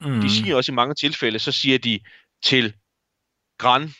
Mm. 0.01 0.21
De 0.21 0.29
siger 0.29 0.55
også 0.55 0.71
i 0.71 0.75
mange 0.75 0.95
tilfælde, 0.95 1.39
så 1.39 1.51
siger 1.51 1.77
de 1.77 1.99
til 2.43 2.73
græn 3.57 3.93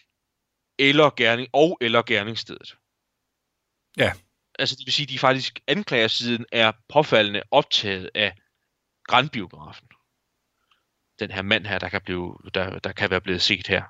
eller 0.89 1.09
gerning 1.17 1.47
og 1.53 1.77
eller 1.81 2.01
gerningsstedet. 2.01 2.75
Ja. 3.97 4.11
Altså 4.59 4.75
det 4.75 4.85
vil 4.85 4.93
sige, 4.93 5.05
at 5.05 5.09
de 5.09 5.19
faktisk 5.19 5.59
anklagersiden 5.67 6.45
er 6.51 6.71
påfaldende 6.89 7.43
optaget 7.51 8.09
af 8.15 8.35
grænbiografen 9.07 9.87
den 11.19 11.31
her 11.31 11.41
mand 11.41 11.65
her, 11.65 11.79
der 11.79 11.89
kan, 11.89 12.01
blive, 12.01 12.37
der, 12.53 12.79
der 12.79 12.91
kan 12.91 13.09
være 13.09 13.21
blevet 13.21 13.41
set 13.41 13.67
her. 13.67 13.83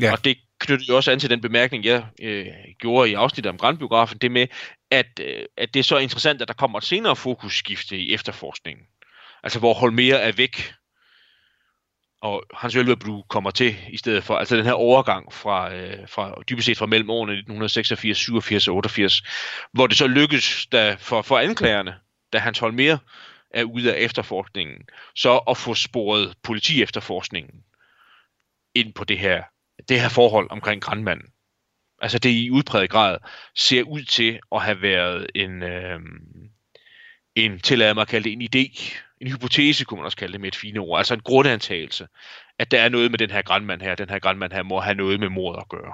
Ja. 0.00 0.12
Og 0.12 0.24
det 0.24 0.38
knytter 0.60 0.86
jo 0.88 0.96
også 0.96 1.12
an 1.12 1.20
til 1.20 1.30
den 1.30 1.40
bemærkning, 1.40 1.84
jeg 1.84 2.06
øh, 2.22 2.46
gjorde 2.78 3.10
i 3.10 3.14
afsnittet 3.14 3.50
om 3.50 3.58
Grandbiografen, 3.58 4.18
det 4.18 4.30
med, 4.30 4.46
at, 4.90 5.20
øh, 5.20 5.44
at 5.56 5.74
det 5.74 5.80
er 5.80 5.84
så 5.84 5.98
interessant, 5.98 6.42
at 6.42 6.48
der 6.48 6.54
kommer 6.54 6.78
et 6.78 6.84
senere 6.84 7.16
fokusskifte 7.16 7.98
i 7.98 8.14
efterforskningen. 8.14 8.86
Altså 9.42 9.58
hvor 9.58 9.74
Holmer 9.74 10.14
er 10.14 10.32
væk, 10.32 10.74
og 12.20 12.42
Hans 12.54 12.74
Ølvebru 12.74 13.22
kommer 13.22 13.50
til 13.50 13.76
i 13.88 13.96
stedet 13.96 14.24
for, 14.24 14.36
altså 14.36 14.56
den 14.56 14.64
her 14.64 14.72
overgang 14.72 15.32
fra, 15.32 15.74
øh, 15.74 16.08
fra 16.08 16.42
dybest 16.48 16.66
set 16.66 16.78
fra 16.78 16.86
mellem 16.86 17.10
årene 17.10 17.32
1986, 17.32 18.18
87 18.18 18.68
og 18.68 18.76
88, 18.76 19.22
hvor 19.72 19.86
det 19.86 19.96
så 19.96 20.06
lykkes 20.06 20.66
da, 20.66 20.96
for, 21.00 21.22
for 21.22 21.38
anklagerne, 21.38 21.94
da 22.32 22.38
Hans 22.38 22.58
Holmer 22.58 22.98
er 23.50 23.64
ude 23.64 23.94
af 23.94 24.00
efterforskningen, 24.00 24.88
så 25.14 25.36
at 25.36 25.56
få 25.56 25.74
sporet 25.74 26.34
politi-efterforskningen 26.42 27.54
ind 28.74 28.94
på 28.94 29.04
det 29.04 29.18
her, 29.18 29.42
det 29.88 30.00
her 30.00 30.08
forhold 30.08 30.46
omkring 30.50 30.82
grandmanden. 30.82 31.28
Altså 32.02 32.18
det 32.18 32.30
i 32.30 32.50
udpræget 32.50 32.90
grad 32.90 33.18
ser 33.56 33.82
ud 33.82 34.02
til 34.02 34.40
at 34.52 34.62
have 34.62 34.82
været 34.82 35.26
en, 35.34 35.62
øh, 35.62 36.00
en 37.34 37.60
tillad 37.60 37.94
mig 37.94 38.02
at 38.02 38.08
kalde 38.08 38.24
det 38.24 38.32
en 38.32 38.42
idé, 38.42 38.98
en 39.20 39.28
hypotese 39.28 39.84
kunne 39.84 39.98
man 39.98 40.04
også 40.04 40.16
kalde 40.16 40.32
det 40.32 40.40
med 40.40 40.48
et 40.48 40.56
fine 40.56 40.80
ord, 40.80 40.98
altså 40.98 41.14
en 41.14 41.20
grundantagelse, 41.20 42.06
at 42.58 42.70
der 42.70 42.80
er 42.80 42.88
noget 42.88 43.10
med 43.10 43.18
den 43.18 43.30
her 43.30 43.42
grandmand 43.42 43.82
her, 43.82 43.94
den 43.94 44.10
her 44.10 44.18
grandmand 44.18 44.52
her 44.52 44.62
må 44.62 44.80
have 44.80 44.94
noget 44.94 45.20
med 45.20 45.28
mordet 45.28 45.60
at 45.60 45.68
gøre. 45.68 45.92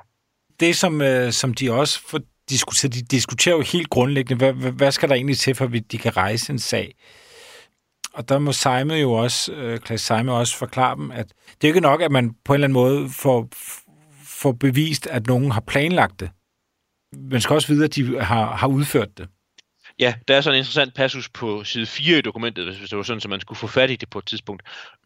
Det 0.60 0.76
som, 0.76 1.02
øh, 1.02 1.32
som 1.32 1.54
de 1.54 1.72
også 1.72 2.00
får 2.08 2.20
diskuteret, 2.50 2.94
de 2.94 3.02
diskuterer 3.02 3.56
jo 3.56 3.62
helt 3.72 3.90
grundlæggende, 3.90 4.52
hvad, 4.52 4.72
hvad 4.72 4.92
skal 4.92 5.08
der 5.08 5.14
egentlig 5.14 5.38
til, 5.38 5.54
for 5.54 5.64
at 5.64 5.92
de 5.92 5.98
kan 5.98 6.16
rejse 6.16 6.52
en 6.52 6.58
sag? 6.58 6.94
og 8.14 8.28
der 8.28 8.38
må 8.38 8.52
Seime 8.52 8.94
jo 8.94 9.12
også, 9.12 9.52
øh, 9.52 9.78
Klaas 9.78 10.00
Seime 10.00 10.32
også 10.32 10.56
forklare 10.56 10.96
dem, 10.96 11.10
at 11.10 11.26
det 11.28 11.64
er 11.64 11.68
ikke 11.68 11.80
nok, 11.80 12.02
at 12.02 12.10
man 12.10 12.34
på 12.44 12.52
en 12.52 12.54
eller 12.54 12.66
anden 12.66 12.74
måde 12.74 13.10
får, 13.10 13.48
får 14.24 14.52
bevist, 14.52 15.06
at 15.06 15.26
nogen 15.26 15.50
har 15.50 15.60
planlagt 15.60 16.20
det. 16.20 16.30
Man 17.30 17.40
skal 17.40 17.54
også 17.54 17.68
vide, 17.68 17.84
at 17.84 17.94
de 17.94 18.20
har, 18.20 18.56
har 18.56 18.66
udført 18.66 19.18
det. 19.18 19.28
Ja, 19.98 20.14
der 20.28 20.37
er 20.37 20.40
sådan 20.40 20.54
en 20.54 20.59
interessant 20.59 20.94
passus 20.94 21.28
på 21.28 21.64
side 21.64 21.87
4 21.87 22.18
i 22.18 22.20
dokumentet, 22.20 22.76
hvis 22.76 22.88
det 22.90 22.96
var 22.96 23.02
sådan, 23.02 23.20
at 23.24 23.30
man 23.30 23.40
skulle 23.40 23.59
få 23.59 23.66
fat 23.66 23.90
i 23.90 23.96
det 23.96 24.11
på 24.11 24.18
et 24.18 24.26
tidspunkt. 24.26 24.62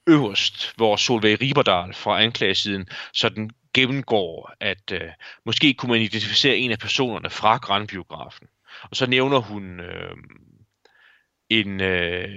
Øverst, 0.07 0.73
hvor 0.77 0.97
Solveig 0.97 1.41
Riberdal 1.41 1.95
fra 1.95 2.23
anklagesiden 2.23 2.89
sådan 3.13 3.51
gennemgår, 3.75 4.53
at 4.61 4.93
øh, 4.93 5.01
måske 5.45 5.75
kunne 5.75 5.93
man 5.93 6.03
identificere 6.03 6.57
en 6.57 6.71
af 6.71 6.79
personerne 6.79 7.31
fra 7.31 7.57
Grandbiografen. 7.57 8.47
Og 8.83 8.97
så 8.97 9.07
nævner 9.07 9.39
hun 9.39 9.81
øh, 9.81 10.17
en, 11.49 11.81
øh, 11.81 12.29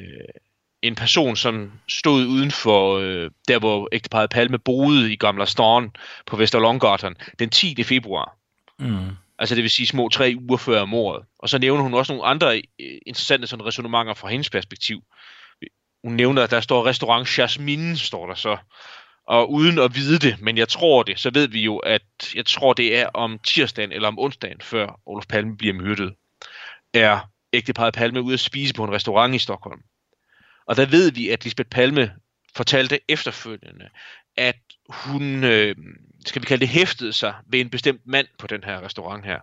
en 0.82 0.96
person, 0.96 1.36
som 1.36 1.72
stod 1.88 2.26
uden 2.26 2.52
for 2.52 2.98
øh, 2.98 3.32
der, 3.48 3.60
hvor 3.60 3.90
ægteparet 3.92 4.30
Palme 4.30 4.60
boede 4.60 5.14
i 5.14 5.16
Gamla 5.16 5.46
Stan 5.46 5.92
på 6.26 6.36
Vesterlånggatan 6.36 7.16
den 7.40 7.50
10. 7.50 7.84
februar. 7.84 8.38
Mm. 8.80 9.16
Altså 9.42 9.56
det 9.56 9.64
vil 9.64 9.72
sige 9.72 9.88
små 9.88 10.10
tre 10.10 10.36
uger 10.38 10.58
før 10.58 10.86
mordet. 10.86 11.26
Og 11.40 11.50
så 11.50 11.58
nævner 11.58 11.84
hun 11.84 11.94
også 11.94 12.14
nogle 12.14 12.28
andre 12.28 12.58
øh, 12.58 12.98
interessante 13.06 13.48
sådan 13.48 13.66
resonemanger 13.66 14.14
fra 14.14 14.28
hendes 14.28 14.50
perspektiv. 14.50 15.02
Hun 16.04 16.14
nævner, 16.14 16.44
at 16.44 16.52
der 16.52 16.62
står 16.62 16.86
restaurant 16.86 17.38
Jasmine, 17.38 17.98
står 17.98 18.28
der 18.28 18.36
så. 18.36 18.58
Og 19.28 19.52
uden 19.52 19.80
at 19.80 19.96
vide 19.96 20.20
det, 20.20 20.42
men 20.42 20.58
jeg 20.58 20.68
tror 20.68 21.04
det, 21.04 21.20
så 21.20 21.32
ved 21.34 21.48
vi 21.48 21.62
jo, 21.62 21.78
at 21.78 22.02
jeg 22.36 22.46
tror, 22.46 22.74
det 22.74 22.98
er 22.98 23.08
om 23.08 23.40
tirsdagen 23.40 23.92
eller 23.92 24.08
om 24.08 24.20
onsdagen, 24.20 24.62
før 24.62 25.00
Olof 25.06 25.26
Palme 25.30 25.58
bliver 25.58 25.74
myrdet, 25.74 26.14
er 26.94 27.20
ægteparet 27.54 27.94
Palme 27.94 28.22
ude 28.22 28.34
at 28.34 28.40
spise 28.40 28.74
på 28.74 28.84
en 28.84 28.92
restaurant 28.92 29.36
i 29.36 29.40
Stockholm. 29.40 29.82
Og 30.66 30.78
der 30.78 30.86
ved 30.86 31.12
vi, 31.12 31.30
at 31.30 31.44
Lisbeth 31.44 31.70
Palme 31.70 32.14
fortalte 32.56 33.00
efterfølgende, 33.10 33.90
at 34.38 34.60
hun, 34.90 35.44
øh, 35.44 35.76
skal 36.26 36.42
vi 36.42 36.46
kalde 36.46 36.62
det, 36.62 36.70
hæftede 36.70 37.14
sig 37.14 37.36
ved 37.48 37.60
en 37.60 37.70
bestemt 37.70 38.02
mand 38.08 38.28
på 38.40 38.48
den 38.48 38.64
her 38.64 38.82
restaurant 38.82 39.26
her, 39.26 39.40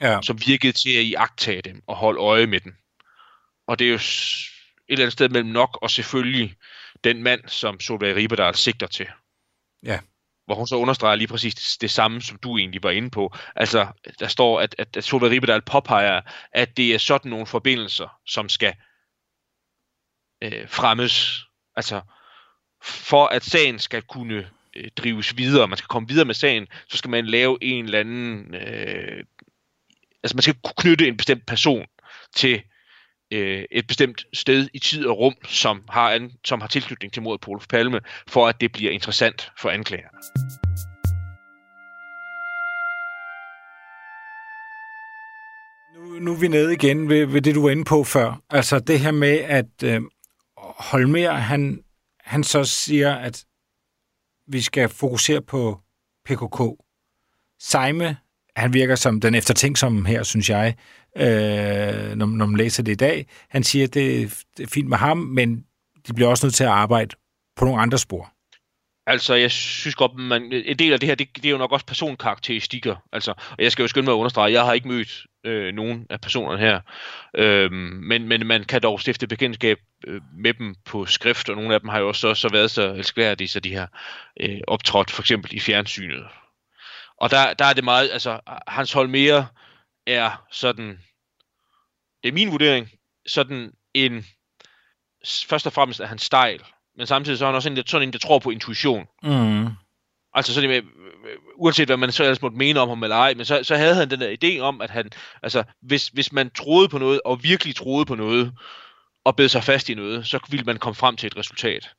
Ja. 0.00 0.18
som 0.22 0.38
virkede 0.46 0.72
til 0.72 0.96
at 0.96 1.04
iagtage 1.04 1.62
dem 1.62 1.82
og 1.86 1.96
holde 1.96 2.20
øje 2.20 2.46
med 2.46 2.60
den. 2.60 2.76
Og 3.66 3.78
det 3.78 3.84
er 3.84 3.88
jo 3.88 3.94
et 3.94 4.50
eller 4.88 5.04
andet 5.04 5.12
sted 5.12 5.28
mellem 5.28 5.50
nok 5.50 5.78
og 5.82 5.90
selvfølgelig 5.90 6.56
den 7.04 7.22
mand, 7.22 7.48
som 7.48 7.80
Solveig 7.80 8.16
Riberdal 8.16 8.54
sigter 8.54 8.86
til. 8.86 9.06
Ja. 9.82 10.00
Hvor 10.46 10.54
hun 10.54 10.66
så 10.66 10.76
understreger 10.76 11.16
lige 11.16 11.28
præcis 11.28 11.54
det, 11.54 11.80
det 11.80 11.90
samme, 11.90 12.22
som 12.22 12.38
du 12.38 12.58
egentlig 12.58 12.82
var 12.82 12.90
inde 12.90 13.10
på. 13.10 13.34
Altså, 13.56 13.86
der 14.18 14.28
står, 14.28 14.60
at, 14.60 14.74
at, 14.78 14.96
at 14.96 15.04
Solveig 15.04 15.30
Riberdal 15.30 15.62
påpeger, 15.62 16.20
at 16.52 16.76
det 16.76 16.94
er 16.94 16.98
sådan 16.98 17.30
nogle 17.30 17.46
forbindelser, 17.46 18.20
som 18.26 18.48
skal 18.48 18.74
øh, 20.42 20.68
fremmes. 20.68 21.44
Altså, 21.76 22.00
for 22.82 23.26
at 23.26 23.44
sagen 23.44 23.78
skal 23.78 24.02
kunne 24.02 24.50
øh, 24.76 24.90
drives 24.96 25.36
videre, 25.36 25.68
man 25.68 25.78
skal 25.78 25.88
komme 25.88 26.08
videre 26.08 26.24
med 26.24 26.34
sagen, 26.34 26.66
så 26.88 26.96
skal 26.96 27.10
man 27.10 27.26
lave 27.26 27.58
en 27.62 27.84
eller 27.84 28.00
anden... 28.00 28.54
Øh, 28.54 29.24
altså, 30.22 30.36
man 30.36 30.42
skal 30.42 30.54
kunne 30.64 30.74
knytte 30.78 31.08
en 31.08 31.16
bestemt 31.16 31.46
person 31.46 31.86
til 32.36 32.62
øh, 33.30 33.64
et 33.70 33.86
bestemt 33.86 34.26
sted 34.32 34.68
i 34.74 34.78
tid 34.78 35.06
og 35.06 35.18
rum, 35.18 35.34
som 35.44 35.82
har, 35.88 36.10
an, 36.10 36.32
som 36.44 36.60
har 36.60 36.68
tilknytning 36.68 37.12
til 37.12 37.22
mordet 37.22 37.40
på 37.40 37.50
Olof 37.50 37.66
Palme, 37.66 38.00
for 38.28 38.48
at 38.48 38.60
det 38.60 38.72
bliver 38.72 38.92
interessant 38.92 39.52
for 39.58 39.70
anklagerne. 39.70 40.18
Nu, 45.94 46.18
nu 46.18 46.32
er 46.32 46.40
vi 46.40 46.48
nede 46.48 46.72
igen 46.72 47.08
ved, 47.08 47.26
ved 47.26 47.42
det, 47.42 47.54
du 47.54 47.62
var 47.62 47.70
inde 47.70 47.84
på 47.84 48.04
før. 48.04 48.42
Altså 48.50 48.78
det 48.78 49.00
her 49.00 49.10
med, 49.10 49.38
at 49.38 49.82
øh, 49.84 50.00
Holmer, 50.58 51.32
han, 51.32 51.82
han 52.20 52.44
så 52.44 52.64
siger, 52.64 53.14
at 53.14 53.44
vi 54.48 54.60
skal 54.60 54.88
fokusere 54.88 55.42
på 55.42 55.80
PKK. 56.24 56.60
Seime, 57.60 58.16
han 58.56 58.74
virker 58.74 58.94
som 58.94 59.20
den 59.20 59.34
eftertænksomme 59.34 60.08
her, 60.08 60.22
synes 60.22 60.50
jeg, 60.50 60.74
øh, 61.16 62.16
når, 62.16 62.26
når 62.26 62.46
man 62.46 62.56
læser 62.56 62.82
det 62.82 62.92
i 62.92 62.94
dag. 62.94 63.26
Han 63.48 63.64
siger, 63.64 63.84
at 63.86 63.94
det, 63.94 64.34
det 64.56 64.62
er 64.62 64.68
fint 64.68 64.88
med 64.88 64.96
ham, 64.96 65.16
men 65.16 65.64
de 66.06 66.14
bliver 66.14 66.28
også 66.28 66.46
nødt 66.46 66.54
til 66.54 66.64
at 66.64 66.70
arbejde 66.70 67.16
på 67.56 67.64
nogle 67.64 67.82
andre 67.82 67.98
spor. 67.98 68.33
Altså, 69.06 69.34
jeg 69.34 69.50
synes 69.50 69.94
godt, 69.94 70.14
man, 70.14 70.52
en 70.52 70.78
del 70.78 70.92
af 70.92 71.00
det 71.00 71.06
her, 71.06 71.14
det, 71.14 71.36
det 71.36 71.44
er 71.44 71.50
jo 71.50 71.58
nok 71.58 71.72
også 71.72 71.86
personkarakteristikker. 71.86 72.96
Altså, 73.12 73.30
og 73.30 73.58
jeg 73.58 73.72
skal 73.72 73.82
jo 73.82 73.88
skynde 73.88 74.04
mig 74.04 74.12
at 74.12 74.16
understrege, 74.16 74.52
jeg 74.52 74.64
har 74.64 74.72
ikke 74.72 74.88
mødt 74.88 75.26
øh, 75.44 75.74
nogen 75.74 76.06
af 76.10 76.20
personerne 76.20 76.58
her. 76.58 76.80
Øhm, 77.34 77.72
men, 78.02 78.28
men 78.28 78.46
man 78.46 78.64
kan 78.64 78.82
dog 78.82 79.00
stifte 79.00 79.26
bekendtskab 79.26 79.78
øh, 80.06 80.20
med 80.36 80.54
dem 80.54 80.74
på 80.84 81.06
skrift, 81.06 81.48
og 81.48 81.56
nogle 81.56 81.74
af 81.74 81.80
dem 81.80 81.88
har 81.88 81.98
jo 81.98 82.08
også 82.08 82.34
så 82.34 82.48
været 82.48 82.70
så 82.70 82.82
elskværdige, 82.82 83.48
så 83.48 83.60
de 83.60 83.74
har 83.74 83.88
øh, 84.40 84.60
optrådt 84.68 85.10
for 85.10 85.22
eksempel 85.22 85.54
i 85.54 85.60
fjernsynet. 85.60 86.24
Og 87.16 87.30
der, 87.30 87.54
der 87.54 87.64
er 87.64 87.72
det 87.72 87.84
meget, 87.84 88.10
altså, 88.12 88.40
Hans 88.68 88.92
Holmere 88.92 89.46
er 90.06 90.44
sådan, 90.50 90.98
det 92.22 92.28
er 92.28 92.32
min 92.32 92.50
vurdering, 92.50 92.90
sådan 93.26 93.72
en, 93.94 94.26
først 95.46 95.66
og 95.66 95.72
fremmest 95.72 96.00
er 96.00 96.06
han 96.06 96.18
stejl, 96.18 96.64
men 96.96 97.06
samtidig 97.06 97.38
så 97.38 97.44
er 97.44 97.48
han 97.48 97.54
også 97.54 97.70
en, 97.70 97.86
sådan 97.86 98.08
en, 98.08 98.12
der 98.12 98.18
tror 98.18 98.38
på 98.38 98.50
intuition. 98.50 99.06
Mm. 99.22 99.66
Altså 100.34 100.54
sådan 100.54 100.70
med, 100.70 100.82
uanset 101.56 101.88
hvad 101.88 101.96
man 101.96 102.12
så 102.12 102.22
ellers 102.22 102.42
måtte 102.42 102.56
mene 102.56 102.80
om 102.80 102.88
ham 102.88 103.02
eller 103.02 103.16
ej, 103.16 103.34
men 103.34 103.44
så, 103.44 103.60
så 103.62 103.76
havde 103.76 103.94
han 103.94 104.10
den 104.10 104.20
der 104.20 104.36
idé 104.44 104.60
om, 104.60 104.80
at 104.80 104.90
han, 104.90 105.10
altså, 105.42 105.64
hvis, 105.82 106.08
hvis 106.08 106.32
man 106.32 106.50
troede 106.50 106.88
på 106.88 106.98
noget, 106.98 107.20
og 107.24 107.42
virkelig 107.42 107.76
troede 107.76 108.06
på 108.06 108.14
noget, 108.14 108.52
og 109.24 109.36
bed 109.36 109.48
sig 109.48 109.64
fast 109.64 109.88
i 109.88 109.94
noget, 109.94 110.26
så 110.26 110.38
ville 110.50 110.64
man 110.64 110.78
komme 110.78 110.94
frem 110.94 111.16
til 111.16 111.26
et 111.26 111.36
resultat. 111.36 111.90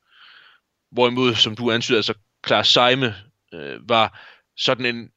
Hvorimod, 0.91 1.35
som 1.35 1.55
du 1.55 1.71
antyder, 1.71 1.97
altså 1.97 2.13
Klaas 2.43 2.67
Seime 2.67 3.15
øh, 3.53 3.89
var 3.89 4.19
sådan 4.57 4.85
en 4.85 5.09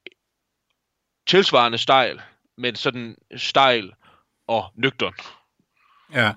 tilsvarende 1.26 1.78
stejl, 1.78 2.20
men 2.58 2.76
sådan 2.76 3.16
stejl 3.36 3.92
og 4.46 4.72
nøgtern. 4.74 5.14
Ja. 6.14 6.32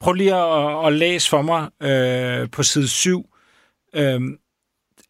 Prøv 0.00 0.12
lige 0.12 0.34
at, 0.34 0.86
at 0.86 0.92
læse 0.92 1.28
for 1.28 1.42
mig 1.42 1.70
øh, 1.82 2.50
på 2.50 2.62
side 2.62 2.88
7. 2.88 3.34
Øh, 3.94 4.20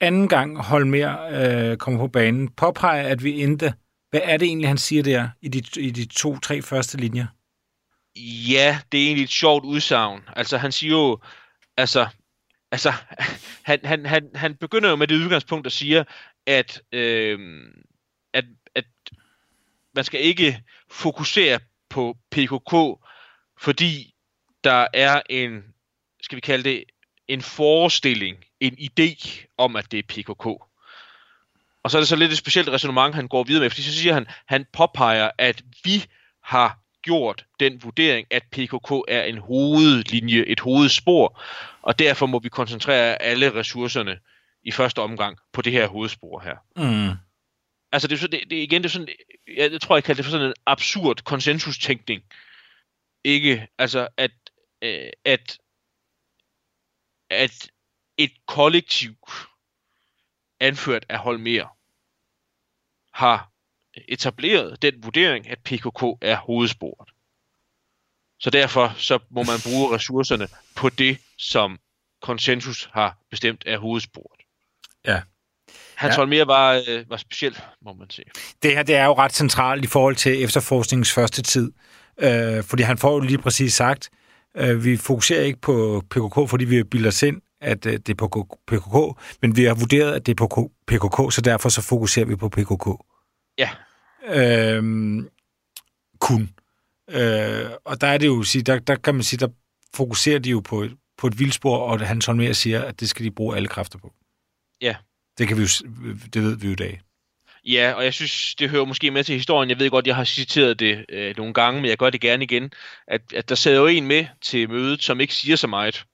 anden 0.00 0.28
gang 0.28 0.58
Holmer 0.58 1.20
øh, 1.20 1.76
kommer 1.76 2.00
på 2.00 2.08
banen, 2.08 2.48
påpeger, 2.48 3.08
at 3.08 3.24
vi 3.24 3.42
endte. 3.42 3.74
Hvad 4.10 4.20
er 4.24 4.36
det 4.36 4.46
egentlig, 4.46 4.68
han 4.68 4.78
siger 4.78 5.02
der 5.02 5.28
i 5.42 5.48
de, 5.48 5.80
i 5.80 5.90
de 5.90 6.04
to-tre 6.04 6.62
første 6.62 6.98
linjer? 6.98 7.26
Ja, 8.50 8.78
det 8.92 9.00
er 9.00 9.06
egentlig 9.06 9.24
et 9.24 9.30
sjovt 9.30 9.64
udsagn. 9.64 10.20
Altså, 10.36 10.58
han 10.58 10.72
siger 10.72 10.92
jo, 10.92 11.18
altså, 11.76 12.06
altså 12.72 12.92
han, 13.62 13.78
han, 13.84 14.06
han, 14.06 14.30
han 14.34 14.54
begynder 14.54 14.90
jo 14.90 14.96
med 14.96 15.06
det 15.06 15.24
udgangspunkt 15.24 15.66
og 15.66 15.72
siger, 15.72 16.04
at, 16.46 16.82
øh, 16.92 17.38
at, 18.34 18.44
at 18.74 18.84
man 19.94 20.04
skal 20.04 20.20
ikke 20.20 20.62
fokusere 20.90 21.60
på 21.90 22.16
PKK, 22.30 22.74
fordi 23.60 24.14
der 24.64 24.86
er 24.94 25.22
en, 25.30 25.62
skal 26.22 26.36
vi 26.36 26.40
kalde 26.40 26.64
det, 26.64 26.84
en 27.28 27.42
forestilling, 27.42 28.44
en 28.60 28.78
idé 28.80 29.44
om, 29.58 29.76
at 29.76 29.92
det 29.92 29.98
er 29.98 30.02
PKK. 30.02 30.46
Og 31.82 31.90
så 31.90 31.98
er 31.98 32.00
det 32.00 32.08
så 32.08 32.16
lidt 32.16 32.32
et 32.32 32.38
specielt 32.38 32.68
resonemang, 32.68 33.14
han 33.14 33.28
går 33.28 33.44
videre 33.44 33.60
med, 33.60 33.70
fordi 33.70 33.82
så 33.82 33.98
siger 33.98 34.14
han, 34.14 34.26
han 34.46 34.66
påpeger, 34.72 35.30
at 35.38 35.62
vi 35.84 36.04
har 36.44 36.78
gjort 37.02 37.44
den 37.60 37.82
vurdering, 37.82 38.26
at 38.30 38.42
PKK 38.52 38.90
er 39.08 39.22
en 39.22 39.38
hovedlinje, 39.38 40.44
et 40.46 40.60
hovedspor, 40.60 41.42
og 41.82 41.98
derfor 41.98 42.26
må 42.26 42.38
vi 42.38 42.48
koncentrere 42.48 43.22
alle 43.22 43.54
ressourcerne 43.54 44.18
i 44.62 44.70
første 44.70 44.98
omgang 44.98 45.38
på 45.52 45.62
det 45.62 45.72
her 45.72 45.86
hovedspor 45.86 46.40
her. 46.40 46.56
Mm. 46.76 47.16
Altså 47.92 48.08
det 48.08 48.14
er, 48.14 48.20
så, 48.20 48.26
det, 48.26 48.40
det, 48.50 48.56
igen, 48.56 48.82
det 48.82 48.88
er 48.88 48.92
sådan, 48.92 49.08
jeg, 49.56 49.80
tror, 49.80 49.96
jeg 49.96 50.04
kalder 50.04 50.16
det 50.16 50.24
for 50.24 50.30
sådan 50.30 50.46
en 50.46 50.54
absurd 50.66 51.22
konsensustænkning. 51.24 52.22
Ikke, 53.24 53.68
altså 53.78 54.08
at, 54.16 54.30
øh, 54.82 55.10
at, 55.24 55.58
at 57.30 57.70
et 58.16 58.32
kollektiv 58.46 59.14
anført 60.60 61.06
af 61.08 61.18
Holmer 61.18 61.76
har 63.12 63.50
etableret 64.08 64.82
den 64.82 65.04
vurdering, 65.04 65.50
at 65.50 65.58
PKK 65.58 66.02
er 66.20 66.36
hovedsporet. 66.36 67.08
Så 68.40 68.50
derfor 68.50 68.94
så 68.96 69.18
må 69.30 69.42
man 69.42 69.58
bruge 69.64 69.90
ressourcerne 69.96 70.48
på 70.76 70.88
det, 70.88 71.18
som 71.38 71.78
konsensus 72.22 72.88
har 72.92 73.18
bestemt 73.30 73.62
er 73.66 73.78
hovedsporet. 73.78 74.40
Ja. 75.06 75.22
Hans 75.94 76.12
Ja. 76.12 76.16
Holmer 76.16 76.44
var, 76.44 76.82
øh, 76.88 77.10
var 77.10 77.16
speciel, 77.16 77.58
må 77.82 77.92
man 77.92 78.10
sige. 78.10 78.26
Det 78.62 78.74
her 78.74 78.82
det 78.82 78.94
er 78.94 79.04
jo 79.04 79.14
ret 79.14 79.32
centralt 79.32 79.84
i 79.84 79.88
forhold 79.88 80.16
til 80.16 80.44
efterforskningens 80.44 81.12
første 81.12 81.42
tid. 81.42 81.72
Øh, 82.20 82.64
fordi 82.64 82.82
han 82.82 82.98
får 82.98 83.12
jo 83.12 83.20
lige 83.20 83.38
præcis 83.38 83.74
sagt, 83.74 84.10
øh, 84.56 84.84
vi 84.84 84.96
fokuserer 84.96 85.42
ikke 85.42 85.60
på 85.60 86.02
PKK, 86.10 86.50
fordi 86.50 86.64
vi 86.64 86.82
bilder 86.82 87.08
os 87.08 87.22
ind, 87.22 87.40
at 87.60 87.86
øh, 87.86 87.92
det 87.92 88.08
er 88.08 88.14
på 88.14 88.46
PKK, 88.66 89.22
men 89.42 89.56
vi 89.56 89.64
har 89.64 89.74
vurderet, 89.74 90.12
at 90.12 90.26
det 90.26 90.32
er 90.32 90.46
på 90.46 90.70
PKK, 90.86 91.34
så 91.34 91.40
derfor 91.44 91.68
så 91.68 91.82
fokuserer 91.82 92.26
vi 92.26 92.36
på 92.36 92.48
PKK. 92.48 92.88
Ja. 93.58 93.70
Øhm, 94.28 95.28
kun. 96.20 96.50
Øh, 97.10 97.70
og 97.84 98.00
der 98.00 98.06
er 98.06 98.18
det 98.18 98.26
jo, 98.26 98.42
der, 98.66 98.78
der 98.78 98.96
kan 98.96 99.14
man 99.14 99.22
sige, 99.22 99.38
der 99.38 99.48
fokuserer 99.94 100.38
de 100.38 100.50
jo 100.50 100.60
på, 100.60 100.86
på 101.18 101.26
et 101.26 101.38
vildspor, 101.38 101.78
og 101.78 102.00
Hans 102.00 102.26
Holmer 102.26 102.52
siger, 102.52 102.82
at 102.82 103.00
det 103.00 103.08
skal 103.08 103.24
de 103.24 103.30
bruge 103.30 103.56
alle 103.56 103.68
kræfter 103.68 103.98
på. 103.98 104.12
Ja. 104.80 104.96
Det, 105.38 105.48
kan 105.48 105.56
vi 105.56 105.62
jo, 105.62 105.68
det 106.34 106.42
ved 106.42 106.56
vi 106.56 106.66
jo 106.66 106.72
i 106.72 106.76
dag. 106.76 107.00
Ja, 107.64 107.92
og 107.92 108.04
jeg 108.04 108.14
synes, 108.14 108.54
det 108.54 108.70
hører 108.70 108.84
måske 108.84 109.10
med 109.10 109.24
til 109.24 109.34
historien. 109.34 109.70
Jeg 109.70 109.78
ved 109.78 109.90
godt, 109.90 110.06
jeg 110.06 110.16
har 110.16 110.24
citeret 110.24 110.78
det 110.78 111.04
øh, 111.08 111.36
nogle 111.36 111.54
gange, 111.54 111.80
men 111.80 111.90
jeg 111.90 111.98
gør 111.98 112.10
det 112.10 112.20
gerne 112.20 112.44
igen. 112.44 112.72
At, 113.06 113.20
at 113.34 113.48
der 113.48 113.54
sidder 113.54 113.80
jo 113.80 113.86
en 113.86 114.06
med 114.06 114.26
til 114.40 114.70
mødet, 114.70 115.02
som 115.02 115.20
ikke 115.20 115.34
siger 115.34 115.56
så 115.56 115.66
meget. 115.66 116.04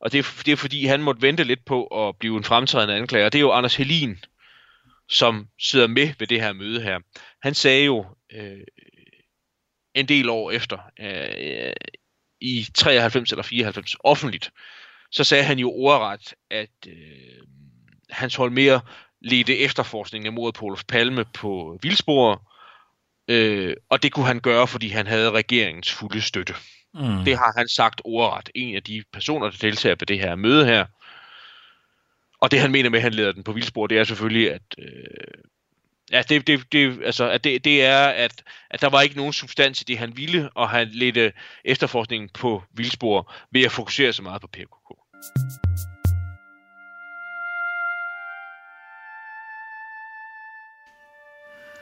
Og 0.00 0.12
det 0.12 0.18
er, 0.18 0.42
det 0.46 0.52
er 0.52 0.56
fordi, 0.56 0.86
han 0.86 1.02
måtte 1.02 1.22
vente 1.22 1.44
lidt 1.44 1.64
på 1.64 1.86
at 1.86 2.16
blive 2.18 2.36
en 2.36 2.44
fremtrædende 2.44 2.94
anklager. 2.94 3.28
Det 3.28 3.38
er 3.38 3.40
jo 3.40 3.52
Anders 3.52 3.76
Helin, 3.76 4.24
som 5.08 5.48
sidder 5.60 5.86
med 5.86 6.14
ved 6.18 6.26
det 6.26 6.40
her 6.40 6.52
møde 6.52 6.82
her. 6.82 6.98
Han 7.42 7.54
sagde 7.54 7.84
jo 7.84 8.06
øh, 8.32 8.60
en 9.94 10.08
del 10.08 10.28
år 10.28 10.50
efter, 10.50 10.78
øh, 11.00 11.72
i 12.40 12.66
93 12.74 13.30
eller 13.30 13.42
94, 13.42 13.96
offentligt, 14.00 14.50
så 15.10 15.24
sagde 15.24 15.44
han 15.44 15.58
jo 15.58 15.70
ordret, 15.70 16.34
at 16.50 16.70
øh, 16.86 17.42
Hans 18.10 18.34
Holmer 18.34 18.80
ledte 19.24 19.58
efterforskningen 19.58 20.26
af 20.26 20.32
mordet 20.32 20.54
på 20.54 20.64
Olof 20.64 20.82
Palme 20.88 21.24
på 21.24 21.78
vildspor, 21.82 22.42
Øh, 23.28 23.76
og 23.88 24.02
det 24.02 24.12
kunne 24.12 24.26
han 24.26 24.40
gøre, 24.40 24.66
fordi 24.66 24.88
han 24.88 25.06
havde 25.06 25.30
regeringens 25.30 25.92
fulde 25.92 26.20
støtte. 26.20 26.54
Mm. 26.94 27.24
Det 27.24 27.38
har 27.38 27.52
han 27.56 27.68
sagt 27.68 28.00
ordret. 28.04 28.50
En 28.54 28.76
af 28.76 28.82
de 28.82 29.02
personer, 29.12 29.50
der 29.50 29.56
deltager 29.60 29.94
på 29.94 30.04
det 30.04 30.18
her 30.18 30.34
møde 30.34 30.66
her. 30.66 30.86
Og 32.40 32.50
det 32.50 32.60
han 32.60 32.72
mener 32.72 32.90
med, 32.90 32.98
at 32.98 33.02
han 33.02 33.14
leder 33.14 33.32
den 33.32 33.44
på 33.44 33.52
vildspor, 33.52 33.86
det 33.86 33.98
er 33.98 34.04
selvfølgelig, 34.04 34.52
at 34.52 34.62
øh, 34.78 34.84
Ja, 36.12 36.22
det, 36.22 36.46
det, 36.46 36.72
det, 36.72 37.00
altså, 37.04 37.30
at 37.30 37.44
det, 37.44 37.64
det 37.64 37.84
er, 37.84 38.06
at, 38.06 38.42
at 38.70 38.80
der 38.80 38.88
var 38.88 39.02
ikke 39.02 39.16
nogen 39.16 39.32
substans 39.32 39.80
i 39.80 39.84
det, 39.84 39.98
han 39.98 40.16
ville, 40.16 40.50
og 40.54 40.70
han 40.70 40.88
ledte 40.88 41.32
efterforskningen 41.64 42.28
på 42.28 42.62
vildspor 42.74 43.32
ved 43.50 43.64
at 43.64 43.72
fokusere 43.72 44.12
så 44.12 44.22
meget 44.22 44.40
på 44.40 44.46
PKK. 44.46 44.98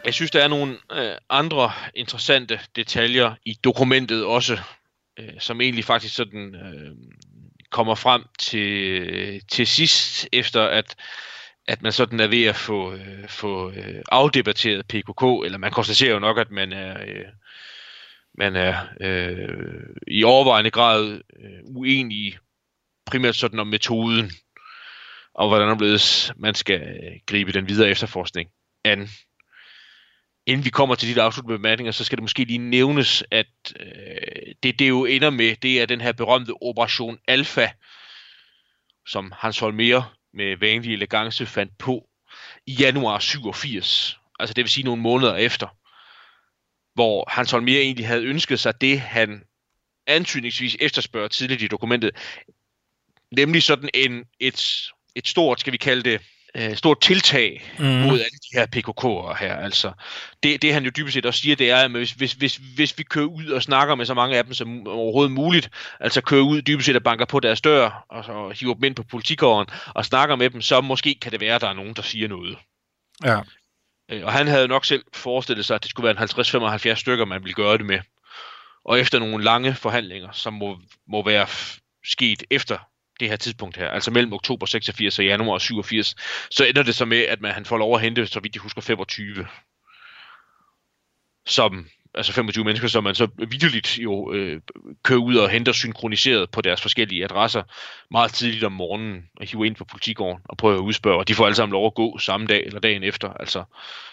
Jeg 0.05 0.15
synes, 0.15 0.31
der 0.31 0.45
er 0.45 0.49
nogle 0.49 0.79
øh, 0.93 1.17
andre 1.31 1.73
interessante 1.95 2.61
detaljer 2.77 3.35
i 3.45 3.55
dokumentet 3.65 4.25
også, 4.25 4.59
øh, 5.19 5.41
som 5.41 5.61
egentlig 5.61 5.85
faktisk 5.85 6.15
sådan 6.15 6.55
øh, 6.55 6.97
kommer 7.71 7.95
frem 7.95 8.25
til, 8.39 9.43
til 9.49 9.67
sidst, 9.67 10.29
efter 10.33 10.63
at 10.63 10.97
at 11.67 11.83
man 11.83 11.93
sådan 11.93 12.21
er 12.21 12.27
ved 12.27 12.45
at 12.45 12.57
få, 12.57 12.93
øh, 12.93 13.29
få 13.29 13.71
øh, 13.71 14.03
afdebatteret 14.13 14.87
PKK, 14.87 15.45
eller 15.45 15.59
man 15.59 15.71
konstaterer 15.71 16.13
jo 16.13 16.19
nok, 16.19 16.39
at 16.39 16.51
man 16.51 16.73
er, 16.73 17.01
øh, 17.01 17.25
man 18.39 18.57
er 18.57 18.87
øh, 19.01 19.97
i 20.07 20.25
overvejende 20.25 20.71
grad 20.71 21.21
øh, 21.41 21.61
uenig 21.65 22.39
primært 23.07 23.37
sådan 23.37 23.59
om 23.59 23.67
metoden, 23.67 24.31
og 25.35 25.49
hvordan 25.49 25.79
blevet, 25.79 26.33
man 26.37 26.55
skal 26.55 26.81
øh, 26.81 27.13
gribe 27.27 27.53
den 27.53 27.69
videre 27.69 27.89
efterforskning 27.89 28.51
an. 28.85 29.09
Inden 30.47 30.65
vi 30.65 30.71
kommer 30.71 30.95
til 30.95 31.09
dit 31.09 31.19
afsluttende 31.19 31.59
bemærkninger, 31.59 31.93
så 31.93 32.05
skal 32.05 32.17
det 32.17 32.23
måske 32.23 32.45
lige 32.45 32.59
nævnes, 32.59 33.25
at 33.31 33.47
øh, 33.81 34.55
det, 34.63 34.79
det 34.79 34.89
jo 34.89 35.05
ender 35.05 35.31
med, 35.31 35.57
det 35.57 35.83
er 35.83 35.87
den 35.87 36.01
her 36.01 36.13
berømte 36.13 36.53
Operation 36.63 37.19
Alpha, 37.29 37.69
som 39.07 39.33
Hans 39.37 39.59
Holmer 39.59 40.15
med 40.35 40.57
vanlig 40.57 40.93
elegance 40.93 41.47
fandt 41.47 41.79
på 41.79 42.09
i 42.67 42.73
januar 42.73 43.19
87. 43.19 44.19
Altså 44.41 44.55
det 44.55 44.65
vil 44.65 44.71
sige 44.71 44.85
nogle 44.85 45.03
måneder 45.03 45.37
efter. 45.37 45.77
Hvor 46.95 47.25
Hans 47.31 47.51
Holmer 47.51 47.79
egentlig 47.79 48.07
havde 48.07 48.25
ønsket 48.25 48.61
sig 48.61 48.81
det, 48.81 49.01
han 49.01 49.43
antydningsvis 50.07 50.77
efterspørger 50.81 51.29
tidligt 51.29 51.63
i 51.63 51.67
dokumentet. 51.67 52.11
Nemlig 53.37 53.63
sådan 53.63 53.91
en, 53.95 54.25
et, 54.41 54.91
et 55.15 55.29
stort, 55.29 55.61
skal 55.61 55.73
vi 55.73 55.79
kalde 55.79 56.03
det, 56.03 56.21
øh, 56.57 56.77
stort 56.77 57.01
tiltag 57.01 57.73
mm. 57.79 57.85
mod 57.85 58.13
alle 58.13 58.39
de 58.43 58.59
her 58.59 58.67
PKK'ere 58.67 59.45
her. 59.45 59.57
Altså, 59.57 59.93
det, 60.43 60.63
det 60.63 60.75
han 60.75 60.85
jo 60.85 60.91
dybest 60.97 61.15
set 61.15 61.27
også 61.27 61.41
siger, 61.41 61.57
det 61.57 61.71
er, 61.71 61.77
at 61.77 61.91
hvis, 61.91 62.13
hvis, 62.13 62.33
hvis, 62.33 62.57
hvis 62.57 62.99
vi 62.99 63.03
kører 63.03 63.27
ud 63.27 63.47
og 63.47 63.63
snakker 63.63 63.95
med 63.95 64.07
så 64.07 64.15
mange 64.15 64.37
af 64.37 64.45
dem 64.45 64.55
som 64.55 64.87
overhovedet 64.87 65.33
muligt, 65.33 65.71
altså 66.01 66.21
kører 66.21 66.43
ud 66.43 66.63
dybest 66.63 66.87
set 66.87 66.97
og 66.97 67.03
banker 67.03 67.25
på 67.25 67.41
deres 67.41 67.61
dør, 67.61 68.05
og 68.11 68.25
så 68.25 68.55
hiver 68.61 68.75
dem 68.75 68.85
ind 68.85 68.95
på 68.95 69.03
politikåren 69.03 69.67
og 69.95 70.05
snakker 70.05 70.37
med 70.37 70.51
dem, 70.51 70.61
så 70.61 70.81
måske 70.81 71.15
kan 71.23 71.33
det 71.33 71.41
være, 71.41 71.55
at 71.55 71.61
der 71.61 71.69
er 71.69 71.75
nogen, 71.75 71.95
der 71.95 72.03
siger 72.03 72.29
noget. 72.29 72.59
Ja. 73.25 73.41
Øh, 74.11 74.25
og 74.25 74.33
han 74.33 74.47
havde 74.47 74.69
nok 74.69 74.85
selv 74.85 75.05
forestillet 75.15 75.67
sig, 75.67 75.75
at 75.75 75.83
det 75.83 75.91
skulle 75.91 76.05
være 76.05 76.23
en 76.23 76.93
50-75 76.93 76.95
stykker, 76.95 77.25
man 77.25 77.43
ville 77.43 77.55
gøre 77.55 77.79
det 77.79 77.87
med. 77.87 77.99
Og 78.85 79.01
efter 79.01 79.19
nogle 79.19 79.45
lange 79.45 79.75
forhandlinger, 79.75 80.33
som 80.33 80.53
må, 80.53 80.79
må 81.09 81.25
være 81.25 81.47
sket 82.05 82.43
efter 82.51 82.79
det 83.21 83.29
her 83.29 83.37
tidspunkt 83.37 83.77
her, 83.77 83.89
altså 83.89 84.11
mellem 84.11 84.33
oktober 84.33 84.67
86 84.67 85.19
og 85.19 85.25
januar 85.25 85.59
87, 85.59 86.15
så 86.51 86.65
ender 86.65 86.83
det 86.83 86.95
så 86.95 87.05
med, 87.05 87.19
at 87.19 87.41
man, 87.41 87.53
han 87.53 87.65
får 87.65 87.79
lov 87.79 87.95
at 87.95 88.01
hente, 88.01 88.27
så 88.27 88.41
vidt 88.41 88.55
jeg 88.55 88.61
husker, 88.63 88.81
25. 88.81 89.47
Som, 91.47 91.87
altså 92.15 92.33
25 92.33 92.65
mennesker, 92.65 92.89
som 92.89 93.05
man 93.05 93.15
så 93.15 93.29
videligt 93.49 93.99
jo 93.99 94.33
øh, 94.33 94.61
kører 95.05 95.21
ud 95.21 95.37
og 95.37 95.51
henter 95.51 95.73
synkroniseret 95.73 96.51
på 96.51 96.61
deres 96.61 96.81
forskellige 96.81 97.25
adresser 97.25 97.63
meget 98.11 98.33
tidligt 98.33 98.65
om 98.65 98.73
morgenen 98.73 99.29
og 99.37 99.47
hiver 99.47 99.65
ind 99.65 99.77
på 99.77 99.85
politigården 99.85 100.43
og 100.45 100.57
prøver 100.57 100.75
at 100.75 100.83
udspørge. 100.83 101.19
Og 101.19 101.29
de 101.29 101.35
får 101.35 101.47
alle 101.47 101.57
sammen 101.57 101.73
lov 101.73 101.87
at 101.87 101.95
gå 101.95 102.19
samme 102.19 102.47
dag 102.47 102.67
eller 102.67 102.81
dagen 102.81 103.03
efter. 103.03 103.29
Altså, 103.29 103.65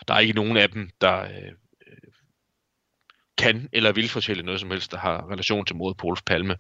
der 0.07 0.13
er 0.13 0.19
ikke 0.19 0.33
nogen 0.33 0.57
af 0.57 0.69
dem, 0.69 0.89
der 1.01 1.21
øh, 1.21 1.51
kan 3.39 3.67
eller 3.73 3.91
vil 3.91 4.09
fortælle 4.09 4.43
noget 4.43 4.59
som 4.59 4.71
helst, 4.71 4.91
der 4.91 4.97
har 4.97 5.31
relation 5.31 5.65
til 5.65 5.75
mod 5.75 5.93
Olof 6.03 6.21
Palme. 6.25 6.55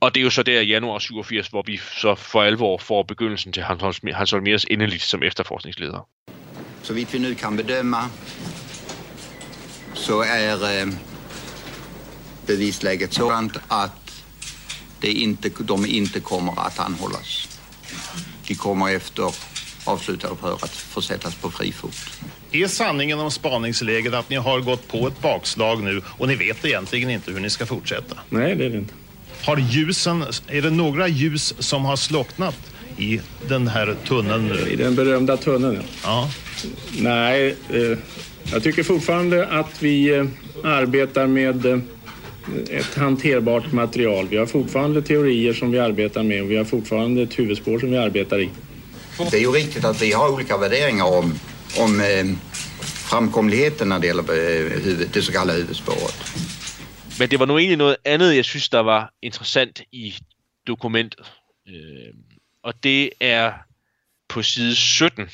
Og 0.00 0.14
det 0.14 0.20
er 0.20 0.24
jo 0.24 0.30
så 0.30 0.42
der 0.42 0.60
i 0.60 0.66
januar 0.66 0.98
87, 0.98 1.48
hvor 1.48 1.62
vi 1.66 1.76
så 1.76 2.14
for 2.14 2.42
alvor 2.42 2.78
får 2.78 3.02
begyndelsen 3.02 3.52
til 3.52 3.62
Hans 3.62 4.30
Holmers 4.30 4.64
endeligt 4.70 5.02
som 5.02 5.22
efterforskningsleder. 5.22 6.08
Så 6.82 6.94
vidt 6.94 7.12
vi 7.12 7.18
nu 7.18 7.34
kan 7.34 7.56
bedømme, 7.56 7.96
så 9.94 10.20
er 10.20 10.54
øh, 10.54 10.92
bevisläget 12.46 13.14
sådan, 13.14 13.50
at 13.70 13.90
det 15.02 15.08
inte, 15.08 15.48
de 15.48 15.88
inte 15.88 16.20
kommer 16.20 16.66
at 16.66 16.78
anholdes. 16.78 17.60
De 18.48 18.54
kommer 18.54 18.88
efter 18.88 19.55
avslutade 19.88 20.36
för 20.36 20.52
att 20.52 20.70
försättas 20.70 21.34
på 21.34 21.50
fri 21.50 21.72
fot. 21.72 21.96
Är 22.52 22.66
sanningen 22.66 23.20
om 23.20 23.30
spaningsläget 23.30 24.14
att 24.14 24.30
ni 24.30 24.36
har 24.36 24.60
gått 24.60 24.88
på 24.88 25.06
ett 25.06 25.22
bakslag 25.22 25.82
nu 25.82 26.02
och 26.06 26.28
ni 26.28 26.34
vet 26.34 26.64
egentligen 26.64 27.10
inte 27.10 27.30
hur 27.30 27.40
ni 27.40 27.50
ska 27.50 27.66
fortsätta? 27.66 28.16
Nej, 28.28 28.54
det 28.54 28.64
är 28.64 28.70
det 28.70 28.76
inte. 28.78 28.94
Har 29.42 29.56
ljusen, 29.56 30.24
är 30.48 30.62
det 30.62 30.70
några 30.70 31.08
ljus 31.08 31.54
som 31.58 31.84
har 31.84 31.96
slocknat 31.96 32.56
i 32.96 33.20
den 33.48 33.68
här 33.68 33.96
tunneln 34.06 34.46
nu? 34.46 34.70
I 34.70 34.76
den 34.76 34.94
berömda 34.94 35.36
tunneln, 35.36 35.74
ja. 35.74 35.82
Ja. 36.04 36.30
Nej, 36.98 37.56
eh, 37.68 37.98
jag 38.52 38.62
tycker 38.62 38.82
fortfarande 38.82 39.46
att 39.46 39.82
vi 39.82 40.14
eh, 40.14 40.24
arbetar 40.64 41.26
med 41.26 41.66
eh, 41.66 41.78
ett 42.70 42.94
hanterbart 42.94 43.72
material. 43.72 44.28
Vi 44.28 44.36
har 44.36 44.46
fortfarande 44.46 45.02
teorier 45.02 45.52
som 45.52 45.70
vi 45.70 45.78
arbetar 45.78 46.22
med 46.22 46.42
och 46.42 46.50
vi 46.50 46.56
har 46.56 46.64
fortfarande 46.64 47.22
ett 47.22 47.38
huvudspår 47.38 47.78
som 47.78 47.90
vi 47.90 47.96
arbetar 47.96 48.40
i. 48.40 48.50
Det 49.18 49.36
är 49.36 49.40
ju 49.40 49.52
riktigt 49.52 49.84
att 49.84 50.02
vi 50.02 50.12
har 50.12 50.28
olika 50.28 50.56
värderingar 50.56 51.04
om, 51.04 51.38
om 51.78 52.00
eh, 52.00 52.26
framkomligheten 53.10 53.88
när 53.88 53.98
det 53.98 54.06
gäller 54.06 54.22
eh, 54.22 54.82
huvud, 54.82 55.08
det 55.14 55.22
så 55.22 55.32
kallade 55.32 55.58
huvudspåret. 55.58 56.14
Men 57.18 57.30
det 57.30 57.38
var 57.38 57.46
nu 57.46 57.58
egentlig 57.58 57.78
noget 57.78 57.96
andet, 58.04 58.36
jeg 58.36 58.44
synes, 58.44 58.68
der 58.68 58.80
var 58.80 59.10
interessant 59.22 59.80
i 59.92 60.14
dokumentet. 60.66 61.32
Øh, 61.68 62.14
og 62.62 62.82
det 62.82 63.10
er 63.20 63.52
på 64.28 64.42
side 64.42 64.76
17. 64.76 65.30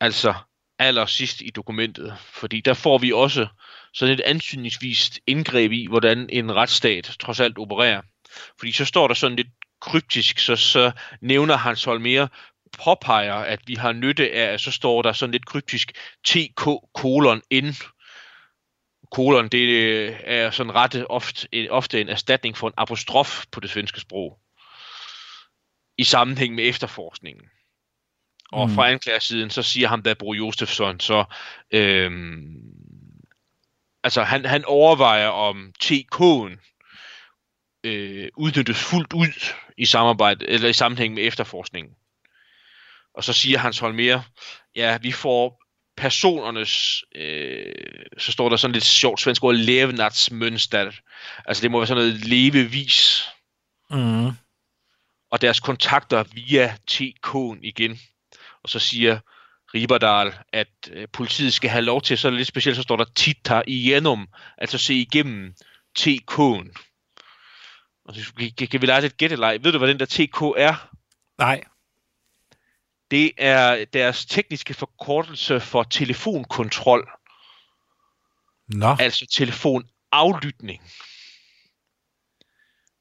Altså 0.00 0.34
aller 0.78 1.06
sidst 1.06 1.40
i 1.40 1.50
dokumentet. 1.50 2.16
Fordi 2.32 2.60
der 2.60 2.74
får 2.74 2.98
vi 2.98 3.12
også 3.12 3.46
sådan 3.94 4.14
et 4.14 4.20
ansynningsvist 4.20 5.20
indgreb 5.26 5.72
i, 5.72 5.86
hvordan 5.86 6.26
en 6.30 6.54
retsstat 6.54 7.16
trods 7.20 7.40
alt 7.40 7.58
opererer. 7.58 8.02
Fordi 8.58 8.72
så 8.72 8.84
står 8.84 9.08
der 9.08 9.14
sådan 9.14 9.36
lidt 9.36 9.48
kryptisk, 9.88 10.38
så, 10.38 10.56
så 10.56 10.92
nævner 11.20 11.56
Hans 11.56 11.84
Holmer, 11.84 12.28
påpeger, 12.84 13.34
at 13.34 13.60
vi 13.66 13.74
har 13.74 13.92
nytte 13.92 14.32
af, 14.32 14.60
så 14.60 14.70
står 14.70 15.02
der 15.02 15.12
sådan 15.12 15.32
lidt 15.32 15.46
kryptisk, 15.46 15.92
TK 16.24 16.64
kolon 16.94 17.42
N. 17.52 17.74
Kolon, 19.12 19.48
det 19.48 19.68
øh, 19.68 20.20
er 20.24 20.50
sådan 20.50 20.74
ret 20.74 21.06
ofte, 21.10 21.48
ofte 21.70 22.00
en 22.00 22.08
erstatning 22.08 22.56
for 22.56 22.68
en 22.68 22.74
apostrof 22.76 23.44
på 23.52 23.60
det 23.60 23.70
svenske 23.70 24.00
sprog. 24.00 24.38
I 25.98 26.04
sammenhæng 26.04 26.54
med 26.54 26.68
efterforskningen. 26.68 27.44
Og 28.52 28.68
mm. 28.68 28.74
fra 28.74 28.90
anklagersiden, 28.90 29.50
så 29.50 29.62
siger 29.62 29.88
ham 29.88 30.02
der 30.02 30.14
Bro 30.14 30.32
Josefsson, 30.32 31.00
så 31.00 31.24
øhm, 31.70 32.56
altså 34.04 34.22
han, 34.22 34.44
han 34.44 34.64
overvejer 34.64 35.28
om 35.28 35.72
TK'en 35.84 36.58
øh, 37.84 38.28
udnyttes 38.36 38.84
fuldt 38.84 39.12
ud 39.12 39.52
i 39.78 39.84
samarbejde 39.84 40.48
eller 40.48 40.68
i 40.68 40.72
sammenhæng 40.72 41.14
med 41.14 41.26
efterforskningen. 41.26 41.94
Og 43.14 43.24
så 43.24 43.32
siger 43.32 43.58
Hans 43.58 43.78
Holmer, 43.78 44.20
ja, 44.76 44.98
vi 45.02 45.12
får 45.12 45.62
personernes, 45.96 47.04
øh, 47.14 47.74
så 48.18 48.32
står 48.32 48.48
der 48.48 48.56
sådan 48.56 48.72
lidt 48.72 48.84
sjovt 48.84 49.20
svensk 49.20 49.44
ord, 49.44 49.54
levnadsmønster. 49.54 50.90
Altså 51.44 51.62
det 51.62 51.70
må 51.70 51.78
være 51.78 51.86
sådan 51.86 52.04
noget 52.04 52.26
levevis. 52.26 53.24
Mm. 53.90 54.26
Og 55.30 55.40
deres 55.40 55.60
kontakter 55.60 56.24
via 56.32 56.76
TK'en 56.90 57.58
igen. 57.62 57.98
Og 58.62 58.68
så 58.68 58.78
siger 58.78 59.18
Riberdal, 59.74 60.34
at 60.52 60.68
øh, 60.90 61.08
politiet 61.12 61.52
skal 61.52 61.70
have 61.70 61.84
lov 61.84 62.02
til, 62.02 62.18
så 62.18 62.28
er 62.28 62.30
det 62.30 62.38
lidt 62.38 62.48
specielt, 62.48 62.76
så 62.76 62.82
står 62.82 62.96
der 62.96 63.04
titta 63.14 63.62
igennem, 63.66 64.26
altså 64.58 64.78
se 64.78 64.94
igennem 64.94 65.54
TK'en. 65.98 66.87
Og 68.08 68.14
så 68.14 68.32
kan, 68.70 68.80
vi 68.80 68.86
lege 68.86 69.00
lidt 69.00 69.16
gætteleg. 69.16 69.64
Ved 69.64 69.72
du, 69.72 69.78
hvad 69.78 69.88
den 69.88 70.00
der 70.00 70.06
TK 70.06 70.42
er? 70.56 70.94
Nej. 71.38 71.64
Det 73.10 73.32
er 73.36 73.84
deres 73.84 74.26
tekniske 74.26 74.74
forkortelse 74.74 75.60
for 75.60 75.82
telefonkontrol. 75.82 77.10
Nå. 78.68 78.96
Altså 79.00 79.26
telefonaflytning. 79.26 80.82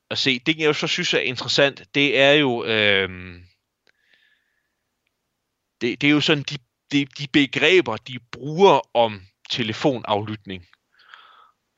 Og 0.09 0.17
se, 0.17 0.39
det 0.39 0.57
jeg 0.57 0.65
jo 0.65 0.73
så 0.73 0.87
synes 0.87 1.13
er 1.13 1.19
interessant, 1.19 1.83
det 1.95 2.19
er 2.19 2.31
jo... 2.31 2.65
Øh, 2.65 3.09
det, 5.81 6.01
det 6.01 6.07
er 6.07 6.11
jo 6.11 6.21
sådan 6.21 6.43
de 6.43 6.57
de, 6.91 7.05
de 7.05 7.27
begreber, 7.33 7.97
de 7.97 8.19
bruger 8.31 8.95
om 8.97 9.21
telefonaflytning. 9.49 10.67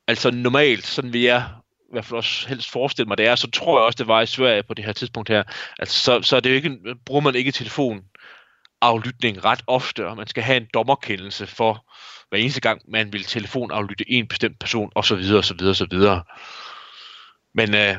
Altså 0.07 0.31
normalt, 0.31 0.85
sådan 0.85 1.13
vil 1.13 1.21
jeg 1.21 1.49
i 1.89 1.91
hvert 1.91 2.05
fald 2.05 2.17
også 2.17 2.47
helst 2.49 2.69
forestille 2.69 3.07
mig, 3.07 3.17
det 3.17 3.27
er, 3.27 3.35
så 3.35 3.51
tror 3.51 3.79
jeg 3.79 3.85
også, 3.85 3.97
det 3.97 4.07
var 4.07 4.21
i 4.21 4.25
Sverige 4.25 4.63
på 4.63 4.73
det 4.73 4.85
her 4.85 4.93
tidspunkt 4.93 5.29
her. 5.29 5.43
Altså, 5.79 5.99
så, 5.99 6.21
så 6.21 6.35
er 6.35 6.39
det 6.39 6.49
jo 6.49 6.55
ikke, 6.55 6.77
bruger 7.05 7.21
man 7.21 7.35
ikke 7.35 7.51
telefonaflytning 7.51 9.45
ret 9.45 9.63
ofte, 9.67 10.07
og 10.07 10.17
man 10.17 10.27
skal 10.27 10.43
have 10.43 10.57
en 10.57 10.67
dommerkendelse 10.73 11.47
for 11.47 11.85
hver 12.29 12.37
eneste 12.37 12.61
gang, 12.61 12.81
man 12.87 13.13
vil 13.13 13.23
telefonaflytte 13.23 14.11
en 14.11 14.27
bestemt 14.27 14.59
person, 14.59 14.91
og 14.95 15.05
så 15.05 15.15
videre, 15.15 15.37
og 15.37 15.45
så 15.45 15.53
videre, 15.53 15.71
og 15.71 15.75
så 15.75 15.87
videre. 15.89 16.23
Men 17.55 17.75
øh, 17.75 17.95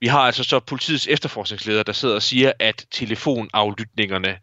vi 0.00 0.06
har 0.06 0.20
altså 0.20 0.44
så 0.44 0.60
politiets 0.60 1.06
efterforskningsleder, 1.06 1.82
der 1.82 1.92
sidder 1.92 2.14
og 2.14 2.22
siger, 2.22 2.52
at 2.58 2.86
telefonaflytningerne 2.90 4.38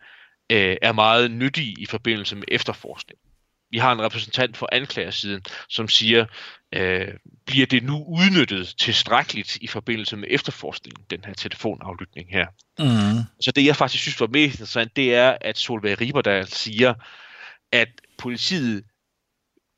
øh, 0.51 0.77
er 0.81 0.91
meget 0.91 1.31
nyttige 1.31 1.75
i 1.79 1.85
forbindelse 1.85 2.35
med 2.35 2.45
efterforskning. 2.47 3.19
Vi 3.71 3.77
har 3.77 3.91
en 3.91 4.01
repræsentant 4.01 4.57
for 4.57 4.69
anklagersiden, 4.71 5.41
som 5.69 5.87
siger, 5.87 6.25
øh, 6.73 7.07
bliver 7.45 7.65
det 7.65 7.83
nu 7.83 8.03
udnyttet 8.07 8.75
tilstrækkeligt 8.79 9.57
i 9.61 9.67
forbindelse 9.67 10.17
med 10.17 10.27
efterforskningen, 10.31 11.05
den 11.09 11.23
her 11.25 11.33
telefonaflytning 11.33 12.29
her. 12.29 12.47
Mm. 12.79 13.23
Så 13.41 13.51
det, 13.51 13.65
jeg 13.65 13.75
faktisk 13.75 14.01
synes 14.01 14.19
var 14.19 14.27
mest 14.27 14.53
interessant, 14.53 14.95
det 14.95 15.15
er, 15.15 15.37
at 15.41 15.57
Solveig 15.57 16.01
Riberdal 16.01 16.47
siger, 16.47 16.93
at 17.71 17.89
politiet 18.17 18.83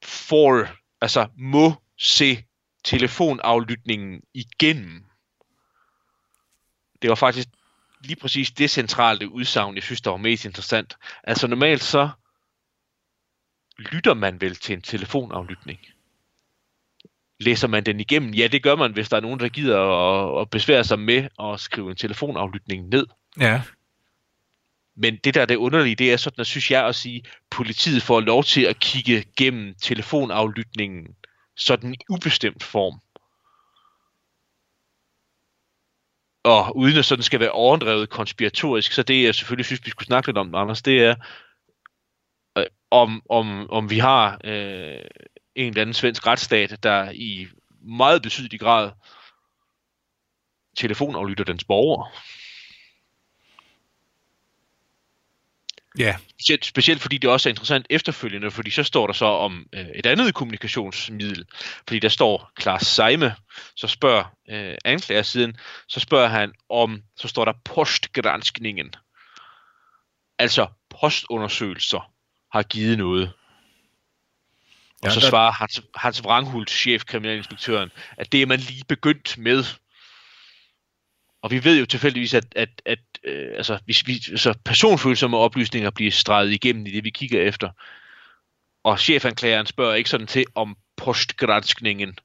får, 0.03 0.67
altså 1.01 1.27
må 1.37 1.73
se 1.99 2.43
telefonaflytningen 2.83 4.21
igennem. 4.33 5.03
Det 7.01 7.09
var 7.09 7.15
faktisk 7.15 7.47
lige 8.03 8.15
præcis 8.15 8.51
det 8.51 8.69
centrale 8.69 9.31
udsagn, 9.31 9.75
jeg 9.75 9.83
synes, 9.83 10.01
der 10.01 10.11
var 10.11 10.17
mest 10.17 10.45
interessant. 10.45 10.97
Altså 11.23 11.47
normalt 11.47 11.83
så 11.83 12.09
lytter 13.79 14.13
man 14.13 14.41
vel 14.41 14.55
til 14.55 14.73
en 14.73 14.81
telefonaflytning. 14.81 15.79
Læser 17.39 17.67
man 17.67 17.83
den 17.83 17.99
igennem? 17.99 18.33
Ja, 18.33 18.47
det 18.47 18.63
gør 18.63 18.75
man, 18.75 18.93
hvis 18.93 19.09
der 19.09 19.17
er 19.17 19.21
nogen, 19.21 19.39
der 19.39 19.49
gider 19.49 19.79
at, 19.79 20.41
at 20.41 20.49
besvære 20.49 20.83
sig 20.83 20.99
med 20.99 21.27
at 21.39 21.59
skrive 21.59 21.89
en 21.89 21.95
telefonaflytning 21.95 22.87
ned. 22.87 23.07
Ja. 23.39 23.61
Men 24.95 25.17
det 25.23 25.33
der 25.33 25.41
er 25.41 25.45
det 25.45 25.55
underlige, 25.55 25.95
det 25.95 26.13
er 26.13 26.17
sådan, 26.17 26.41
at 26.41 26.47
synes 26.47 26.71
jeg 26.71 26.85
at 26.87 26.95
sige, 26.95 27.21
at 27.25 27.31
politiet 27.49 28.03
får 28.03 28.19
lov 28.19 28.43
til 28.43 28.61
at 28.61 28.79
kigge 28.79 29.23
gennem 29.37 29.75
telefonaflytningen 29.81 31.15
sådan 31.57 31.93
i 31.93 31.97
ubestemt 32.09 32.63
form. 32.63 32.99
Og 36.43 36.77
uden 36.77 36.97
at 36.97 37.05
sådan 37.05 37.23
skal 37.23 37.39
være 37.39 37.51
overdrevet 37.51 38.09
konspiratorisk, 38.09 38.91
så 38.91 39.03
det 39.03 39.23
jeg 39.23 39.35
selvfølgelig 39.35 39.65
synes, 39.65 39.85
vi 39.85 39.89
skulle 39.89 40.05
snakke 40.05 40.27
lidt 40.27 40.37
om, 40.37 40.55
Anders, 40.55 40.81
det 40.81 41.03
er, 41.03 41.15
om, 42.91 43.21
om, 43.29 43.69
om 43.69 43.89
vi 43.89 43.99
har 43.99 44.39
øh, 44.43 45.01
en 45.55 45.67
eller 45.67 45.81
anden 45.81 45.93
svensk 45.93 46.27
retsstat, 46.27 46.83
der 46.83 47.11
i 47.11 47.47
meget 47.81 48.21
betydelig 48.21 48.59
grad 48.59 48.91
telefonaflytter 50.77 51.43
dens 51.43 51.63
borgere. 51.63 52.11
Ja. 55.97 56.15
Specielt, 56.29 56.65
specielt 56.65 57.01
fordi 57.01 57.17
det 57.17 57.29
også 57.29 57.49
er 57.49 57.51
interessant 57.51 57.85
efterfølgende, 57.89 58.51
fordi 58.51 58.69
så 58.69 58.83
står 58.83 59.07
der 59.07 59.13
så 59.13 59.25
om 59.25 59.65
øh, 59.73 59.87
et 59.95 60.05
andet 60.05 60.35
kommunikationsmiddel. 60.35 61.45
Fordi 61.87 61.99
der 61.99 62.09
står 62.09 62.51
Klaas 62.55 62.87
Seime, 62.87 63.35
så 63.75 63.87
spørger 63.87 64.23
øh, 64.49 64.77
anklagersiden, 64.85 65.57
så 65.87 65.99
spørger 65.99 66.27
han 66.27 66.53
om, 66.69 67.01
så 67.15 67.27
står 67.27 67.45
der 67.45 67.53
postgranskningen. 67.65 68.93
Altså 70.39 70.67
postundersøgelser 70.89 72.13
har 72.51 72.63
givet 72.63 72.97
noget. 72.97 73.31
Og 75.01 75.07
ja, 75.07 75.09
så 75.09 75.19
der... 75.19 75.29
svarer 75.29 75.51
Hans, 75.51 75.81
Hans 75.95 76.23
Wranghult, 76.23 76.69
chef 76.69 77.03
kriminalinspektøren, 77.03 77.91
at 78.17 78.31
det 78.31 78.41
er 78.41 78.45
man 78.45 78.59
lige 78.59 78.83
begyndt 78.87 79.37
med. 79.37 79.63
Og 81.41 81.51
vi 81.51 81.63
ved 81.63 81.79
jo 81.79 81.85
tilfældigvis, 81.85 82.33
at, 82.33 82.45
at, 82.55 82.81
at 82.85 82.99
øh, 83.23 83.51
altså, 83.55 83.79
hvis 83.85 84.07
vi, 84.07 84.13
altså, 84.13 84.53
personfølsomme 84.65 85.37
oplysninger 85.37 85.89
bliver 85.89 86.11
streget 86.11 86.51
igennem 86.51 86.85
i 86.85 86.91
det, 86.91 87.03
vi 87.03 87.09
kigger 87.09 87.41
efter. 87.41 87.69
Og 88.83 88.99
chefanklageren 88.99 89.65
spørger 89.65 89.95
ikke 89.95 90.09
sådan 90.09 90.27
til, 90.27 90.45
om 90.55 90.77
postgranskningen, 90.97 92.19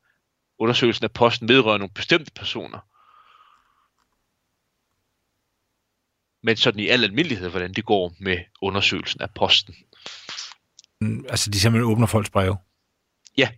undersøgelsen 0.58 1.04
af 1.04 1.12
posten, 1.12 1.48
vedrører 1.48 1.78
nogle 1.78 1.94
bestemte 1.94 2.32
personer. 2.32 2.78
Men 6.44 6.56
sådan 6.56 6.80
i 6.80 6.88
al 6.88 7.04
almindelighed, 7.04 7.50
hvordan 7.50 7.72
det 7.72 7.84
går 7.84 8.14
med 8.18 8.38
undersøgelsen 8.62 9.22
af 9.22 9.30
posten. 9.30 9.74
Mm, 11.00 11.24
altså, 11.28 11.50
de 11.50 11.60
simpelthen 11.60 11.92
åbner 11.92 12.06
folks 12.06 12.30
breve? 12.30 12.56
Ja, 13.36 13.48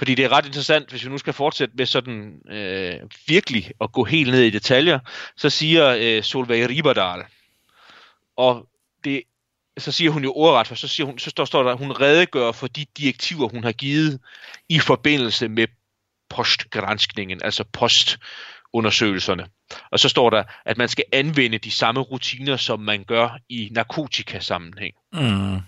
fordi 0.00 0.14
det 0.14 0.24
er 0.24 0.32
ret 0.32 0.46
interessant, 0.46 0.90
hvis 0.90 1.04
vi 1.04 1.10
nu 1.10 1.18
skal 1.18 1.32
fortsætte 1.32 1.74
med 1.76 1.86
sådan 1.86 2.40
øh, 2.50 3.00
virkelig 3.26 3.70
at 3.80 3.92
gå 3.92 4.04
helt 4.04 4.30
ned 4.30 4.42
i 4.42 4.50
detaljer, 4.50 4.98
så 5.36 5.50
siger 5.50 5.96
øh, 5.98 6.22
Solveig 6.22 6.68
Riberdal, 6.68 7.24
og 8.36 8.68
det, 9.04 9.22
så 9.78 9.92
siger 9.92 10.10
hun 10.10 10.24
jo 10.24 10.32
ordret, 10.32 10.66
for 10.66 10.74
så, 10.74 10.88
siger 10.88 11.06
hun, 11.06 11.18
så 11.18 11.30
står, 11.30 11.44
står 11.44 11.62
der, 11.62 11.70
at 11.70 11.78
hun 11.78 11.92
redegør 11.92 12.52
for 12.52 12.66
de 12.66 12.86
direktiver, 12.98 13.48
hun 13.48 13.64
har 13.64 13.72
givet 13.72 14.20
i 14.68 14.78
forbindelse 14.78 15.48
med 15.48 15.66
postgranskningen, 16.28 17.40
altså 17.44 17.64
postundersøgelserne. 18.72 19.46
Og 19.90 19.98
så 19.98 20.08
står 20.08 20.30
der, 20.30 20.44
at 20.64 20.78
man 20.78 20.88
skal 20.88 21.04
anvende 21.12 21.58
de 21.58 21.70
samme 21.70 22.00
rutiner, 22.00 22.56
som 22.56 22.80
man 22.80 23.04
gør 23.04 23.38
i 23.48 23.68
narkotikasammenhæng. 23.72 24.94
Mm. 25.12 25.58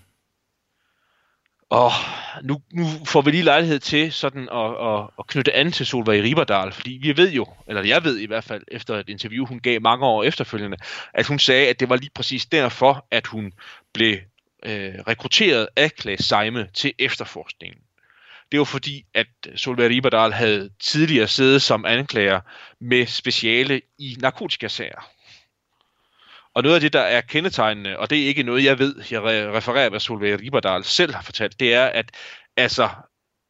Og 1.69 1.91
nu, 2.43 2.61
nu 2.73 2.85
får 3.05 3.21
vi 3.21 3.31
lige 3.31 3.43
lejlighed 3.43 3.79
til 3.79 4.11
sådan 4.11 4.49
at, 4.49 4.71
at, 4.87 5.09
at 5.19 5.27
knytte 5.27 5.53
an 5.53 5.71
til 5.71 5.85
Solveig 5.85 6.23
Riberdal, 6.23 6.71
fordi 6.71 6.99
vi 7.01 7.17
ved 7.17 7.31
jo, 7.31 7.45
eller 7.67 7.83
jeg 7.83 8.03
ved 8.03 8.17
i 8.17 8.25
hvert 8.25 8.43
fald 8.43 8.63
efter 8.67 8.95
et 8.95 9.09
interview, 9.09 9.45
hun 9.45 9.59
gav 9.59 9.81
mange 9.81 10.05
år 10.05 10.23
efterfølgende, 10.23 10.77
at 11.13 11.27
hun 11.27 11.39
sagde, 11.39 11.69
at 11.69 11.79
det 11.79 11.89
var 11.89 11.95
lige 11.95 12.11
præcis 12.15 12.45
derfor, 12.45 13.07
at 13.11 13.27
hun 13.27 13.51
blev 13.93 14.17
øh, 14.65 14.93
rekrutteret 15.07 15.67
af 15.75 15.91
Klaas 15.91 16.19
Seime 16.19 16.67
til 16.73 16.93
efterforskningen. 16.99 17.79
Det 18.53 18.59
var 18.59 18.65
fordi, 18.65 19.05
at 19.13 19.27
Solveig 19.55 19.89
Riberdal 19.89 20.33
havde 20.33 20.69
tidligere 20.79 21.27
siddet 21.27 21.61
som 21.61 21.85
anklager 21.85 22.41
med 22.81 23.05
speciale 23.05 23.81
i 23.99 24.15
narkotikasager. 24.19 25.09
Og 26.55 26.63
noget 26.63 26.75
af 26.75 26.81
det, 26.81 26.93
der 26.93 26.99
er 26.99 27.21
kendetegnende, 27.21 27.99
og 27.99 28.09
det 28.09 28.23
er 28.23 28.27
ikke 28.27 28.43
noget, 28.43 28.63
jeg 28.63 28.79
ved, 28.79 28.95
jeg 29.11 29.23
refererer, 29.23 29.89
hvad 29.89 29.99
Solveig 29.99 30.41
Riberdal 30.41 30.83
selv 30.83 31.13
har 31.13 31.21
fortalt, 31.21 31.59
det 31.59 31.73
er, 31.73 31.85
at 31.85 32.11
altså, 32.57 32.89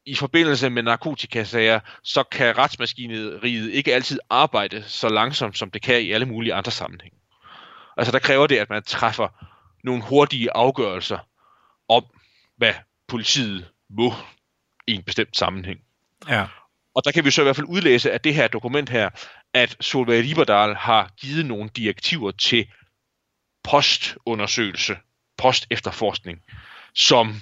i 0.06 0.16
forbindelse 0.16 0.70
med 0.70 0.84
narkotikasager, 0.84 1.80
så 2.04 2.24
kan 2.24 2.58
retsmaskineriet 2.58 3.72
ikke 3.72 3.94
altid 3.96 4.20
arbejde 4.30 4.84
så 4.88 5.10
langsomt, 5.10 5.58
som 5.58 5.72
det 5.72 5.82
kan 5.82 6.02
i 6.02 6.12
alle 6.12 6.26
mulige 6.26 6.54
andre 6.54 6.72
sammenhænge. 6.72 7.18
Altså, 7.98 8.12
der 8.12 8.20
kræver 8.20 8.48
det, 8.48 8.58
at 8.58 8.70
man 8.70 8.84
træffer 8.84 9.28
nogle 9.84 10.04
hurtige 10.04 10.54
afgørelser 10.56 11.18
om, 11.90 12.06
hvad 12.58 12.74
politiet 13.08 13.70
må 13.90 14.14
i 14.88 14.94
en 14.94 15.04
bestemt 15.04 15.38
sammenhæng. 15.38 15.80
Ja. 16.30 16.46
Og 16.96 17.06
der 17.06 17.12
kan 17.12 17.26
vi 17.26 17.32
så 17.32 17.42
i 17.42 17.44
hvert 17.44 17.56
fald 17.56 17.68
udlæse 17.68 18.12
af 18.12 18.22
det 18.22 18.36
her 18.36 18.48
dokument 18.48 18.90
her, 18.90 19.10
at 19.54 19.78
Solveig 19.80 20.24
Riberdal 20.24 20.76
har 20.76 21.12
givet 21.18 21.46
nogle 21.46 21.70
direktiver 21.76 22.32
til 22.32 22.68
postundersøgelse, 23.64 24.98
post-efterforskning, 25.38 26.42
som 26.94 27.36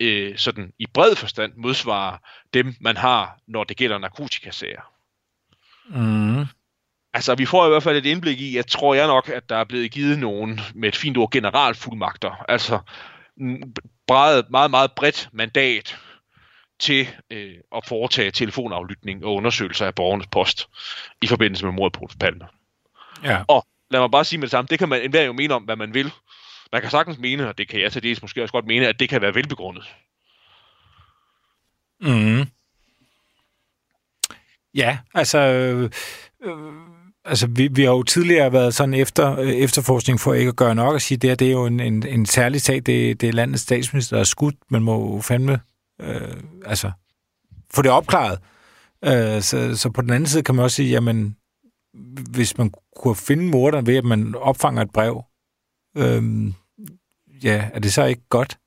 øh, 0.00 0.38
sådan 0.38 0.72
i 0.78 0.86
bred 0.86 1.16
forstand 1.16 1.52
modsvarer 1.56 2.18
dem, 2.54 2.74
man 2.80 2.96
har, 2.96 3.38
når 3.46 3.64
det 3.64 3.76
gælder 3.76 3.98
narkotikasager. 3.98 4.92
Mm. 5.86 6.46
Altså, 7.14 7.34
vi 7.34 7.46
får 7.46 7.66
i 7.66 7.68
hvert 7.68 7.82
fald 7.82 7.96
et 7.96 8.06
indblik 8.06 8.40
i, 8.40 8.56
at 8.56 8.66
tror 8.66 8.94
jeg 8.94 9.06
nok, 9.06 9.28
at 9.28 9.48
der 9.48 9.56
er 9.56 9.64
blevet 9.64 9.90
givet 9.90 10.18
nogen 10.18 10.60
med 10.74 10.88
et 10.88 10.96
fint 10.96 11.16
ord 11.16 11.30
generalfuldmagter. 11.30 12.44
Altså, 12.48 12.78
meget, 14.08 14.50
meget, 14.50 14.70
meget 14.70 14.92
bredt 14.92 15.28
mandat 15.32 15.98
til 16.82 17.08
øh, 17.30 17.54
at 17.76 17.86
foretage 17.86 18.30
telefonaflytning 18.30 19.24
og 19.24 19.34
undersøgelser 19.34 19.86
af 19.86 19.94
borgernes 19.94 20.26
post 20.26 20.68
i 21.22 21.26
forbindelse 21.26 21.64
med 21.64 21.72
mordet 21.72 21.92
på 21.92 22.08
Palme. 22.20 22.44
Ja. 23.24 23.42
Og 23.48 23.66
lad 23.90 24.00
mig 24.00 24.10
bare 24.10 24.24
sige 24.24 24.38
med 24.38 24.46
det 24.46 24.50
samme, 24.50 24.68
det 24.70 24.78
kan 24.78 24.88
man 24.88 25.02
enhver 25.02 25.22
jo 25.22 25.32
mene 25.32 25.54
om, 25.54 25.62
hvad 25.62 25.76
man 25.76 25.94
vil. 25.94 26.12
Man 26.72 26.80
kan 26.80 26.90
sagtens 26.90 27.18
mene, 27.18 27.48
og 27.48 27.58
det 27.58 27.68
kan 27.68 27.80
jeg 27.80 27.92
til 27.92 28.02
dels 28.02 28.22
måske 28.22 28.42
også 28.42 28.52
godt 28.52 28.66
mene, 28.66 28.88
at 28.88 29.00
det 29.00 29.08
kan 29.08 29.20
være 29.20 29.34
velbegrundet. 29.34 29.84
Mm. 32.00 32.46
Ja, 34.74 34.98
altså... 35.14 35.38
Øh, 35.38 35.90
øh, 36.44 36.72
altså 37.24 37.46
vi, 37.46 37.68
vi 37.72 37.82
har 37.82 37.90
jo 37.90 38.02
tidligere 38.02 38.52
været 38.52 38.74
sådan 38.74 38.94
efter 38.94 39.38
øh, 39.38 39.48
efterforskning 39.48 40.20
for 40.20 40.34
ikke 40.34 40.48
at 40.48 40.56
gøre 40.56 40.74
nok 40.74 40.94
at 40.94 41.02
sige, 41.02 41.18
det, 41.18 41.30
her, 41.30 41.34
det 41.34 41.48
er 41.48 41.52
jo 41.52 41.66
en, 41.66 41.80
en, 41.80 42.06
en 42.06 42.26
særlig 42.26 42.62
sag. 42.62 42.76
Det, 42.76 43.20
det 43.20 43.28
er 43.28 43.32
landets 43.32 43.62
statsminister, 43.62 44.16
der 44.16 44.20
er 44.20 44.24
skudt. 44.24 44.54
Man 44.68 44.82
må 44.82 45.14
jo 45.14 45.20
fandme 45.20 45.60
øh, 46.02 46.42
altså, 46.64 46.92
få 47.74 47.82
det 47.82 47.90
opklaret. 47.90 48.38
Øh, 49.04 49.42
så, 49.42 49.76
så 49.76 49.90
på 49.90 50.02
den 50.02 50.10
anden 50.10 50.26
side 50.26 50.42
kan 50.42 50.54
man 50.54 50.64
også 50.64 50.76
sige, 50.76 50.90
jamen, 50.90 51.36
hvis 52.30 52.58
man 52.58 52.72
kunne 52.96 53.16
finde 53.16 53.44
morderen 53.44 53.86
ved, 53.86 53.96
at 53.96 54.04
man 54.04 54.34
opfanger 54.34 54.82
et 54.82 54.92
brev, 54.94 55.24
øh, 55.96 56.52
ja, 57.44 57.70
er 57.74 57.78
det 57.78 57.92
så 57.92 58.04
ikke 58.04 58.28
godt? 58.28 58.58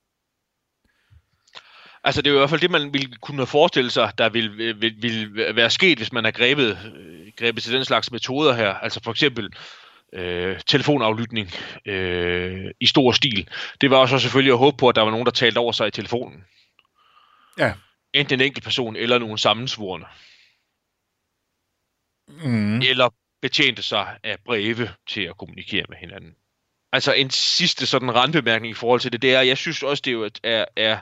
Altså, 2.04 2.22
det 2.22 2.30
er 2.30 2.32
jo 2.32 2.36
i 2.36 2.40
hvert 2.40 2.50
fald 2.50 2.60
det, 2.60 2.70
man 2.70 2.92
ville 2.92 3.16
kunne 3.22 3.46
forestille 3.46 3.90
sig, 3.90 4.12
der 4.18 4.28
ville, 4.28 4.74
ville, 4.74 4.96
ville 5.00 5.56
være 5.56 5.70
sket, 5.70 5.98
hvis 5.98 6.12
man 6.12 6.24
har 6.24 6.30
grebet, 6.30 6.78
grebet 7.36 7.62
til 7.62 7.72
den 7.72 7.84
slags 7.84 8.12
metoder 8.12 8.54
her. 8.54 8.74
Altså 8.74 9.00
for 9.04 9.10
eksempel 9.10 9.50
øh, 10.14 10.60
telefonaflytning 10.66 11.50
øh, 11.86 12.70
i 12.80 12.86
stor 12.86 13.12
stil. 13.12 13.48
Det 13.80 13.90
var 13.90 13.96
også 13.96 14.18
selvfølgelig 14.18 14.52
at 14.52 14.58
håbe 14.58 14.76
på, 14.76 14.88
at 14.88 14.96
der 14.96 15.02
var 15.02 15.10
nogen, 15.10 15.26
der 15.26 15.32
talte 15.32 15.58
over 15.58 15.72
sig 15.72 15.88
i 15.88 15.90
telefonen. 15.90 16.44
Ja. 17.58 17.74
Enten 18.12 18.40
en 18.40 18.46
enkelt 18.46 18.64
person 18.64 18.96
eller 18.96 19.18
nogen 19.18 19.38
sammensvorene. 19.38 20.06
Mm. 22.28 22.80
Eller 22.80 23.08
betjente 23.42 23.82
sig 23.82 24.18
af 24.22 24.38
breve 24.44 24.90
til 25.06 25.20
at 25.20 25.36
kommunikere 25.36 25.84
med 25.88 25.96
hinanden. 25.96 26.36
Altså 26.92 27.12
en 27.12 27.30
sidste 27.30 27.86
sådan 27.86 28.14
randbemærkning 28.14 28.70
i 28.70 28.74
forhold 28.74 29.00
til 29.00 29.12
det, 29.12 29.22
det 29.22 29.34
er, 29.34 29.40
jeg 29.40 29.58
synes 29.58 29.82
også, 29.82 30.02
det 30.04 30.10
er, 30.10 30.14
jo, 30.14 30.30
er, 30.42 30.64
er, 30.76 30.98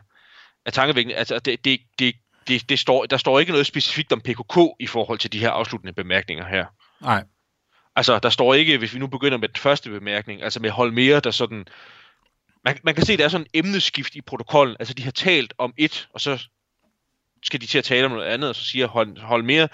er 0.66 0.70
tankevækkende. 0.70 1.16
Altså 1.16 1.38
det, 1.38 1.64
det, 1.64 1.80
det, 1.98 2.14
det, 2.48 2.68
det 2.68 2.78
står, 2.78 3.06
der 3.06 3.16
står 3.16 3.40
ikke 3.40 3.52
noget 3.52 3.66
specifikt 3.66 4.12
om 4.12 4.20
PKK 4.20 4.58
i 4.80 4.86
forhold 4.86 5.18
til 5.18 5.32
de 5.32 5.38
her 5.38 5.50
afsluttende 5.50 5.92
bemærkninger 5.92 6.46
her. 6.46 6.66
Nej. 7.00 7.24
Altså, 7.96 8.18
der 8.18 8.30
står 8.30 8.54
ikke, 8.54 8.78
hvis 8.78 8.94
vi 8.94 8.98
nu 8.98 9.06
begynder 9.06 9.38
med 9.38 9.48
den 9.48 9.56
første 9.56 9.90
bemærkning, 9.90 10.42
altså 10.42 10.60
med 10.60 10.70
Holmere, 10.70 11.20
der 11.20 11.30
sådan... 11.30 11.66
Man, 12.64 12.78
man 12.82 12.94
kan 12.94 13.04
se, 13.04 13.16
der 13.16 13.24
er 13.24 13.28
sådan 13.28 13.46
en 13.52 13.64
emneskift 13.64 14.14
i 14.14 14.20
protokollen. 14.20 14.76
Altså, 14.78 14.94
de 14.94 15.02
har 15.02 15.10
talt 15.10 15.54
om 15.58 15.74
et, 15.76 16.08
og 16.12 16.20
så 16.20 16.48
skal 17.42 17.60
de 17.60 17.66
til 17.66 17.78
at 17.78 17.84
tale 17.84 18.06
om 18.06 18.12
noget 18.12 18.26
andet, 18.26 18.48
og 18.48 18.56
så 18.56 18.64
siger 18.64 18.86
Hol, 18.86 19.20
Holmere, 19.20 19.68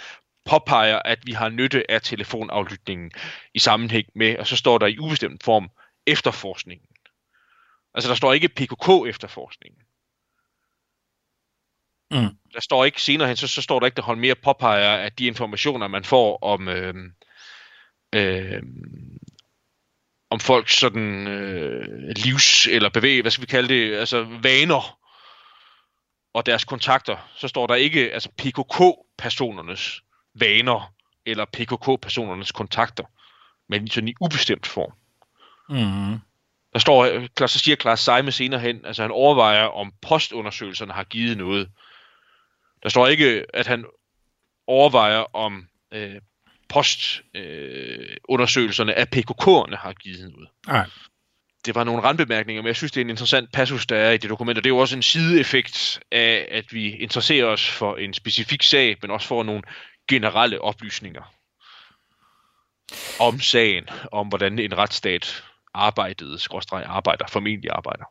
påpeger, 0.44 0.98
at 1.04 1.18
vi 1.26 1.32
har 1.32 1.48
nytte 1.48 1.90
af 1.90 2.02
telefonaflytningen 2.02 3.10
i 3.54 3.58
sammenhæng 3.58 4.06
med, 4.14 4.38
og 4.38 4.46
så 4.46 4.56
står 4.56 4.78
der 4.78 4.86
i 4.86 4.98
ubestemt 4.98 5.42
form, 5.42 5.70
efterforskningen. 6.06 6.86
Altså, 7.94 8.08
der 8.08 8.14
står 8.14 8.32
ikke 8.32 8.48
PKK-efterforskningen. 8.48 9.82
Mm. 12.10 12.36
Der 12.54 12.60
står 12.60 12.84
ikke 12.84 13.02
senere 13.02 13.28
hen, 13.28 13.36
så, 13.36 13.46
så 13.46 13.62
står 13.62 13.78
der 13.78 13.86
ikke, 13.86 13.98
at 13.98 14.04
Holmere 14.04 14.34
påpeger, 14.34 14.96
at 14.96 15.18
de 15.18 15.26
informationer, 15.26 15.88
man 15.88 16.04
får 16.04 16.38
om... 16.42 16.68
Øh, 16.68 16.94
øh, 18.14 18.62
om 20.30 20.40
folks 20.40 20.78
sådan 20.78 21.26
øh, 21.26 22.08
livs 22.16 22.66
eller 22.66 22.88
bevæg, 22.88 23.22
hvad 23.22 23.30
skal 23.30 23.42
vi 23.42 23.46
kalde 23.46 23.68
det, 23.68 23.96
altså 23.96 24.26
vaner 24.42 24.98
og 26.34 26.46
deres 26.46 26.64
kontakter, 26.64 27.28
så 27.36 27.48
står 27.48 27.66
der 27.66 27.74
ikke 27.74 28.12
altså 28.12 28.28
PKK-personernes 28.38 30.02
vaner 30.34 30.94
eller 31.26 31.44
PKK-personernes 31.44 32.52
kontakter, 32.52 33.04
men 33.68 33.88
sådan 33.88 34.08
i 34.08 34.14
ubestemt 34.20 34.66
form. 34.66 34.92
Mm. 35.68 36.18
Der 36.72 36.78
står, 36.78 37.46
så 37.46 37.58
siger 37.58 37.76
Klaas 37.76 38.00
Seime 38.00 38.32
senere 38.32 38.60
hen, 38.60 38.84
altså 38.84 39.02
han 39.02 39.10
overvejer, 39.10 39.64
om 39.64 39.92
postundersøgelserne 40.02 40.92
har 40.92 41.04
givet 41.04 41.38
noget. 41.38 41.70
Der 42.82 42.88
står 42.88 43.06
ikke, 43.06 43.44
at 43.54 43.66
han 43.66 43.84
overvejer, 44.66 45.36
om 45.36 45.68
øh, 45.92 46.20
postundersøgelserne 46.70 48.92
øh, 48.92 49.00
af 49.00 49.06
PKK'erne 49.16 49.76
har 49.76 49.92
givet 49.92 50.32
noget. 50.32 50.48
Nej. 50.66 50.86
Det 51.64 51.74
var 51.74 51.84
nogle 51.84 52.02
randbemærkninger, 52.02 52.62
men 52.62 52.66
jeg 52.66 52.76
synes, 52.76 52.92
det 52.92 53.00
er 53.00 53.04
en 53.04 53.10
interessant 53.10 53.52
passus, 53.52 53.86
der 53.86 53.96
er 53.96 54.10
i 54.10 54.16
det 54.16 54.30
dokument, 54.30 54.58
og 54.58 54.64
det 54.64 54.70
er 54.70 54.74
jo 54.74 54.78
også 54.78 54.96
en 54.96 55.02
sideeffekt 55.02 56.00
af, 56.12 56.48
at 56.50 56.72
vi 56.72 56.90
interesserer 56.90 57.46
os 57.46 57.70
for 57.70 57.96
en 57.96 58.14
specifik 58.14 58.62
sag, 58.62 58.96
men 59.02 59.10
også 59.10 59.28
for 59.28 59.42
nogle 59.42 59.62
generelle 60.08 60.60
oplysninger 60.60 61.34
om 63.20 63.40
sagen, 63.40 63.88
om 64.12 64.28
hvordan 64.28 64.58
en 64.58 64.78
retsstat 64.78 65.44
arbejdede, 65.74 66.38
skråstreg 66.38 66.84
arbejder, 66.86 67.24
formentlig 67.28 67.70
arbejder. 67.70 68.04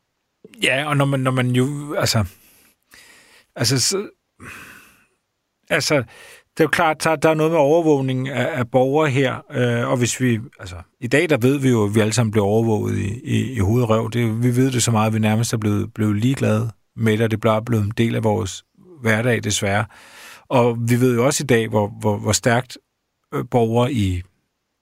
Ja, 0.62 0.88
og 0.88 0.96
når 0.96 1.04
man, 1.04 1.20
når 1.20 1.30
man 1.30 1.50
jo, 1.50 1.94
altså, 1.94 2.24
altså, 3.56 3.80
så, 3.80 4.10
altså, 5.70 6.04
det 6.60 6.64
er 6.64 6.68
jo 6.68 6.70
klart, 6.70 7.04
der, 7.04 7.16
der 7.16 7.30
er 7.30 7.34
noget 7.34 7.52
med 7.52 7.58
overvågning 7.58 8.28
af, 8.28 8.58
af 8.58 8.70
borgere 8.70 9.10
her, 9.10 9.44
øh, 9.50 9.88
og 9.88 9.96
hvis 9.96 10.20
vi, 10.20 10.40
altså, 10.58 10.76
i 11.00 11.06
dag 11.06 11.30
der 11.30 11.36
ved 11.36 11.58
vi 11.58 11.68
jo, 11.68 11.84
at 11.84 11.94
vi 11.94 12.00
alle 12.00 12.12
sammen 12.12 12.30
bliver 12.30 12.44
overvåget 12.44 12.98
i, 12.98 13.20
i, 13.24 13.52
i 13.52 13.58
hovedrøv. 13.58 14.10
Det, 14.12 14.42
vi 14.42 14.56
ved 14.56 14.72
det 14.72 14.82
så 14.82 14.90
meget, 14.90 15.06
at 15.06 15.14
vi 15.14 15.18
nærmest 15.18 15.52
er 15.52 15.56
blevet, 15.56 15.94
blevet 15.94 16.16
ligeglade 16.16 16.70
med 16.96 17.12
det, 17.12 17.24
og 17.24 17.30
det 17.30 17.40
bliver 17.40 17.60
blevet 17.60 17.84
en 17.84 17.92
del 17.96 18.14
af 18.14 18.24
vores 18.24 18.64
hverdag, 19.02 19.44
desværre. 19.44 19.84
Og 20.48 20.76
vi 20.88 21.00
ved 21.00 21.14
jo 21.14 21.26
også 21.26 21.44
i 21.44 21.46
dag, 21.46 21.68
hvor, 21.68 21.92
hvor, 22.00 22.18
hvor 22.18 22.32
stærkt 22.32 22.78
øh, 23.34 23.44
borgere 23.50 23.92
i 23.92 24.22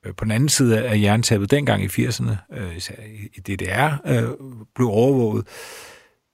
øh, 0.07 0.15
på 0.15 0.25
den 0.25 0.33
anden 0.33 0.49
side 0.49 0.85
af 0.85 1.01
jerntæppet 1.01 1.51
dengang 1.51 1.83
i 1.83 1.87
80'erne, 1.87 2.59
øh, 2.59 2.77
i 3.37 3.41
DDR, 3.41 4.01
øh, 4.07 4.29
blev 4.75 4.89
overvåget. 4.89 5.47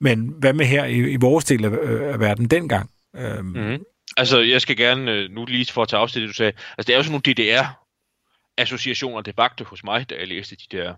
Men 0.01 0.33
hvad 0.39 0.53
med 0.53 0.65
her 0.65 0.85
i, 0.85 0.97
i 0.97 1.15
vores 1.15 1.45
del 1.45 1.65
af, 1.65 1.69
øh, 1.69 2.13
af 2.13 2.19
verden 2.19 2.45
dengang? 2.45 2.89
Øh, 3.15 3.45
mm. 3.45 3.79
Altså, 4.17 4.39
jeg 4.39 4.61
skal 4.61 4.77
gerne, 4.77 5.27
nu 5.27 5.45
lige 5.45 5.71
for 5.71 5.81
at 5.81 5.89
tage 5.89 6.01
afsted 6.01 6.21
det, 6.21 6.29
du 6.29 6.33
sagde, 6.33 6.51
altså 6.77 6.87
det 6.87 6.89
er 6.89 6.97
jo 6.97 7.03
sådan 7.03 7.21
nogle 7.21 7.33
DDR-associationer, 7.33 9.21
det 9.21 9.35
bagte 9.35 9.63
hos 9.63 9.83
mig, 9.83 10.09
da 10.09 10.15
jeg 10.15 10.27
læste 10.27 10.55
de 10.55 10.77
der, 10.77 10.93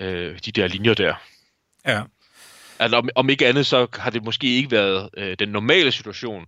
øh, 0.00 0.38
de 0.44 0.52
der 0.52 0.66
linjer 0.66 0.94
der. 0.94 1.14
Ja. 1.86 2.02
Altså, 2.78 2.96
om, 2.96 3.08
om 3.14 3.30
ikke 3.30 3.46
andet, 3.46 3.66
så 3.66 3.86
har 3.94 4.10
det 4.10 4.24
måske 4.24 4.56
ikke 4.56 4.70
været 4.70 5.10
øh, 5.16 5.36
den 5.38 5.48
normale 5.48 5.92
situation, 5.92 6.46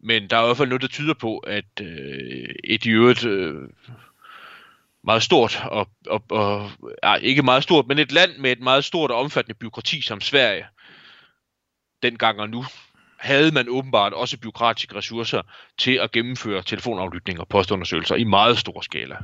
men 0.00 0.30
der 0.30 0.36
er 0.36 0.42
i 0.42 0.46
hvert 0.46 0.56
fald 0.56 0.68
noget, 0.68 0.82
der 0.82 0.88
tyder 0.88 1.14
på, 1.14 1.38
at 1.38 1.80
øh, 1.80 2.54
et 2.64 2.84
i 2.84 2.90
øvrigt 2.90 3.24
øh, 3.24 3.68
meget 5.04 5.22
stort, 5.22 5.62
og, 5.64 5.88
og, 6.06 6.22
og 6.30 6.70
ja, 7.02 7.14
ikke 7.14 7.42
meget 7.42 7.62
stort, 7.62 7.86
men 7.86 7.98
et 7.98 8.12
land 8.12 8.36
med 8.38 8.52
et 8.52 8.60
meget 8.60 8.84
stort 8.84 9.10
og 9.10 9.18
omfattende 9.18 9.58
byråkrati 9.58 10.02
som 10.02 10.20
Sverige, 10.20 10.66
dengang 12.02 12.40
og 12.40 12.50
nu, 12.50 12.64
havde 13.22 13.52
man 13.52 13.68
åbenbart 13.68 14.12
også 14.12 14.38
byråkratiske 14.38 14.94
ressourcer 14.96 15.42
til 15.78 15.98
at 16.02 16.12
gennemføre 16.12 16.62
telefonaflytning 16.62 17.40
og 17.40 17.48
postundersøgelser 17.48 18.16
i 18.16 18.24
meget 18.24 18.58
stor 18.58 18.80
skala. 18.80 19.16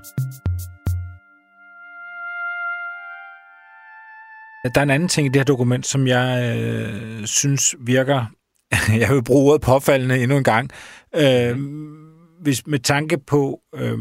Der 4.75 4.81
er 4.81 4.83
en 4.83 4.91
anden 4.91 5.09
ting 5.09 5.27
i 5.27 5.29
det 5.29 5.37
her 5.37 5.45
dokument, 5.45 5.87
som 5.87 6.07
jeg 6.07 6.57
øh, 6.57 7.27
synes 7.27 7.75
virker, 7.81 8.27
jeg 9.01 9.15
vil 9.15 9.25
bruge 9.25 9.51
ordet 9.51 9.61
påfaldende 9.61 10.23
endnu 10.23 10.37
en 10.37 10.45
gang, 10.45 10.71
øh, 11.17 11.59
hvis 12.43 12.67
med 12.67 12.79
tanke 12.79 13.19
på 13.27 13.61
øh, 13.75 13.99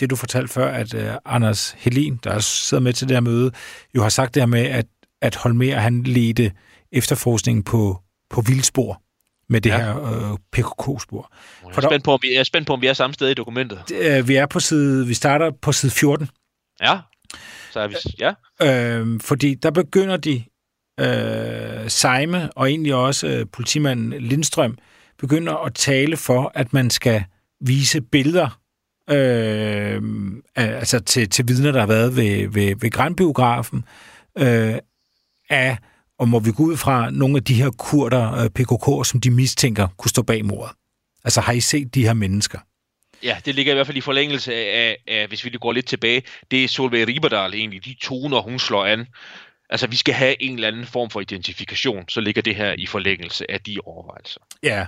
det, 0.00 0.10
du 0.10 0.16
fortalte 0.16 0.52
før, 0.52 0.68
at 0.68 0.94
øh, 0.94 1.14
Anders 1.24 1.76
Helin, 1.78 2.18
der 2.24 2.38
sidder 2.38 2.82
med 2.82 2.92
til 2.92 3.08
det 3.08 3.16
her 3.16 3.20
møde, 3.20 3.50
jo 3.96 4.02
har 4.02 4.08
sagt 4.08 4.34
det 4.34 4.40
her 4.40 4.46
med, 4.46 4.64
at, 4.66 4.86
at 5.22 5.36
Holmer, 5.36 5.74
han 5.74 6.02
ledte 6.02 6.52
efterforskningen 6.92 7.62
på, 7.62 8.00
på 8.30 8.40
vildspor 8.40 9.02
med 9.50 9.60
det 9.60 9.70
ja. 9.70 9.76
her 9.78 10.30
øh, 10.32 10.38
PKK-spor. 10.52 11.32
Jeg 11.64 11.76
er, 11.76 11.80
spændt 11.80 12.04
på, 12.04 12.12
om 12.12 12.18
vi, 12.22 12.32
jeg 12.32 12.40
er 12.40 12.44
spændt 12.44 12.66
på, 12.66 12.72
om 12.72 12.80
vi 12.80 12.86
er 12.86 12.92
samme 12.92 13.14
sted 13.14 13.28
i 13.28 13.34
dokumentet. 13.34 13.82
Øh, 13.92 14.28
vi 14.28 14.34
er 14.34 14.46
på 14.46 14.60
side, 14.60 15.06
vi 15.06 15.14
starter 15.14 15.50
på 15.50 15.72
side 15.72 15.92
14. 15.92 16.28
Ja, 16.82 16.98
så 17.72 17.80
er 17.80 17.88
vi, 17.88 17.96
ja. 18.18 18.32
Øh, 18.62 19.20
fordi 19.20 19.54
der 19.54 19.70
begynder 19.70 20.16
de, 20.16 20.44
øh, 21.00 21.90
Seime 21.90 22.50
og 22.52 22.70
egentlig 22.70 22.94
også 22.94 23.26
øh, 23.26 23.46
politimanden 23.52 24.22
Lindstrøm, 24.22 24.78
begynder 25.18 25.54
at 25.54 25.74
tale 25.74 26.16
for, 26.16 26.52
at 26.54 26.72
man 26.72 26.90
skal 26.90 27.24
vise 27.60 28.00
billeder 28.00 28.60
øh, 29.10 30.02
altså 30.54 31.00
til, 31.00 31.28
til 31.28 31.48
vidner, 31.48 31.72
der 31.72 31.80
har 31.80 31.86
været 31.86 32.16
ved, 32.16 32.48
ved, 32.48 32.74
ved 32.80 32.90
Grænbiografen, 32.90 33.84
øh, 34.38 34.74
af, 35.50 35.78
og 36.20 36.28
må 36.28 36.38
vi 36.38 36.52
gå 36.52 36.62
ud 36.62 36.76
fra 36.76 37.10
nogle 37.10 37.36
af 37.36 37.44
de 37.44 37.54
her 37.54 37.70
kurder, 37.70 38.32
øh, 38.32 38.50
PKK, 38.50 39.08
som 39.08 39.20
de 39.20 39.30
mistænker, 39.30 39.88
kunne 39.98 40.08
stå 40.08 40.22
bag 40.22 40.44
mordet. 40.44 40.76
Altså 41.24 41.40
har 41.40 41.52
I 41.52 41.60
set 41.60 41.94
de 41.94 42.02
her 42.02 42.14
mennesker? 42.14 42.58
Ja, 43.22 43.36
det 43.44 43.54
ligger 43.54 43.72
i 43.72 43.74
hvert 43.74 43.86
fald 43.86 43.96
i 43.96 44.00
forlængelse 44.00 44.54
af, 44.54 44.96
af, 45.08 45.28
hvis 45.28 45.44
vi 45.44 45.50
går 45.50 45.72
lidt 45.72 45.86
tilbage, 45.86 46.22
det 46.50 46.64
er 46.64 46.68
Solveig 46.68 47.08
Riberdal 47.08 47.54
egentlig, 47.54 47.84
de 47.84 47.94
toner, 48.02 48.40
hun 48.40 48.58
slår 48.58 48.86
an. 48.86 49.06
Altså, 49.70 49.86
vi 49.86 49.96
skal 49.96 50.14
have 50.14 50.42
en 50.42 50.54
eller 50.54 50.68
anden 50.68 50.86
form 50.86 51.10
for 51.10 51.20
identifikation, 51.20 52.04
så 52.08 52.20
ligger 52.20 52.42
det 52.42 52.56
her 52.56 52.74
i 52.78 52.86
forlængelse 52.86 53.50
af 53.50 53.60
de 53.60 53.76
overvejelser. 53.84 54.40
Ja, 54.62 54.86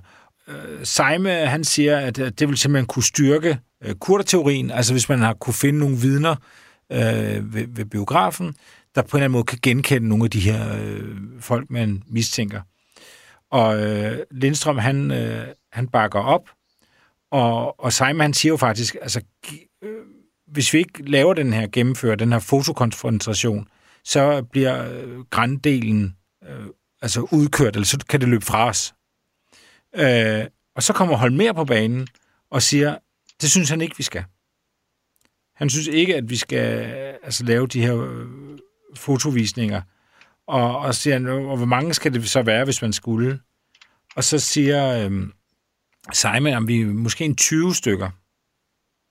øh, 0.49 0.87
Seime, 0.87 1.31
han 1.31 1.65
siger, 1.65 1.99
at 1.99 2.17
det 2.17 2.49
vil 2.49 2.57
simpelthen 2.57 2.87
kunne 2.87 3.03
styrke 3.03 3.59
øh, 3.85 3.95
kurderteorien, 3.95 4.71
altså 4.71 4.93
hvis 4.93 5.09
man 5.09 5.19
har 5.19 5.35
kunne 5.35 5.55
finde 5.55 5.79
nogle 5.79 5.97
vidner 5.97 6.37
øh, 6.93 7.55
ved, 7.55 7.67
ved 7.69 7.85
biografen, 7.85 8.57
der 8.95 9.03
på 9.03 9.17
en 9.17 9.19
eller 9.19 9.25
anden 9.25 9.33
måde 9.33 9.45
kan 9.45 9.59
genkende 9.63 10.09
nogle 10.09 10.25
af 10.25 10.31
de 10.31 10.41
her 10.41 10.77
øh, 10.81 11.17
folk, 11.41 11.71
man 11.71 12.03
mistænker. 12.07 12.61
Og 13.51 13.83
øh, 13.83 14.19
Lindstrøm, 14.31 14.79
han, 14.79 15.11
øh, 15.11 15.47
han 15.73 15.89
bakker 15.89 16.21
op, 16.21 16.51
og, 17.31 17.81
og 17.81 17.93
Simon, 17.93 18.21
han 18.21 18.35
siger 18.35 18.53
jo 18.53 18.57
faktisk, 18.57 18.97
altså, 19.03 19.21
øh, 19.83 20.05
hvis 20.47 20.73
vi 20.73 20.79
ikke 20.79 21.11
laver 21.11 21.35
den 21.35 21.53
her, 21.53 21.67
gennemfører 21.73 22.17
den 22.17 22.33
her 22.33 22.39
fotokonfrontation, 22.39 23.69
så 24.05 24.43
bliver 24.43 24.93
øh, 24.93 25.21
grændelen 25.21 26.17
øh, 26.49 26.67
altså 27.03 27.21
udkørt, 27.33 27.77
eller 27.77 27.87
så 27.87 27.99
kan 28.09 28.21
det 28.21 28.29
løbe 28.29 28.45
fra 28.45 28.69
os. 28.69 28.95
Øh, 29.95 30.47
og 30.77 30.83
så 30.83 30.93
kommer 30.93 31.17
Holmer 31.17 31.53
på 31.53 31.65
banen 31.65 32.09
og 32.51 32.63
siger, 32.63 32.99
det 33.41 33.51
synes 33.51 33.71
han 33.71 33.81
ikke, 33.81 33.97
vi 33.97 34.03
skal. 34.03 34.25
Han 35.55 35.71
synes 35.71 35.87
ikke, 35.87 36.17
at 36.17 36.31
vi 36.31 36.37
skal 36.37 36.87
øh, 36.87 37.15
altså, 37.23 37.45
lave 37.45 37.67
de 37.67 37.87
her 37.87 37.97
øh, 37.97 38.52
fotovisninger. 38.95 39.83
Og, 40.47 40.79
og 40.79 40.95
siger 40.95 41.31
og 41.31 41.57
hvor 41.57 41.67
mange 41.67 41.95
skal 41.95 42.15
det 42.15 42.29
så 42.29 42.43
være, 42.43 42.65
hvis 42.65 42.83
man 42.83 42.93
skulle? 42.93 43.41
Og 44.17 44.25
så 44.25 44.39
siger 44.39 45.05
øhm, 45.05 45.33
Simon, 46.13 46.55
om 46.55 46.69
vi 46.69 46.85
måske 46.85 47.25
en 47.25 47.37
20 47.37 47.75
stykker. 47.75 48.11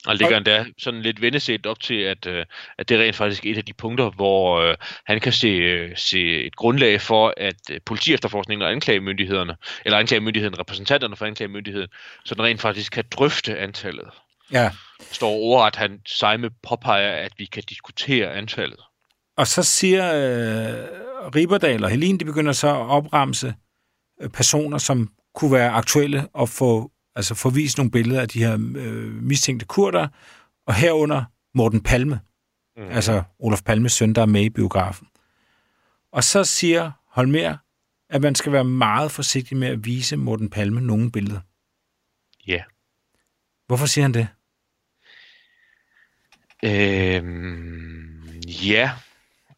Og 0.05 0.15
ligger 0.15 0.37
endda 0.37 0.65
sådan 0.77 1.01
lidt 1.01 1.21
vendeset 1.21 1.65
op 1.65 1.79
til, 1.79 1.93
at, 1.93 2.25
øh, 2.25 2.45
at 2.77 2.89
det 2.89 2.97
er 2.97 3.03
rent 3.03 3.15
faktisk 3.15 3.45
et 3.45 3.57
af 3.57 3.65
de 3.65 3.73
punkter, 3.73 4.09
hvor 4.09 4.61
øh, 4.61 4.75
han 5.05 5.19
kan 5.19 5.33
se, 5.33 5.47
øh, 5.47 5.97
se 5.97 6.43
et 6.43 6.55
grundlag 6.55 7.01
for, 7.01 7.33
at 7.37 7.55
øh, 7.71 7.79
politiefterforskningen 7.85 8.61
og 8.65 8.71
anklagemyndighederne, 8.71 9.55
eller 9.85 9.97
anklagemyndigheden, 9.97 10.59
repræsentanterne 10.59 11.15
for 11.15 11.25
anklagemyndigheden, 11.25 11.89
så 12.25 12.35
den 12.35 12.43
rent 12.43 12.61
faktisk 12.61 12.91
kan 12.91 13.03
drøfte 13.11 13.57
antallet. 13.57 14.07
Ja. 14.51 14.63
Der 14.99 15.05
står 15.11 15.29
over, 15.29 15.63
at 15.63 15.75
han 15.75 15.99
Seime 16.05 16.49
påpeger, 16.63 17.11
at 17.11 17.31
vi 17.37 17.45
kan 17.45 17.63
diskutere 17.69 18.33
antallet. 18.33 18.79
Og 19.37 19.47
så 19.47 19.63
siger 19.63 20.05
øh, 20.05 20.87
Riberdal 21.35 21.83
og 21.83 21.89
Helin, 21.89 22.17
de 22.17 22.25
begynder 22.25 22.51
så 22.51 22.67
at 22.67 22.87
opremse 22.87 23.55
øh, 24.21 24.29
personer, 24.29 24.77
som 24.77 25.13
kunne 25.35 25.51
være 25.51 25.71
aktuelle 25.71 26.27
og 26.33 26.49
få 26.49 26.91
altså 27.15 27.35
få 27.35 27.49
vist 27.49 27.77
nogle 27.77 27.91
billeder 27.91 28.21
af 28.21 28.27
de 28.27 28.39
her 28.39 28.53
øh, 28.53 29.23
mistænkte 29.23 29.65
kurder, 29.65 30.07
og 30.67 30.73
herunder 30.73 31.23
Morten 31.53 31.83
Palme, 31.83 32.19
mm. 32.77 32.83
altså 32.83 33.23
Olof 33.39 33.61
Palmes 33.61 33.91
søn, 33.91 34.13
der 34.13 34.21
er 34.21 34.25
med 34.25 34.41
i 34.41 34.49
biografen. 34.49 35.07
Og 36.11 36.23
så 36.23 36.43
siger 36.43 36.91
Holmer, 37.07 37.57
at 38.09 38.21
man 38.21 38.35
skal 38.35 38.51
være 38.51 38.63
meget 38.63 39.11
forsigtig 39.11 39.57
med 39.57 39.67
at 39.67 39.85
vise 39.85 40.17
Morten 40.17 40.49
Palme 40.49 40.81
nogle 40.81 41.11
billeder. 41.11 41.39
Ja. 42.47 42.53
Yeah. 42.53 42.63
Hvorfor 43.67 43.85
siger 43.85 44.03
han 44.03 44.13
det? 44.13 44.27
Øhm, 46.63 48.41
ja, 48.45 48.91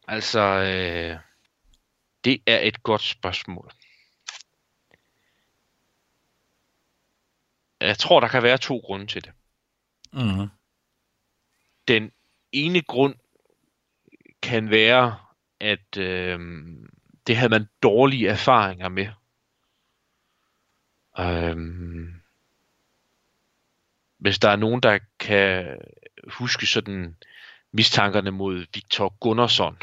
altså, 0.08 0.40
øh, 0.40 1.18
det 2.24 2.42
er 2.46 2.58
et 2.58 2.82
godt 2.82 3.02
spørgsmål. 3.02 3.72
Jeg 7.80 7.98
tror, 7.98 8.20
der 8.20 8.28
kan 8.28 8.42
være 8.42 8.58
to 8.58 8.76
grunde 8.78 9.06
til 9.06 9.24
det. 9.24 9.32
Mm. 10.12 10.48
Den 11.88 12.12
ene 12.52 12.82
grund 12.82 13.14
kan 14.42 14.70
være, 14.70 15.18
at 15.60 15.96
øh, 15.96 16.40
det 17.26 17.36
havde 17.36 17.50
man 17.50 17.68
dårlige 17.82 18.28
erfaringer 18.28 18.88
med. 18.88 19.08
Øh, 21.18 21.56
hvis 24.18 24.38
der 24.38 24.48
er 24.48 24.56
nogen, 24.56 24.80
der 24.82 24.98
kan 25.18 25.78
huske 26.28 26.66
sådan 26.66 27.16
mistankerne 27.74 28.30
mod 28.30 28.66
Victor 28.74 29.16
Gunnarsson, 29.20 29.78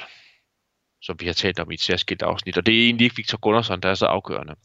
som 1.01 1.19
vi 1.19 1.25
har 1.25 1.33
talt 1.33 1.59
om 1.59 1.71
i 1.71 1.73
et 1.73 1.81
særskilt 1.81 2.21
afsnit, 2.21 2.57
og 2.57 2.65
det 2.65 2.79
er 2.79 2.85
egentlig 2.85 3.05
ikke 3.05 3.15
Victor 3.15 3.37
Gunnarsson, 3.37 3.79
der 3.81 3.89
er 3.89 3.95
så 3.95 4.05
afgørende. 4.05 4.55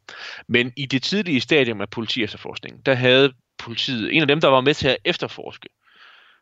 Men 0.49 0.73
i 0.77 0.87
det 0.87 1.03
tidlige 1.03 1.41
stadium 1.41 1.81
af 1.81 1.91
politiefterforskningen, 1.91 2.83
der 2.87 2.95
havde 2.95 3.33
politiet, 3.59 4.15
en 4.15 4.23
af 4.23 4.29
dem, 4.29 4.41
der 4.41 4.49
var 4.49 4.61
med 4.61 4.75
til 4.75 4.89
at 4.89 4.97
efterforske 5.05 5.69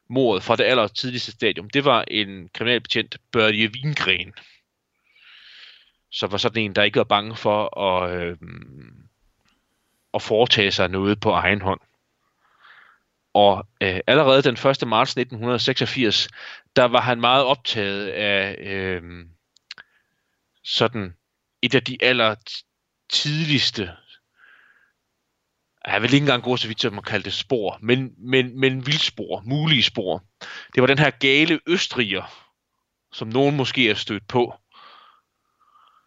mordet 0.09 0.43
fra 0.43 0.57
det 0.57 0.65
aller 0.65 0.89
tidligste 0.89 1.33
stadium, 1.33 1.71
det 1.71 1.85
var 1.85 2.05
en 2.09 2.49
kriminalbetjent, 2.49 3.17
Børje 3.33 3.71
Wingren, 3.75 4.33
som 6.11 6.33
var 6.33 6.39
sådan 6.39 6.63
en, 6.63 6.75
der 6.75 6.83
ikke 6.83 6.99
var 6.99 7.05
bange 7.05 7.37
for 7.37 7.79
at, 7.81 8.21
øh, 8.21 8.37
at 10.15 10.23
foretage 10.23 10.71
sig 10.71 10.89
noget 10.89 11.21
på 11.21 11.31
egen 11.31 11.61
hånd. 11.61 11.81
Og 13.35 13.67
øh, 13.81 14.01
allerede 14.07 14.43
den 14.43 14.55
1. 14.55 14.89
marts 14.89 15.11
1986, 15.11 16.29
der 16.77 16.85
var 16.85 17.01
han 17.01 17.21
meget 17.21 17.45
optaget 17.45 18.09
af 18.09 18.57
øh, 18.61 19.03
sådan 20.65 21.15
et 21.63 21.75
af 21.75 21.83
de 21.85 21.99
aller 22.01 22.35
tidligste, 23.09 23.91
jeg 25.87 26.03
vil 26.03 26.15
ikke 26.15 26.25
engang 26.25 26.43
gå 26.43 26.57
så 26.57 26.69
vidt 26.69 26.81
som 26.81 26.93
man 26.93 27.03
kalde 27.03 27.25
det 27.25 27.33
spor, 27.33 27.79
men, 27.83 28.15
men, 28.19 28.61
men 28.61 28.87
vildspor, 28.87 29.43
mulige 29.47 29.83
spor. 29.83 30.25
Det 30.75 30.81
var 30.81 30.87
den 30.87 30.99
her 30.99 31.11
gale 31.11 31.61
østriger, 31.67 32.51
som 33.13 33.29
nogen 33.29 33.57
måske 33.57 33.91
er 33.91 33.95
stødt 33.95 34.29
på. 34.29 34.55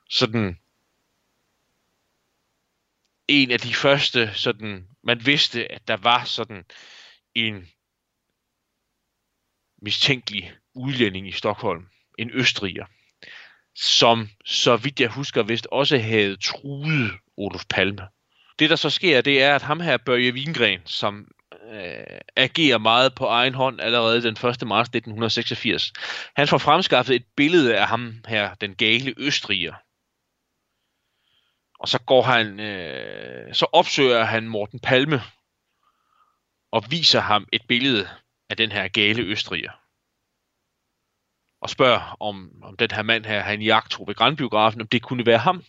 Sådan 0.09 0.59
en 3.27 3.51
af 3.51 3.59
de 3.59 3.73
første, 3.73 4.33
sådan, 4.33 4.87
man 5.03 5.25
vidste, 5.25 5.71
at 5.71 5.87
der 5.87 5.97
var 5.97 6.23
sådan 6.23 6.65
en 7.45 7.67
mistænkelig 9.81 10.53
udlænding 10.75 11.27
i 11.27 11.31
Stockholm, 11.31 11.87
en 12.17 12.31
østriger, 12.33 12.85
som, 13.75 14.29
så 14.45 14.75
vidt 14.75 14.99
jeg 14.99 15.09
husker, 15.09 15.43
vist 15.43 15.67
også 15.71 15.97
havde 15.97 16.35
truet 16.35 17.11
Olof 17.37 17.65
Palme. 17.69 18.07
Det, 18.59 18.69
der 18.69 18.75
så 18.75 18.89
sker, 18.89 19.21
det 19.21 19.43
er, 19.43 19.55
at 19.55 19.61
ham 19.61 19.79
her, 19.79 19.97
Børje 19.97 20.31
Wingren, 20.31 20.81
som 20.85 21.27
øh, 21.71 22.19
agerer 22.35 22.77
meget 22.77 23.15
på 23.15 23.25
egen 23.25 23.53
hånd 23.53 23.81
allerede 23.81 24.23
den 24.23 24.31
1. 24.31 24.67
marts 24.67 24.87
1986, 24.87 25.93
han 26.35 26.47
får 26.47 26.57
fremskaffet 26.57 27.15
et 27.15 27.25
billede 27.35 27.77
af 27.77 27.87
ham 27.87 28.23
her, 28.27 28.53
den 28.53 28.75
gale 28.75 29.13
østriger. 29.17 29.73
Og 31.79 31.87
så 31.87 31.99
går 31.99 32.21
han, 32.21 32.59
øh, 32.59 33.53
så 33.53 33.65
opsøger 33.73 34.23
han 34.23 34.47
Morten 34.47 34.79
Palme, 34.79 35.21
og 36.77 36.83
viser 36.89 37.19
ham 37.19 37.47
et 37.53 37.61
billede 37.67 38.07
af 38.49 38.57
den 38.57 38.71
her 38.71 38.87
gale 38.87 39.21
østriger. 39.23 39.71
Og 41.61 41.69
spørger, 41.69 42.17
om, 42.19 42.51
om 42.63 42.77
den 42.77 42.91
her 42.91 43.01
mand 43.01 43.25
her, 43.25 43.39
han 43.41 43.61
jagtog 43.61 44.07
ved 44.07 44.15
Grandbiografen, 44.15 44.81
om 44.81 44.87
det 44.87 45.01
kunne 45.01 45.25
være 45.25 45.37
ham. 45.37 45.63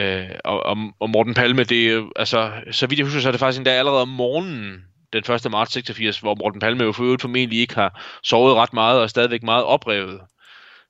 Øh, 0.00 0.38
og, 0.44 0.62
og, 0.62 0.76
og 1.00 1.10
Morten 1.10 1.34
Palme, 1.34 1.64
det 1.64 1.92
er 1.92 2.10
altså, 2.16 2.62
så 2.70 2.86
vidt 2.86 2.98
jeg 2.98 3.06
husker, 3.06 3.20
så 3.20 3.28
er 3.28 3.32
det 3.32 3.40
faktisk 3.40 3.58
endda 3.58 3.70
allerede 3.70 4.02
om 4.02 4.08
morgenen, 4.08 4.84
den 5.12 5.32
1. 5.32 5.50
marts 5.50 5.72
86, 5.72 6.20
hvor 6.20 6.34
Morten 6.34 6.60
Palme 6.60 6.84
jo 6.84 6.92
for 6.92 7.04
øvrigt 7.04 7.22
formentlig 7.22 7.60
ikke 7.60 7.74
har 7.74 8.18
sovet 8.22 8.54
ret 8.54 8.72
meget 8.72 8.98
og 8.98 9.02
er 9.02 9.06
stadigvæk 9.06 9.42
meget 9.42 9.64
oprevet. 9.64 10.20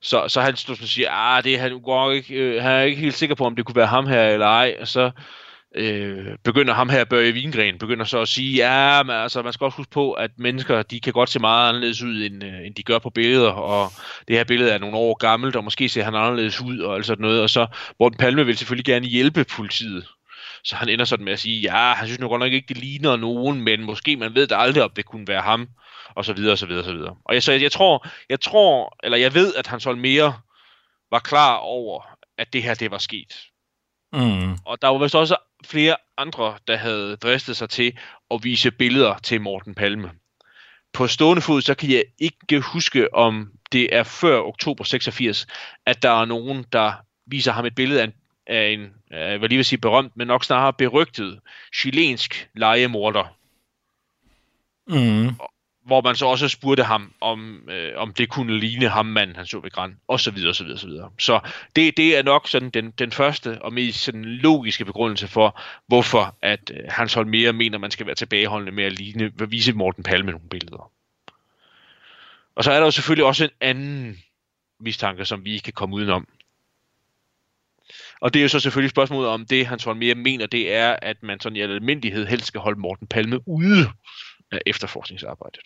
Så, 0.03 0.29
så 0.29 0.41
han 0.41 0.57
stod 0.57 0.83
og 0.83 0.89
siger, 0.89 1.11
ah, 1.11 1.45
det 1.45 1.55
er 1.55 1.59
han, 1.59 1.83
går 1.83 2.11
ikke, 2.11 2.35
øh, 2.35 2.62
han 2.62 2.73
er 2.73 2.83
ikke 2.83 3.01
helt 3.01 3.14
sikker 3.14 3.35
på, 3.35 3.45
om 3.45 3.57
det 3.57 3.64
kunne 3.64 3.77
være 3.77 3.87
ham 3.87 4.07
her 4.07 4.29
eller 4.29 4.47
ej. 4.47 4.77
Og 4.81 4.89
så 4.89 5.11
øh, 5.77 6.27
begynder 6.45 6.75
ham 6.75 6.89
her, 6.89 7.05
Børge 7.05 7.33
Vingren, 7.33 7.79
begynder 7.79 8.05
så 8.05 8.21
at 8.21 8.29
sige, 8.29 8.57
ja, 8.57 9.03
men 9.03 9.16
altså, 9.16 9.43
man 9.43 9.53
skal 9.53 9.64
også 9.64 9.77
huske 9.77 9.93
på, 9.93 10.12
at 10.12 10.31
mennesker, 10.39 10.83
de 10.83 11.01
kan 11.01 11.12
godt 11.12 11.31
se 11.31 11.41
meget 11.41 11.69
anderledes 11.69 12.03
ud, 12.03 12.25
end, 12.25 12.45
øh, 12.45 12.66
end 12.66 12.75
de 12.75 12.83
gør 12.83 12.99
på 12.99 13.11
billeder, 13.11 13.51
og 13.51 13.93
det 14.29 14.37
her 14.37 14.45
billede 14.45 14.71
er 14.71 14.79
nogle 14.79 14.97
år 14.97 15.14
gammelt, 15.14 15.57
og 15.57 15.64
måske 15.64 15.89
ser 15.89 16.05
han 16.05 16.14
anderledes 16.14 16.61
ud, 16.61 16.79
og 16.79 16.95
alt 16.95 17.07
sådan 17.07 17.23
noget, 17.23 17.43
og 17.43 17.51
så 17.51 17.66
Morten 18.01 18.19
Palme 18.19 18.47
vil 18.47 18.57
selvfølgelig 18.57 18.85
gerne 18.85 19.07
hjælpe 19.07 19.45
politiet. 19.45 20.07
Så 20.64 20.77
han 20.77 20.89
ender 20.89 21.05
sådan 21.05 21.25
med 21.25 21.33
at 21.33 21.39
sige, 21.39 21.61
ja, 21.61 21.93
han 21.95 22.07
synes 22.07 22.21
nu 22.21 22.29
godt 22.29 22.41
nok 22.41 22.53
ikke, 22.53 22.69
det 22.69 22.77
ligner 22.77 23.16
nogen, 23.16 23.62
men 23.62 23.85
måske 23.85 24.16
man 24.16 24.35
ved 24.35 24.47
da 24.47 24.57
aldrig, 24.57 24.83
om 24.83 24.91
det 24.97 25.05
kunne 25.05 25.29
være 25.29 25.41
ham, 25.41 25.69
og 26.14 26.25
så 26.25 26.33
videre, 26.33 26.53
og 26.53 26.59
så 26.59 26.66
videre, 26.66 26.81
og 26.81 26.85
så 26.85 26.93
videre. 26.93 27.16
Og 27.25 27.35
jeg, 27.35 27.43
så 27.43 27.53
jeg 27.53 27.73
tror, 27.73 28.07
jeg 28.29 28.41
tror, 28.41 28.97
eller 29.03 29.19
jeg 29.19 29.35
ved, 29.35 29.55
at 29.55 29.66
han 29.66 29.81
så 29.81 29.95
mere 29.95 30.35
var 31.11 31.19
klar 31.19 31.57
over, 31.57 32.03
at 32.39 32.53
det 32.53 32.62
her, 32.62 32.75
det 32.75 32.91
var 32.91 32.99
sket. 32.99 33.35
Mm. 34.13 34.59
Og 34.65 34.83
der 34.83 34.89
var 34.89 34.99
vist 34.99 35.15
også 35.15 35.37
flere 35.65 35.97
andre, 36.17 36.59
der 36.67 36.77
havde 36.77 37.17
dristet 37.17 37.57
sig 37.57 37.71
til 37.71 37.99
at 38.31 38.45
vise 38.45 38.71
billeder 38.71 39.19
til 39.19 39.41
Morten 39.41 39.75
Palme. 39.75 40.11
På 40.93 41.07
stående 41.07 41.43
fod, 41.43 41.63
så 41.63 41.75
kan 41.75 41.91
jeg 41.91 42.05
ikke 42.19 42.61
huske, 42.61 43.15
om 43.15 43.53
det 43.73 43.97
er 43.97 44.03
før 44.03 44.41
oktober 44.41 44.85
86, 44.85 45.47
at 45.87 46.03
der 46.03 46.21
er 46.21 46.25
nogen, 46.25 46.65
der 46.73 46.93
viser 47.27 47.53
ham 47.53 47.65
et 47.65 47.75
billede 47.75 48.01
af 48.01 48.05
en, 48.05 48.13
af 48.47 48.69
en 48.69 48.93
jeg 49.11 49.41
vil 49.41 49.49
lige 49.49 49.59
vil 49.59 49.65
sige 49.65 49.79
berømt, 49.79 50.17
men 50.17 50.27
nok 50.27 50.45
snarere 50.45 50.73
berygtet, 50.73 51.41
chilensk 51.75 52.49
legemorder. 52.55 53.25
Mm 54.87 55.37
hvor 55.89 56.01
man 56.01 56.16
så 56.16 56.26
også 56.26 56.49
spurgte 56.49 56.82
ham, 56.82 57.12
om, 57.20 57.68
øh, 57.70 57.93
om 57.97 58.12
det 58.12 58.28
kunne 58.28 58.59
ligne 58.59 58.89
ham, 58.89 59.07
mand 59.07 59.36
han 59.36 59.47
så 59.47 59.61
ved 59.61 59.70
Gran, 59.70 59.97
og 60.09 60.20
så 60.20 60.30
videre, 60.30 60.49
og 60.51 60.55
så 60.55 60.64
videre, 60.64 60.76
og 60.76 60.80
så 60.80 60.86
videre. 60.86 61.11
Så 61.18 61.41
det, 61.76 61.97
det 61.97 62.18
er 62.18 62.22
nok 62.22 62.49
sådan 62.49 62.70
den, 62.70 62.91
den 62.91 63.12
første 63.12 63.62
og 63.62 63.72
mest 63.72 63.99
sådan 63.99 64.24
logiske 64.24 64.84
begrundelse 64.84 65.28
for, 65.28 65.61
hvorfor 65.86 66.36
at 66.43 66.70
øh, 66.74 66.80
Hans 66.89 67.14
Holmere 67.14 67.53
mener, 67.53 67.78
man 67.78 67.91
skal 67.91 68.07
være 68.07 68.14
tilbageholdende 68.14 68.72
med 68.72 68.84
at 68.84 68.93
ligne, 68.93 69.32
at 69.41 69.51
vise 69.51 69.72
Morten 69.72 70.03
Palme 70.03 70.30
nogle 70.30 70.49
billeder. 70.49 70.91
Og 72.57 72.64
så 72.64 72.72
er 72.72 72.76
der 72.76 72.84
jo 72.84 72.91
selvfølgelig 72.91 73.24
også 73.24 73.45
en 73.45 73.51
anden 73.61 74.18
mistanke, 74.80 75.24
som 75.24 75.45
vi 75.45 75.53
ikke 75.53 75.64
kan 75.64 75.72
komme 75.72 75.97
udenom. 75.97 76.28
Og 78.20 78.34
det 78.34 78.41
er 78.41 78.43
jo 78.43 78.49
så 78.49 78.61
selvfølgelig 78.61 78.91
spørgsmålet 78.91 79.30
om 79.30 79.47
det, 79.47 79.66
Hans 79.66 79.84
Holmere 79.84 80.14
mener, 80.14 80.47
det 80.47 80.74
er, 80.74 80.97
at 81.03 81.22
man 81.22 81.41
sådan 81.41 81.57
i 81.57 81.61
almindelighed 81.61 82.26
helst 82.26 82.47
skal 82.47 82.61
holde 82.61 82.80
Morten 82.80 83.07
Palme 83.07 83.49
ude 83.49 83.91
af 84.53 84.59
efterforskningsarbejdet. 84.66 85.62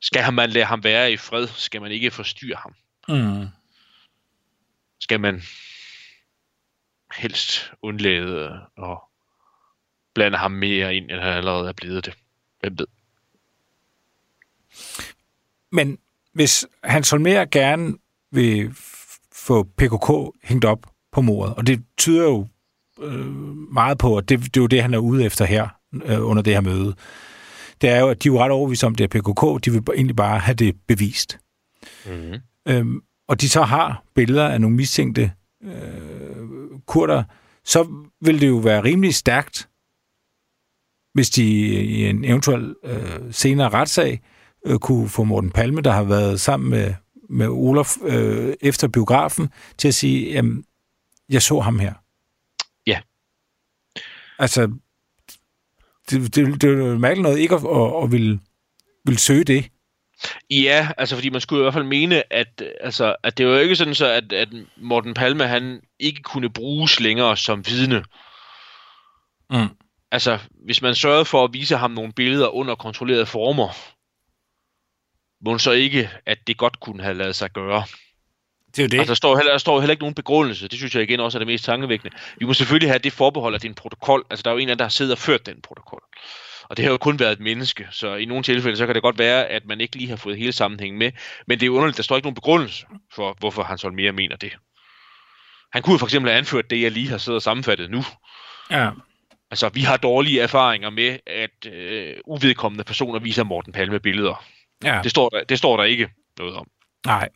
Skal 0.00 0.32
man 0.32 0.50
lade 0.50 0.64
ham 0.64 0.84
være 0.84 1.12
i 1.12 1.16
fred? 1.16 1.48
Skal 1.48 1.82
man 1.82 1.92
ikke 1.92 2.10
forstyrre 2.10 2.56
ham? 2.56 2.74
Mm. 3.08 3.46
Skal 5.00 5.20
man 5.20 5.42
helst 7.16 7.72
undlade 7.82 8.60
at 8.82 8.98
blande 10.14 10.38
ham 10.38 10.52
mere 10.52 10.94
ind, 10.94 11.10
end 11.10 11.20
han 11.20 11.32
allerede 11.32 11.68
er 11.68 11.72
blevet 11.72 12.04
det? 12.04 12.14
Hvem 12.60 12.78
ved? 12.78 12.86
Men 15.72 15.98
hvis 16.32 16.66
Hans 16.84 17.10
Holmer 17.10 17.44
gerne 17.44 17.94
vil 18.30 18.74
få 19.32 19.62
PKK 19.62 20.36
hængt 20.48 20.64
op 20.64 20.86
på 21.12 21.20
mordet. 21.20 21.54
Og 21.54 21.66
det 21.66 21.84
tyder 21.98 22.24
jo 22.24 22.46
øh, 23.00 23.26
meget 23.72 23.98
på, 23.98 24.16
at 24.16 24.28
det, 24.28 24.38
det 24.40 24.56
er 24.56 24.60
jo 24.60 24.66
det, 24.66 24.82
han 24.82 24.94
er 24.94 24.98
ude 24.98 25.24
efter 25.24 25.44
her 25.44 25.68
øh, 25.92 26.26
under 26.26 26.42
det 26.42 26.52
her 26.52 26.60
møde. 26.60 26.94
Det 27.80 27.90
er 27.90 28.00
jo, 28.00 28.08
at 28.08 28.22
de 28.22 28.28
er 28.28 28.32
jo 28.32 28.42
ret 28.42 28.50
overbevist 28.50 28.84
om, 28.84 28.94
det 28.94 29.04
er 29.04 29.20
PKK. 29.20 29.64
De 29.64 29.70
vil 29.70 29.82
egentlig 29.94 30.16
bare 30.16 30.38
have 30.38 30.54
det 30.54 30.76
bevist. 30.86 31.38
Mm-hmm. 32.06 32.40
Øhm, 32.68 33.02
og 33.28 33.40
de 33.40 33.48
så 33.48 33.62
har 33.62 34.04
billeder 34.14 34.48
af 34.48 34.60
nogle 34.60 34.76
mistænkte 34.76 35.32
øh, 35.62 36.80
kurder, 36.86 37.24
så 37.64 38.06
vil 38.20 38.40
det 38.40 38.48
jo 38.48 38.56
være 38.56 38.84
rimelig 38.84 39.14
stærkt, 39.14 39.68
hvis 41.14 41.30
de 41.30 41.44
i 41.68 42.06
en 42.06 42.24
eventuel 42.24 42.74
øh, 42.84 43.20
senere 43.30 43.68
retssag 43.68 44.22
øh, 44.66 44.78
kunne 44.78 45.08
få 45.08 45.24
Morten 45.24 45.50
Palme, 45.50 45.80
der 45.80 45.90
har 45.90 46.02
været 46.02 46.40
sammen 46.40 46.70
med, 46.70 46.94
med 47.28 47.48
Olof 47.48 47.96
øh, 48.02 48.54
efter 48.60 48.88
biografen, 48.88 49.48
til 49.78 49.88
at 49.88 49.94
sige, 49.94 50.32
jamen, 50.32 50.64
jeg 51.28 51.42
så 51.42 51.60
ham 51.60 51.78
her. 51.78 51.92
Ja. 52.86 53.00
Altså, 54.38 54.72
det, 56.10 56.34
det, 56.34 56.62
det 56.62 56.70
er 56.70 56.98
mærkeligt 56.98 57.22
noget 57.22 57.38
ikke 57.38 57.54
at, 57.54 57.64
at, 57.64 58.04
at 58.04 58.12
ville, 58.12 58.40
ville 59.04 59.18
søge 59.18 59.44
det. 59.44 59.70
Ja, 60.50 60.88
altså 60.98 61.14
fordi 61.14 61.30
man 61.30 61.40
skulle 61.40 61.60
i 61.60 61.64
hvert 61.64 61.74
fald 61.74 61.84
mene, 61.84 62.32
at, 62.32 62.62
altså, 62.80 63.16
at 63.22 63.38
det 63.38 63.46
var 63.46 63.52
jo 63.52 63.58
ikke 63.58 63.76
sådan 63.76 63.94
så, 63.94 64.06
at, 64.06 64.32
at 64.32 64.48
Morten 64.76 65.14
Palme 65.14 65.46
han 65.46 65.80
ikke 65.98 66.22
kunne 66.22 66.50
bruges 66.50 67.00
længere 67.00 67.36
som 67.36 67.66
vidne. 67.66 68.04
Mm. 69.50 69.68
Altså, 70.10 70.38
hvis 70.64 70.82
man 70.82 70.94
sørgede 70.94 71.24
for 71.24 71.44
at 71.44 71.52
vise 71.52 71.76
ham 71.76 71.90
nogle 71.90 72.12
billeder 72.12 72.48
under 72.48 72.74
kontrollerede 72.74 73.26
former, 73.26 73.68
må 75.44 75.58
så 75.58 75.70
ikke, 75.70 76.10
at 76.26 76.38
det 76.46 76.56
godt 76.56 76.80
kunne 76.80 77.02
have 77.02 77.14
lavet 77.14 77.36
sig 77.36 77.50
gøre. 77.50 77.84
Det 78.76 78.78
er 78.78 78.82
jo 78.82 78.88
det. 78.88 78.98
Altså, 78.98 79.10
der 79.10 79.14
står, 79.14 79.36
heller, 79.36 79.52
der 79.52 79.58
står 79.58 79.80
heller 79.80 79.92
ikke 79.92 80.02
nogen 80.02 80.14
begrundelse. 80.14 80.68
Det 80.68 80.78
synes 80.78 80.94
jeg 80.94 81.02
igen 81.02 81.20
også 81.20 81.38
er 81.38 81.40
det 81.40 81.46
mest 81.46 81.64
tankevækkende. 81.64 82.16
Vi 82.38 82.46
må 82.46 82.52
selvfølgelig 82.54 82.90
have 82.90 82.98
det 82.98 83.12
forbehold, 83.12 83.54
at 83.54 83.62
det 83.62 83.68
er 83.68 83.70
en 83.70 83.74
protokol. 83.74 84.24
Altså, 84.30 84.42
der 84.42 84.50
er 84.50 84.54
jo 84.54 84.58
en 84.58 84.68
af 84.68 84.78
der 84.78 84.84
har 84.84 84.90
siddet 84.90 85.12
og 85.12 85.18
ført 85.18 85.46
den 85.46 85.62
protokol. 85.62 86.02
Og 86.62 86.76
det 86.76 86.84
har 86.84 86.92
jo 86.92 86.98
kun 86.98 87.18
været 87.18 87.32
et 87.32 87.40
menneske, 87.40 87.88
så 87.90 88.14
i 88.14 88.24
nogle 88.24 88.42
tilfælde, 88.42 88.76
så 88.76 88.86
kan 88.86 88.94
det 88.94 89.02
godt 89.02 89.18
være, 89.18 89.46
at 89.46 89.66
man 89.66 89.80
ikke 89.80 89.96
lige 89.96 90.08
har 90.08 90.16
fået 90.16 90.36
hele 90.36 90.52
sammenhængen 90.52 90.98
med. 90.98 91.12
Men 91.46 91.60
det 91.60 91.66
er 91.66 91.70
underligt, 91.70 91.96
der 91.96 92.02
står 92.02 92.16
ikke 92.16 92.26
nogen 92.26 92.34
begrundelse 92.34 92.86
for, 93.12 93.36
hvorfor 93.38 93.62
Hans 93.62 93.82
Holmer 93.82 94.12
mener 94.12 94.36
det. 94.36 94.52
Han 95.72 95.82
kunne 95.82 95.98
for 95.98 96.06
eksempel 96.06 96.30
have 96.30 96.38
anført 96.38 96.70
det, 96.70 96.82
jeg 96.82 96.90
lige 96.90 97.08
har 97.08 97.18
siddet 97.18 97.36
og 97.36 97.42
sammenfattet 97.42 97.90
nu. 97.90 98.04
Ja. 98.70 98.90
Altså, 99.50 99.68
vi 99.68 99.80
har 99.80 99.96
dårlige 99.96 100.40
erfaringer 100.40 100.90
med, 100.90 101.18
at 101.26 101.72
øh, 101.72 102.16
uvedkommende 102.26 102.84
personer 102.84 103.18
viser 103.18 103.44
Morten 103.44 103.72
Palme 103.72 104.00
billeder. 104.00 104.44
ja. 104.84 105.00
Det 105.02 105.10
står, 105.10 105.28
der, 105.28 105.44
det 105.44 105.58
står 105.58 105.76
der 105.76 105.84
ikke 105.84 106.10
noget 106.38 106.54
om. 106.54 106.66
Nej. 107.06 107.28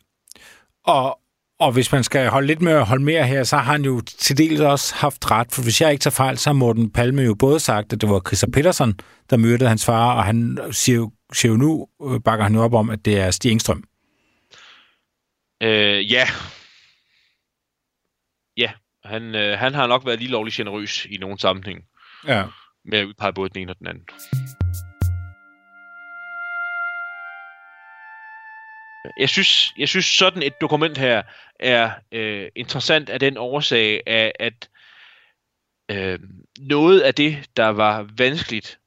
Og, 0.83 1.19
og 1.59 1.71
hvis 1.71 1.91
man 1.91 2.03
skal 2.03 2.29
holde 2.29 2.47
lidt 2.47 2.61
med 2.61 2.71
at 2.71 2.85
holde 2.85 3.03
mere 3.03 3.27
her, 3.27 3.43
så 3.43 3.57
har 3.57 3.71
han 3.71 3.85
jo 3.85 4.01
til 4.01 4.37
dels 4.37 4.59
også 4.61 4.95
haft 4.95 5.31
ret, 5.31 5.47
for 5.51 5.63
hvis 5.63 5.81
jeg 5.81 5.91
ikke 5.91 6.01
tager 6.01 6.11
fejl, 6.15 6.37
så 6.37 6.49
har 6.49 6.53
Morten 6.53 6.91
Palme 6.91 7.21
jo 7.21 7.35
både 7.35 7.59
sagt, 7.59 7.93
at 7.93 8.01
det 8.01 8.09
var 8.09 8.21
Christa 8.27 8.47
Petersen, 8.53 8.99
der 9.29 9.37
myrdede 9.37 9.69
hans 9.69 9.85
far, 9.85 10.15
og 10.15 10.23
han 10.23 10.59
siger 10.71 10.95
jo, 10.95 11.11
siger 11.33 11.51
jo 11.51 11.57
nu, 11.57 11.87
øh, 12.03 12.19
bakker 12.25 12.43
han 12.43 12.55
jo 12.55 12.61
op 12.63 12.73
om, 12.73 12.89
at 12.89 13.05
det 13.05 13.19
er 13.19 13.31
Stig 13.31 13.51
Engstrøm. 13.51 13.83
Øh, 15.63 16.11
ja. 16.11 16.27
Ja, 18.57 18.71
han, 19.05 19.35
øh, 19.35 19.59
han 19.59 19.73
har 19.73 19.87
nok 19.87 20.05
været 20.05 20.19
lige 20.19 20.31
lovlig 20.31 20.53
generøs 20.53 21.05
i 21.05 21.17
nogle 21.17 21.39
sammenhæng 21.39 21.79
Ja. 22.27 22.43
med 22.85 22.99
at 22.99 23.05
udpege 23.05 23.33
både 23.33 23.49
den 23.49 23.61
ene 23.61 23.71
og 23.71 23.79
den 23.79 23.87
anden. 23.87 24.03
Jeg 29.19 29.29
synes, 29.29 29.73
jeg 29.77 29.89
synes 29.89 30.05
sådan 30.05 30.43
et 30.43 30.61
dokument 30.61 30.97
her 30.97 31.23
er 31.59 31.91
øh, 32.11 32.47
interessant 32.55 33.09
af 33.09 33.19
den 33.19 33.37
årsag 33.37 34.01
af, 34.07 34.31
at 34.39 34.69
øh, 35.91 36.19
noget 36.59 37.01
af 37.01 37.15
det, 37.15 37.49
der 37.57 37.67
var 37.67 38.07
vanskeligt 38.17 38.79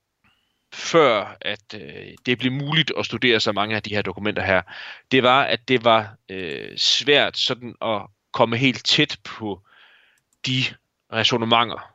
før, 0.72 1.36
at 1.40 1.74
øh, 1.74 2.14
det 2.26 2.38
blev 2.38 2.52
muligt 2.52 2.92
at 2.98 3.06
studere 3.06 3.40
så 3.40 3.52
mange 3.52 3.76
af 3.76 3.82
de 3.82 3.94
her 3.94 4.02
dokumenter 4.02 4.42
her, 4.42 4.62
det 5.12 5.22
var, 5.22 5.42
at 5.42 5.68
det 5.68 5.84
var 5.84 6.16
øh, 6.28 6.78
svært 6.78 7.38
sådan 7.38 7.74
at 7.82 8.02
komme 8.32 8.56
helt 8.56 8.84
tæt 8.84 9.18
på 9.24 9.62
de 10.46 10.64
resonemanger, 11.12 11.94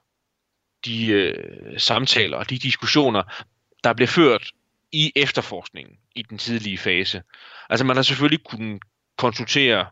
de 0.86 1.07
øh, 1.07 1.80
samtaler 1.80 2.38
og 2.38 2.49
de 2.49 2.57
diskussioner, 2.57 3.24
der 3.84 3.93
blev 3.93 4.07
ført 4.07 4.51
i 4.91 5.11
efterforskningen 5.15 5.97
i 6.15 6.21
den 6.21 6.38
tidlige 6.38 6.78
fase. 6.78 7.24
Altså 7.69 7.86
man 7.86 7.95
har 7.95 8.03
selvfølgelig 8.03 8.43
kunnet 8.43 8.82
konsultere 9.17 9.86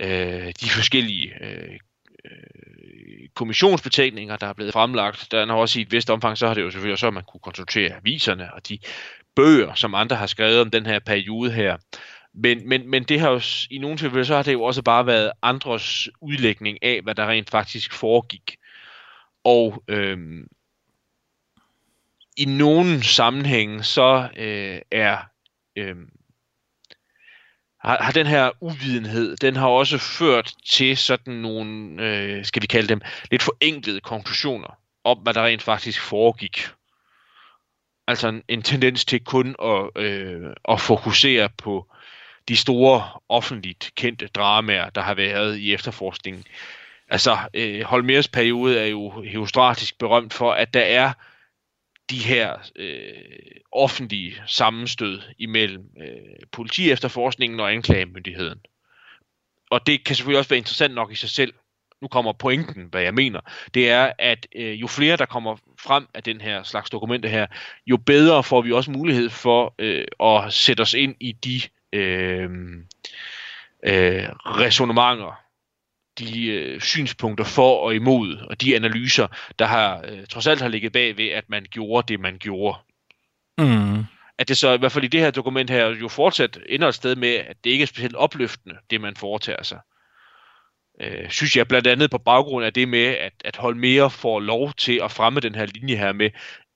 øh, 0.00 0.52
de 0.60 0.70
forskellige 0.70 1.32
øh, 1.44 1.78
øh 2.24 3.28
kommissionsbetænkninger, 3.34 4.36
der 4.36 4.46
er 4.46 4.52
blevet 4.52 4.72
fremlagt. 4.72 5.28
Der 5.30 5.46
er 5.46 5.52
også 5.52 5.78
i 5.78 5.82
et 5.82 5.92
vist 5.92 6.10
omfang, 6.10 6.38
så 6.38 6.46
har 6.46 6.54
det 6.54 6.62
jo 6.62 6.70
selvfølgelig 6.70 6.92
også, 6.92 7.00
så, 7.00 7.06
at 7.06 7.14
man 7.14 7.22
kunne 7.28 7.40
konsultere 7.40 7.96
aviserne 7.96 8.54
og 8.54 8.68
de 8.68 8.78
bøger, 9.36 9.74
som 9.74 9.94
andre 9.94 10.16
har 10.16 10.26
skrevet 10.26 10.60
om 10.60 10.70
den 10.70 10.86
her 10.86 10.98
periode 10.98 11.52
her. 11.52 11.76
Men, 12.34 12.68
men, 12.68 12.90
men 12.90 13.04
det 13.04 13.20
har 13.20 13.30
jo, 13.30 13.40
i 13.70 13.78
nogle 13.78 13.96
tilfælde, 13.96 14.24
så 14.24 14.36
har 14.36 14.42
det 14.42 14.52
jo 14.52 14.62
også 14.62 14.82
bare 14.82 15.06
været 15.06 15.32
andres 15.42 16.08
udlægning 16.20 16.82
af, 16.82 17.00
hvad 17.02 17.14
der 17.14 17.26
rent 17.26 17.50
faktisk 17.50 17.92
foregik. 17.92 18.56
Og 19.44 19.84
øhm, 19.88 20.46
i 22.36 22.44
nogle 22.44 23.02
sammenhænge, 23.02 23.82
så 23.82 24.28
øh, 24.36 24.80
er 24.90 25.18
øh, 25.76 25.96
har, 27.84 28.02
har 28.02 28.12
den 28.12 28.26
her 28.26 28.50
uvidenhed, 28.60 29.36
den 29.36 29.56
har 29.56 29.66
også 29.68 29.98
ført 29.98 30.54
til 30.66 30.96
sådan 30.96 31.34
nogle, 31.34 32.02
øh, 32.02 32.44
skal 32.44 32.62
vi 32.62 32.66
kalde 32.66 32.88
dem, 32.88 33.00
lidt 33.30 33.42
forenklede 33.42 34.00
konklusioner 34.00 34.78
om, 35.04 35.18
hvad 35.18 35.34
der 35.34 35.44
rent 35.44 35.62
faktisk 35.62 36.00
foregik. 36.00 36.68
Altså 38.08 38.28
en, 38.28 38.42
en 38.48 38.62
tendens 38.62 39.04
til 39.04 39.24
kun 39.24 39.56
at, 39.62 40.02
øh, 40.02 40.50
at 40.68 40.80
fokusere 40.80 41.48
på 41.58 41.86
de 42.48 42.56
store 42.56 43.08
offentligt 43.28 43.90
kendte 43.94 44.26
dramaer, 44.26 44.90
der 44.90 45.00
har 45.00 45.14
været 45.14 45.58
i 45.58 45.74
efterforskningen. 45.74 46.44
Altså, 47.08 47.38
øh, 47.54 47.82
Holmers 47.82 48.28
periode 48.28 48.80
er 48.80 48.86
jo 48.86 49.22
herostratisk 49.22 49.98
berømt 49.98 50.32
for, 50.32 50.52
at 50.52 50.74
der 50.74 50.80
er 50.80 51.12
de 52.10 52.18
her 52.18 52.70
øh, 52.76 53.60
offentlige 53.72 54.42
sammenstød 54.46 55.20
imellem 55.38 55.90
øh, 56.00 56.46
politiefterforskningen 56.52 57.60
og 57.60 57.72
anklagemyndigheden. 57.72 58.60
Og 59.70 59.86
det 59.86 60.04
kan 60.04 60.16
selvfølgelig 60.16 60.38
også 60.38 60.48
være 60.48 60.58
interessant 60.58 60.94
nok 60.94 61.12
i 61.12 61.14
sig 61.14 61.30
selv. 61.30 61.54
Nu 62.02 62.08
kommer 62.08 62.32
pointen, 62.32 62.88
hvad 62.90 63.02
jeg 63.02 63.14
mener. 63.14 63.40
Det 63.74 63.90
er, 63.90 64.12
at 64.18 64.46
øh, 64.54 64.80
jo 64.80 64.86
flere 64.86 65.16
der 65.16 65.26
kommer 65.26 65.56
frem 65.80 66.06
af 66.14 66.22
den 66.22 66.40
her 66.40 66.62
slags 66.62 66.90
dokumenter 66.90 67.28
her, 67.28 67.46
jo 67.86 67.96
bedre 67.96 68.42
får 68.42 68.62
vi 68.62 68.72
også 68.72 68.90
mulighed 68.90 69.30
for 69.30 69.74
øh, 69.78 70.06
at 70.20 70.52
sætte 70.52 70.80
os 70.80 70.94
ind 70.94 71.14
i 71.20 71.32
de 71.32 71.60
øh, 71.92 72.50
øh, 73.86 74.28
resonemanger, 74.34 75.43
de 76.18 76.46
øh, 76.46 76.80
synspunkter 76.80 77.44
for 77.44 77.78
og 77.78 77.94
imod, 77.94 78.36
og 78.36 78.60
de 78.60 78.76
analyser, 78.76 79.26
der 79.58 79.66
har 79.66 80.04
øh, 80.08 80.26
trods 80.26 80.46
alt 80.46 80.60
har 80.60 80.68
ligget 80.68 80.92
bag 80.92 81.16
ved, 81.16 81.28
at 81.28 81.44
man 81.48 81.66
gjorde 81.70 82.12
det, 82.12 82.20
man 82.20 82.38
gjorde. 82.38 82.78
Mm. 83.58 84.04
At 84.38 84.48
det 84.48 84.56
så 84.56 84.72
i 84.72 84.78
hvert 84.78 84.92
fald 84.92 85.04
i 85.04 85.08
det 85.08 85.20
her 85.20 85.30
dokument 85.30 85.70
her 85.70 85.86
jo 85.86 86.08
fortsat 86.08 86.58
ender 86.68 86.88
et 86.88 86.94
sted 86.94 87.16
med, 87.16 87.34
at 87.34 87.56
det 87.64 87.70
ikke 87.70 87.82
er 87.82 87.86
specielt 87.86 88.16
opløftende, 88.16 88.76
det 88.90 89.00
man 89.00 89.16
foretager 89.16 89.62
sig. 89.62 89.78
Øh, 91.00 91.30
synes 91.30 91.56
jeg 91.56 91.68
blandt 91.68 91.86
andet 91.86 92.10
på 92.10 92.18
baggrund 92.18 92.64
af 92.64 92.72
det 92.72 92.88
med, 92.88 93.04
at, 93.06 93.32
at 93.44 93.56
Holmere 93.56 94.10
får 94.10 94.40
lov 94.40 94.72
til 94.72 95.00
at 95.04 95.12
fremme 95.12 95.40
den 95.40 95.54
her 95.54 95.66
linje 95.66 95.96
her 95.96 96.12
med, 96.12 96.30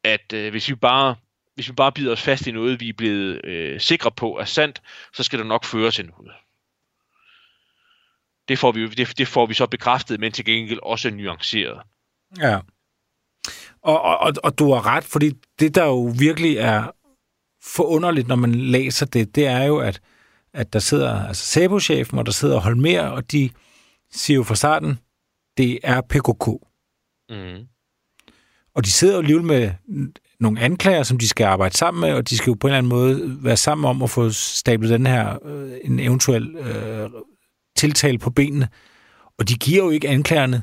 at 0.05 0.33
øh, 0.35 0.51
hvis 0.51 0.69
vi 0.69 0.75
bare 0.75 1.15
hvis 1.55 1.69
vi 1.69 1.73
bare 1.73 1.93
bider 1.93 2.13
os 2.13 2.23
fast 2.23 2.47
i 2.47 2.51
noget, 2.51 2.81
vi 2.81 2.89
er 2.89 2.93
blevet 2.93 3.45
øh, 3.45 3.81
sikre 3.81 4.11
på 4.11 4.39
er 4.39 4.45
sandt, 4.45 4.83
så 5.15 5.23
skal 5.23 5.39
der 5.39 5.45
nok 5.45 5.65
føre 5.65 5.91
til 5.91 6.07
noget. 6.07 6.33
Det 8.49 8.59
får 8.59 8.73
vi, 8.73 8.89
det, 8.89 9.19
det 9.19 9.29
får 9.29 9.47
vi 9.47 9.55
så 9.55 9.67
bekræftet, 9.67 10.21
men 10.21 10.33
til 10.33 10.45
gengæld 10.45 10.79
også 10.83 11.11
nuanceret. 11.11 11.81
Ja. 12.39 12.59
Og, 13.83 14.03
og, 14.03 14.33
og, 14.43 14.59
du 14.59 14.73
har 14.73 14.87
ret, 14.87 15.05
fordi 15.05 15.33
det, 15.59 15.75
der 15.75 15.85
jo 15.85 16.15
virkelig 16.19 16.57
er 16.57 16.91
forunderligt, 17.63 18.29
når 18.29 18.37
man 18.37 18.55
læser 18.55 19.07
det, 19.07 19.35
det 19.35 19.47
er 19.47 19.65
jo, 19.65 19.79
at, 19.79 20.01
at 20.55 20.73
der 20.73 20.79
sidder 20.79 21.27
altså 21.27 21.47
SABO-chefen, 21.47 22.19
og 22.19 22.27
der 22.27 22.33
sidder 22.33 22.61
Holmer, 22.61 23.01
og 23.01 23.33
de 23.33 23.51
siger 24.11 24.35
jo 24.37 24.43
fra 24.43 24.55
starten, 24.55 24.99
det 25.57 25.79
er 25.83 26.01
PKK. 26.01 26.47
Mm. 27.31 27.67
Og 28.75 28.85
de 28.85 28.93
sidder 28.93 29.15
jo 29.15 29.21
alligevel 29.21 29.45
med 29.45 29.71
nogle 30.41 30.61
anklager, 30.61 31.03
som 31.03 31.19
de 31.19 31.29
skal 31.29 31.45
arbejde 31.45 31.77
sammen 31.77 32.01
med, 32.01 32.13
og 32.13 32.31
de 32.31 32.37
skal 32.37 32.51
jo 32.51 32.55
på 32.55 32.67
en 32.67 32.71
eller 32.71 32.79
anden 32.79 32.91
måde 32.91 33.45
være 33.45 33.57
sammen 33.57 33.85
om 33.85 34.03
at 34.03 34.11
få 34.11 34.31
stablet 34.31 34.91
den 34.91 35.07
her 35.07 35.47
øh, 35.47 35.79
en 35.85 36.01
eventuel 36.01 36.57
øh, 36.57 37.11
tiltale 37.79 38.19
på 38.19 38.31
benene. 38.31 38.69
Og 39.39 39.49
de 39.49 39.55
giver 39.55 39.85
jo 39.85 39.91
ikke 39.91 40.09
anklagerne 40.09 40.63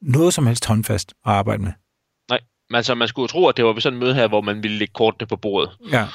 noget 0.00 0.34
som 0.34 0.46
helst 0.46 0.66
håndfast 0.66 1.10
at 1.10 1.32
arbejde 1.32 1.62
med. 1.62 1.72
Nej, 2.28 2.40
men 2.70 2.76
altså 2.76 2.94
man 2.94 3.08
skulle 3.08 3.24
jo 3.24 3.26
tro, 3.26 3.48
at 3.48 3.56
det 3.56 3.64
var 3.64 3.80
sådan 3.80 3.96
en 3.96 4.00
møde 4.00 4.14
her, 4.14 4.28
hvor 4.28 4.40
man 4.40 4.62
ville 4.62 4.78
lægge 4.78 4.92
kortene 4.94 5.26
på 5.26 5.36
bordet. 5.36 5.76
Ja. 5.92 6.06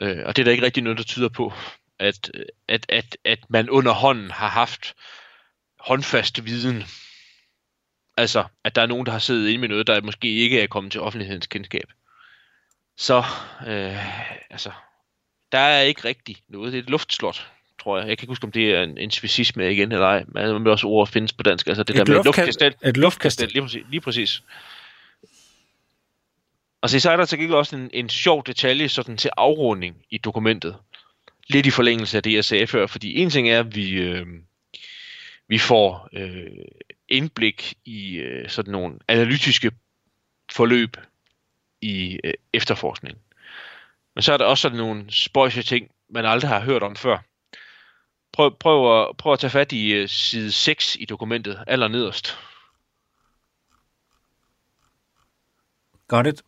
Øh, 0.00 0.26
og 0.26 0.36
det 0.36 0.42
er 0.42 0.44
der 0.44 0.52
ikke 0.52 0.64
rigtig 0.64 0.82
noget, 0.82 0.98
der 0.98 1.04
tyder 1.04 1.28
på, 1.28 1.52
at, 1.98 2.30
at, 2.68 2.86
at, 2.88 3.16
at 3.24 3.38
man 3.48 3.70
under 3.70 3.92
hånden 3.92 4.30
har 4.30 4.48
haft 4.48 4.94
håndfast 5.78 6.44
viden. 6.44 6.84
Altså, 8.16 8.44
at 8.64 8.74
der 8.74 8.82
er 8.82 8.86
nogen, 8.86 9.06
der 9.06 9.12
har 9.12 9.18
siddet 9.18 9.48
inde 9.48 9.60
med 9.60 9.68
noget, 9.68 9.86
der 9.86 10.00
måske 10.00 10.28
ikke 10.28 10.60
er 10.60 10.66
kommet 10.66 10.92
til 10.92 11.00
offentlighedens 11.00 11.46
kendskab. 11.46 11.92
Så, 12.96 13.18
øh, 13.66 14.50
altså, 14.50 14.72
der 15.52 15.58
er 15.58 15.80
ikke 15.80 16.04
rigtig 16.04 16.36
noget. 16.48 16.72
Det 16.72 16.78
er 16.78 16.82
et 16.82 16.90
luftslot, 16.90 17.50
tror 17.80 17.98
jeg. 17.98 18.08
Jeg 18.08 18.18
kan 18.18 18.24
ikke 18.24 18.30
huske, 18.30 18.44
om 18.44 18.52
det 18.52 18.70
er 18.74 18.82
en, 18.82 18.98
en 18.98 19.10
specisme 19.10 19.72
igen 19.72 19.92
eller 19.92 20.06
ej. 20.06 20.24
Men 20.28 20.66
også 20.66 20.86
ord 20.86 21.06
findes 21.08 21.32
på 21.32 21.42
dansk. 21.42 21.66
Altså 21.66 21.82
det 21.82 21.90
Et 22.00 22.06
der 22.06 22.12
med 22.12 22.20
luftkast- 22.20 22.40
luftkastel. 22.40 22.74
et 22.84 22.96
luftkastel. 22.96 23.48
Lige 23.48 23.62
præcis. 23.62 23.82
Lige 23.90 24.00
præcis. 24.00 24.42
Og 26.82 26.90
så, 26.90 27.00
så 27.00 27.10
er 27.10 27.16
der 27.16 27.24
så 27.24 27.36
ikke 27.36 27.56
også 27.56 27.76
en, 27.76 27.90
en 27.92 28.08
sjov 28.08 28.44
detalje 28.46 28.88
sådan 28.88 29.16
til 29.16 29.30
afrunding 29.36 29.96
i 30.10 30.18
dokumentet. 30.18 30.76
Lidt 31.48 31.66
i 31.66 31.70
forlængelse 31.70 32.16
af 32.16 32.22
det, 32.22 32.32
jeg 32.34 32.44
sagde 32.44 32.66
før. 32.66 32.86
Fordi 32.86 33.14
en 33.22 33.30
ting 33.30 33.48
er, 33.48 33.60
at 33.60 33.74
vi, 33.76 33.90
øh, 33.90 34.26
vi 35.48 35.58
får 35.58 36.08
øh, 36.12 36.46
indblik 37.08 37.74
i 37.84 38.16
øh, 38.16 38.48
sådan 38.48 38.72
nogle 38.72 38.98
analytiske 39.08 39.70
forløb 40.52 40.96
i 41.80 42.18
øh, 42.24 42.34
efterforskning. 42.52 43.18
Men 44.14 44.22
så 44.22 44.32
er 44.32 44.36
der 44.36 44.44
også 44.44 44.62
sådan 44.62 44.78
nogle 44.78 45.04
spøjse 45.08 45.62
ting, 45.62 45.90
man 46.10 46.24
aldrig 46.26 46.50
har 46.50 46.60
hørt 46.60 46.82
om 46.82 46.96
før. 46.96 47.18
Prøv, 48.40 48.56
prøv, 48.58 49.02
at, 49.02 49.16
prøv 49.16 49.32
at 49.32 49.38
tage 49.38 49.50
fat 49.50 49.72
i 49.72 49.92
øh, 49.92 50.08
side 50.08 50.52
6 50.52 50.96
i 51.00 51.04
dokumentet, 51.04 51.64
allernederst. 51.66 52.38
Got 56.08 56.26
it. 56.26 56.42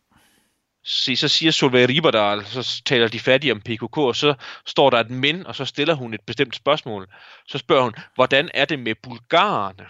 Se, 0.83 1.15
så 1.15 1.27
siger 1.27 1.51
Solveig 1.51 1.89
Riberdal, 1.89 2.45
så 2.45 2.81
taler 2.85 3.07
de 3.07 3.19
fattige 3.19 3.51
om 3.51 3.61
PKK, 3.61 3.97
og 3.97 4.15
så 4.15 4.33
står 4.65 4.89
der 4.89 4.99
et 4.99 5.09
men, 5.09 5.47
og 5.47 5.55
så 5.55 5.65
stiller 5.65 5.93
hun 5.93 6.13
et 6.13 6.21
bestemt 6.21 6.55
spørgsmål. 6.55 7.07
Så 7.47 7.57
spørger 7.57 7.83
hun, 7.83 7.93
hvordan 8.15 8.49
er 8.53 8.65
det 8.65 8.79
med 8.79 8.95
bulgarerne? 9.03 9.85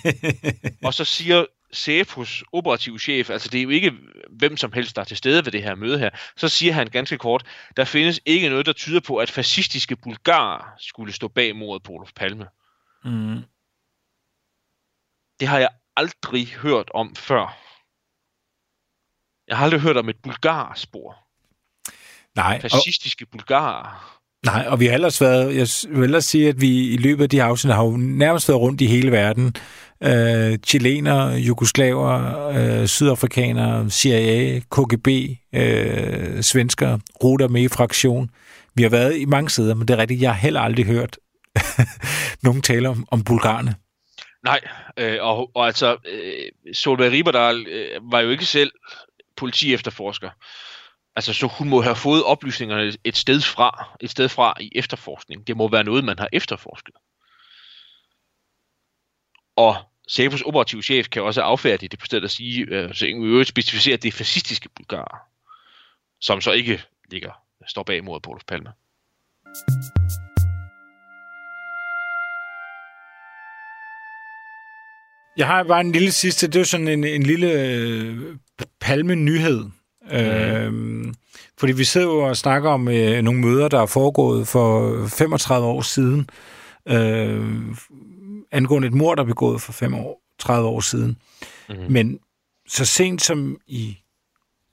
og 0.86 0.94
så 0.94 1.04
siger 1.04 1.46
Cepos 1.74 2.44
operativ 2.52 2.98
chef, 2.98 3.30
altså 3.30 3.48
det 3.48 3.58
er 3.58 3.62
jo 3.62 3.68
ikke 3.68 3.92
hvem 4.30 4.56
som 4.56 4.72
helst, 4.72 4.96
der 4.96 5.02
er 5.02 5.06
til 5.06 5.16
stede 5.16 5.44
ved 5.44 5.52
det 5.52 5.62
her 5.62 5.74
møde 5.74 5.98
her, 5.98 6.10
så 6.36 6.48
siger 6.48 6.72
han 6.72 6.86
ganske 6.86 7.18
kort, 7.18 7.46
der 7.76 7.84
findes 7.84 8.20
ikke 8.26 8.48
noget, 8.48 8.66
der 8.66 8.72
tyder 8.72 9.00
på, 9.00 9.16
at 9.16 9.30
fascistiske 9.30 9.96
bulgarer 9.96 10.74
skulle 10.78 11.12
stå 11.12 11.28
bag 11.28 11.56
mordet 11.56 11.82
på 11.82 11.92
Olof 11.92 12.12
Palme. 12.16 12.46
Mm. 13.04 13.42
Det 15.40 15.48
har 15.48 15.58
jeg 15.58 15.68
aldrig 15.96 16.46
hørt 16.46 16.90
om 16.94 17.14
før. 17.14 17.58
Jeg 19.48 19.56
har 19.56 19.64
aldrig 19.64 19.80
hørt 19.80 19.96
om 19.96 20.08
et 20.08 20.16
bulgarspor. 20.22 21.16
Nej, 22.36 22.60
og, 22.64 22.70
Fascistiske 22.70 23.26
bulgarer. 23.26 24.20
nej, 24.44 24.66
og 24.68 24.80
vi 24.80 24.86
har 24.86 24.94
ellers 24.94 25.20
været, 25.20 25.56
jeg 25.56 25.96
vil 25.96 26.04
ellers 26.04 26.24
sige, 26.24 26.48
at 26.48 26.60
vi 26.60 26.88
i 26.88 26.96
løbet 26.96 27.22
af 27.22 27.30
de 27.30 27.42
afsnit 27.42 27.74
har 27.74 27.84
jo 27.84 27.96
nærmest 27.96 28.48
været 28.48 28.60
rundt 28.60 28.80
i 28.80 28.86
hele 28.86 29.12
verden. 29.12 29.54
Øh, 30.04 30.58
chilener, 30.66 31.36
jugoslaver, 31.36 32.46
øh, 32.48 32.86
sydafrikanere, 32.86 33.90
CIA, 33.90 34.60
KGB, 34.60 35.08
øh, 35.54 36.42
svensker, 36.42 36.98
ruter 37.24 37.48
med 37.48 37.62
i 37.62 37.68
fraktion. 37.68 38.30
Vi 38.74 38.82
har 38.82 38.90
været 38.90 39.16
i 39.16 39.24
mange 39.24 39.50
steder, 39.50 39.74
men 39.74 39.88
det 39.88 39.94
er 39.94 39.98
rigtigt, 39.98 40.20
jeg 40.20 40.30
har 40.30 40.40
heller 40.40 40.60
aldrig 40.60 40.86
hørt 40.86 41.18
nogen 42.42 42.62
tale 42.62 42.88
om, 42.88 43.06
om 43.10 43.24
bulgarerne. 43.24 43.74
Nej, 44.44 44.60
øh, 44.96 45.18
og, 45.20 45.50
og 45.54 45.66
altså, 45.66 45.96
øh, 46.06 46.74
Solveig 46.74 47.12
Riberdal 47.12 47.66
øh, 47.66 48.12
var 48.12 48.20
jo 48.20 48.30
ikke 48.30 48.46
selv 48.46 48.72
politi 49.36 49.74
efterforsker. 49.74 50.30
Altså, 51.16 51.32
så 51.32 51.46
hun 51.46 51.68
må 51.68 51.80
have 51.80 51.96
fået 51.96 52.24
oplysningerne 52.24 52.92
et 53.04 53.16
sted 53.16 53.40
fra, 53.40 53.96
et 54.00 54.10
sted 54.10 54.28
fra 54.28 54.54
i 54.60 54.70
efterforskning. 54.74 55.46
Det 55.46 55.56
må 55.56 55.68
være 55.68 55.84
noget, 55.84 56.04
man 56.04 56.18
har 56.18 56.28
efterforsket. 56.32 56.94
Og 59.56 59.76
Cepos 60.10 60.42
operative 60.42 60.82
chef 60.82 61.08
kan 61.08 61.22
også 61.22 61.42
affærdige 61.42 61.88
det 61.88 61.98
på 61.98 62.06
stedet 62.06 62.24
at 62.24 62.30
sige, 62.30 62.66
øh, 62.68 62.94
så 62.94 63.06
øvrigt 63.06 63.48
specificere, 63.48 63.94
at 63.94 64.02
det 64.02 64.14
fascistiske 64.14 64.68
bulgarer, 64.76 65.18
som 66.20 66.40
så 66.40 66.52
ikke 66.52 66.82
ligger, 67.10 67.30
står 67.66 67.82
bag 67.82 68.04
mordet 68.04 68.22
på 68.22 68.30
Olof 68.30 68.42
Palme. 68.48 68.72
Jeg 75.36 75.46
har 75.46 75.62
bare 75.62 75.80
en 75.80 75.92
lille 75.92 76.12
sidste, 76.12 76.46
det 76.46 76.56
er 76.56 76.60
jo 76.60 76.64
sådan 76.64 76.88
en, 76.88 77.04
en 77.04 77.22
lille 77.22 77.52
øh, 77.52 78.36
palme-nyhed. 78.80 79.64
Mm. 80.10 80.16
Øhm, 80.16 81.14
fordi 81.58 81.72
vi 81.72 81.84
sidder 81.84 82.06
jo 82.06 82.18
og 82.18 82.36
snakker 82.36 82.70
om 82.70 82.88
øh, 82.88 83.22
nogle 83.22 83.40
møder, 83.40 83.68
der 83.68 83.80
er 83.80 83.86
foregået 83.86 84.48
for 84.48 85.06
35 85.06 85.66
år 85.66 85.82
siden, 85.82 86.30
øh, 86.88 87.44
angående 88.54 88.88
et 88.88 88.94
mord, 88.94 89.16
der 89.16 89.22
er 89.22 89.26
begået 89.26 89.60
for 89.60 89.72
35 89.72 90.68
år 90.68 90.80
siden. 90.80 91.16
Mhm. 91.68 91.92
Men 91.92 92.18
så 92.68 92.84
sent 92.84 93.22
som 93.22 93.58
i 93.66 93.98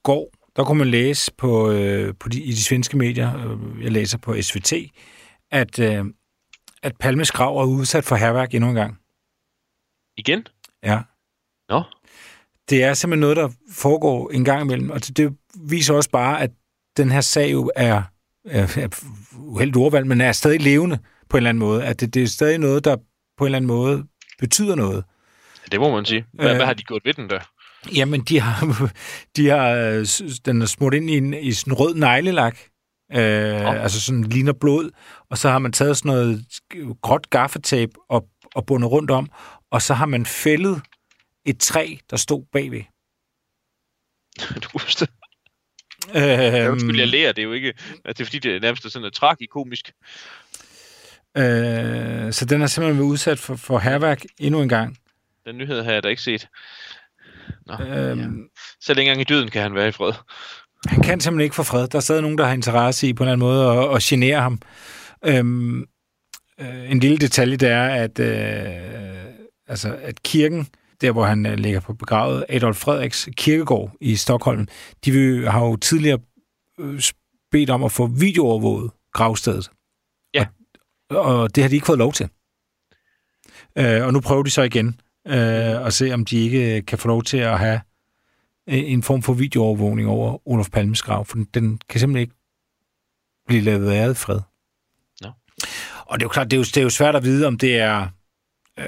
går, 0.04 0.32
der 0.56 0.64
kunne 0.64 0.78
man 0.78 0.88
læse 0.88 1.32
på, 1.38 1.72
øh, 1.72 2.14
på 2.20 2.30
de, 2.30 2.42
i 2.42 2.52
de 2.52 2.64
svenske 2.64 2.98
medier, 2.98 3.52
øh, 3.52 3.84
jeg 3.84 3.92
læser 3.92 4.18
på 4.18 4.42
SVT, 4.42 4.74
at, 5.52 5.80
øh, 5.80 6.06
at 6.84 6.98
Palmes 7.00 7.32
grav 7.32 7.58
er 7.58 7.66
udsat 7.66 8.04
for 8.04 8.16
herværk 8.16 8.54
endnu 8.54 8.70
en 8.70 8.76
gang. 8.76 8.98
Igen? 10.18 10.46
Ja. 10.84 11.02
Nå, 11.70 11.84
Det 12.70 12.84
er 12.84 12.94
simpelthen 12.94 13.20
noget, 13.20 13.38
der 13.38 13.50
foregår 13.72 14.32
en 14.32 14.46
gang 14.46 14.62
imellem, 14.62 14.90
og 14.90 15.08
det, 15.08 15.18
det 15.18 15.38
viser 15.56 15.94
også 15.94 16.10
bare, 16.10 16.42
at 16.42 16.52
den 16.98 17.12
her 17.12 17.22
sag 17.22 17.52
jo 17.52 17.72
er, 17.76 18.02
er, 18.46 18.78
er 18.78 19.04
uheldigt 19.38 19.78
ordvalg, 19.78 20.08
men 20.08 20.22
er 20.22 20.32
stadig 20.32 20.62
levende 20.62 21.00
på 21.30 21.38
en 21.38 21.40
eller 21.40 21.50
anden 21.50 21.60
måde. 21.60 21.86
At 21.86 22.00
det, 22.00 22.14
det 22.14 22.24
er 22.24 22.28
stadig 22.28 22.58
noget, 22.58 22.86
der 22.86 22.98
på 23.38 23.44
en 23.44 23.48
eller 23.48 23.56
anden 23.58 23.68
måde 23.68 24.04
betyder 24.40 24.76
noget. 24.76 25.04
det 25.72 25.80
må 25.80 25.96
man 25.96 26.06
sige. 26.06 26.26
Hvad, 26.34 26.50
Øh. 26.50 26.56
hvad 26.56 26.66
har 26.66 26.74
de 26.74 26.84
gjort 26.84 27.02
ved 27.06 27.14
den 27.14 27.30
der? 27.30 27.40
Jamen, 27.96 28.22
de 28.22 28.40
har, 28.40 28.90
de 29.36 29.48
har 29.48 29.70
øh, 29.70 30.06
den 30.46 30.62
er 30.62 30.66
smurt 30.66 30.94
ind 30.94 31.10
i, 31.10 31.18
en, 31.18 31.34
i 31.34 31.52
sådan 31.52 31.74
en 31.74 31.78
rød 31.78 31.96
neglelak, 31.96 32.58
øh, 33.14 33.84
altså 33.84 34.02
sådan 34.02 34.24
ligner 34.24 34.54
blod, 34.54 34.90
og 35.30 35.38
så 35.38 35.50
har 35.50 35.60
man 35.60 35.72
taget 35.72 35.98
sådan 35.98 36.10
noget 36.12 36.46
gråt 37.02 37.30
gaffetape 37.30 37.92
og, 38.10 38.28
og 38.56 38.66
bundet 38.66 38.92
rundt 38.92 39.12
om, 39.12 39.30
og 39.72 39.82
så 39.82 39.94
har 39.94 40.06
man 40.06 40.26
fældet 40.26 40.82
et 41.46 41.60
træ, 41.60 41.96
der 42.10 42.18
stod 42.18 42.46
bagved. 42.52 42.82
Du 44.64 44.70
husker 44.74 45.06
det? 45.06 45.14
Øhm, 46.16 46.24
Ja, 46.24 46.70
undskyld, 46.72 47.00
jeg 47.00 47.08
lærer 47.08 47.32
det 47.32 47.42
er 47.42 47.46
jo 47.46 47.54
ikke. 47.54 47.74
at 48.06 48.18
Det 48.18 48.24
er 48.24 48.26
fordi, 48.26 48.40
det 48.40 48.56
er 48.56 48.60
nærmest 48.60 48.84
sådan 48.84 49.02
noget 49.02 49.14
tragikomisk. 49.14 49.92
Øh, 51.38 52.34
så 52.34 52.46
den 52.46 52.62
er 52.62 52.68
simpelthen 52.68 52.98
været 52.98 53.10
udsat 53.12 53.40
for, 53.40 53.56
for 53.56 53.80
herværk 53.80 54.22
endnu 54.40 54.62
en 54.62 54.70
gang. 54.70 54.98
Den 55.46 55.58
nyhed 55.58 55.84
har 55.84 55.92
jeg 55.92 56.04
da 56.04 56.08
ikke 56.08 56.22
set. 56.22 56.48
Nå, 57.66 57.74
Øhm, 57.86 58.48
Selv 58.82 59.00
ikke 59.00 59.10
engang 59.10 59.22
i 59.22 59.34
døden 59.34 59.50
kan 59.50 59.62
han 59.62 59.76
være 59.76 59.88
i 59.88 59.92
fred. 59.92 60.14
Han 60.88 61.02
kan 61.02 61.20
simpelthen 61.20 61.44
ikke 61.44 61.56
få 61.56 61.64
fred. 61.64 61.88
Der 61.88 61.98
er 61.98 62.02
stadig 62.02 62.22
nogen, 62.22 62.38
der 62.38 62.46
har 62.46 62.54
interesse 62.54 63.08
i 63.08 63.14
på 63.14 63.24
en 63.24 63.30
eller 63.30 63.34
anden 63.34 63.48
måde 63.48 63.90
at, 63.90 63.96
at 63.96 64.02
genere 64.02 64.42
ham. 64.42 64.60
Øhm, 65.26 65.80
øh, 66.60 66.92
en 66.92 67.00
lille 67.00 67.18
detalje, 67.18 67.56
det 67.56 67.70
er, 67.70 67.84
at, 67.88 68.20
øh, 68.20 69.34
altså, 69.68 69.96
at 70.02 70.24
kirken, 70.24 70.68
der 71.02 71.12
hvor 71.12 71.26
han 71.26 71.46
øh, 71.46 71.54
ligger 71.54 71.80
på 71.80 71.94
begravet, 71.94 72.46
Adolf 72.50 72.78
Fredriks 72.78 73.30
kirkegård 73.38 73.92
i 74.02 74.16
Stockholm, 74.16 74.68
de 75.06 75.12
vil, 75.12 75.50
har 75.50 75.66
jo 75.66 75.76
tidligere 75.76 76.20
øh, 76.80 77.02
bedt 77.52 77.70
om 77.70 77.84
at 77.84 77.92
få 77.92 78.08
videoovervåget 78.08 78.92
gravstedet. 79.14 79.70
Ja. 81.12 81.18
Og, 81.18 81.56
det 81.56 81.64
har 81.64 81.70
de 81.70 81.76
ikke 81.76 81.86
fået 81.86 81.98
lov 81.98 82.14
til. 82.14 82.30
Øh, 83.78 84.06
og 84.06 84.14
nu 84.14 84.20
prøver 84.20 84.44
de 84.44 84.50
så 84.50 84.62
igen 84.62 85.00
øh, 85.28 85.86
at 85.86 85.94
se, 85.94 86.14
om 86.14 86.26
de 86.26 86.38
ikke 86.38 86.82
kan 86.82 86.98
få 86.98 87.08
lov 87.08 87.24
til 87.24 87.38
at 87.38 87.60
have 87.60 87.82
øh, 88.70 88.92
en 88.92 89.04
form 89.04 89.22
for 89.22 89.34
videoovervågning 89.34 90.10
over 90.10 90.48
Olof 90.48 90.70
Palmes 90.70 91.02
grav, 91.02 91.26
for 91.26 91.36
den, 91.36 91.48
den 91.54 91.80
kan 91.90 92.00
simpelthen 92.00 92.22
ikke 92.22 92.36
blive 93.48 93.62
lavet 93.62 93.92
af 93.92 94.18
fred. 94.18 94.40
Nå. 95.22 95.30
Og 96.06 96.20
det 96.20 96.24
er 96.24 96.26
jo 96.26 96.30
klart, 96.30 96.52
det 96.52 96.58
er 96.58 96.60
jo, 96.60 96.64
det 96.64 96.78
er 96.78 96.82
jo 96.82 96.90
svært 96.90 97.16
at 97.16 97.24
vide, 97.24 97.48
om 97.48 97.58
det 97.58 97.80
er, 97.80 98.08
øh, 98.80 98.86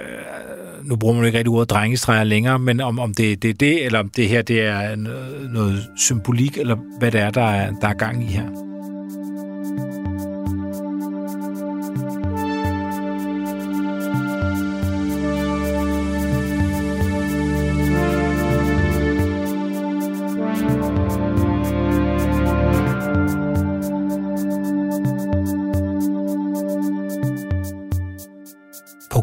nu 0.84 0.96
bruger 0.96 1.14
man 1.14 1.22
jo 1.22 1.26
ikke 1.26 1.38
rigtig 1.38 1.54
ordet 1.54 1.70
drengestreger 1.70 2.24
længere, 2.24 2.60
men 2.60 2.80
om, 2.80 3.00
om 3.00 3.14
det, 3.14 3.42
det 3.42 3.50
er 3.50 3.54
det, 3.54 3.86
eller 3.86 4.00
om 4.00 4.10
det 4.10 4.30
her 4.30 4.42
det 4.42 4.62
er 4.62 4.96
noget, 4.96 5.52
noget 5.52 5.90
symbolik, 5.98 6.58
eller 6.58 6.76
hvad 7.00 7.12
det 7.12 7.22
er, 7.22 7.30
der 7.30 7.46
er, 7.46 7.72
der 7.72 7.88
er 7.88 7.94
gang 7.94 8.24
i 8.24 8.28
her. 8.28 8.73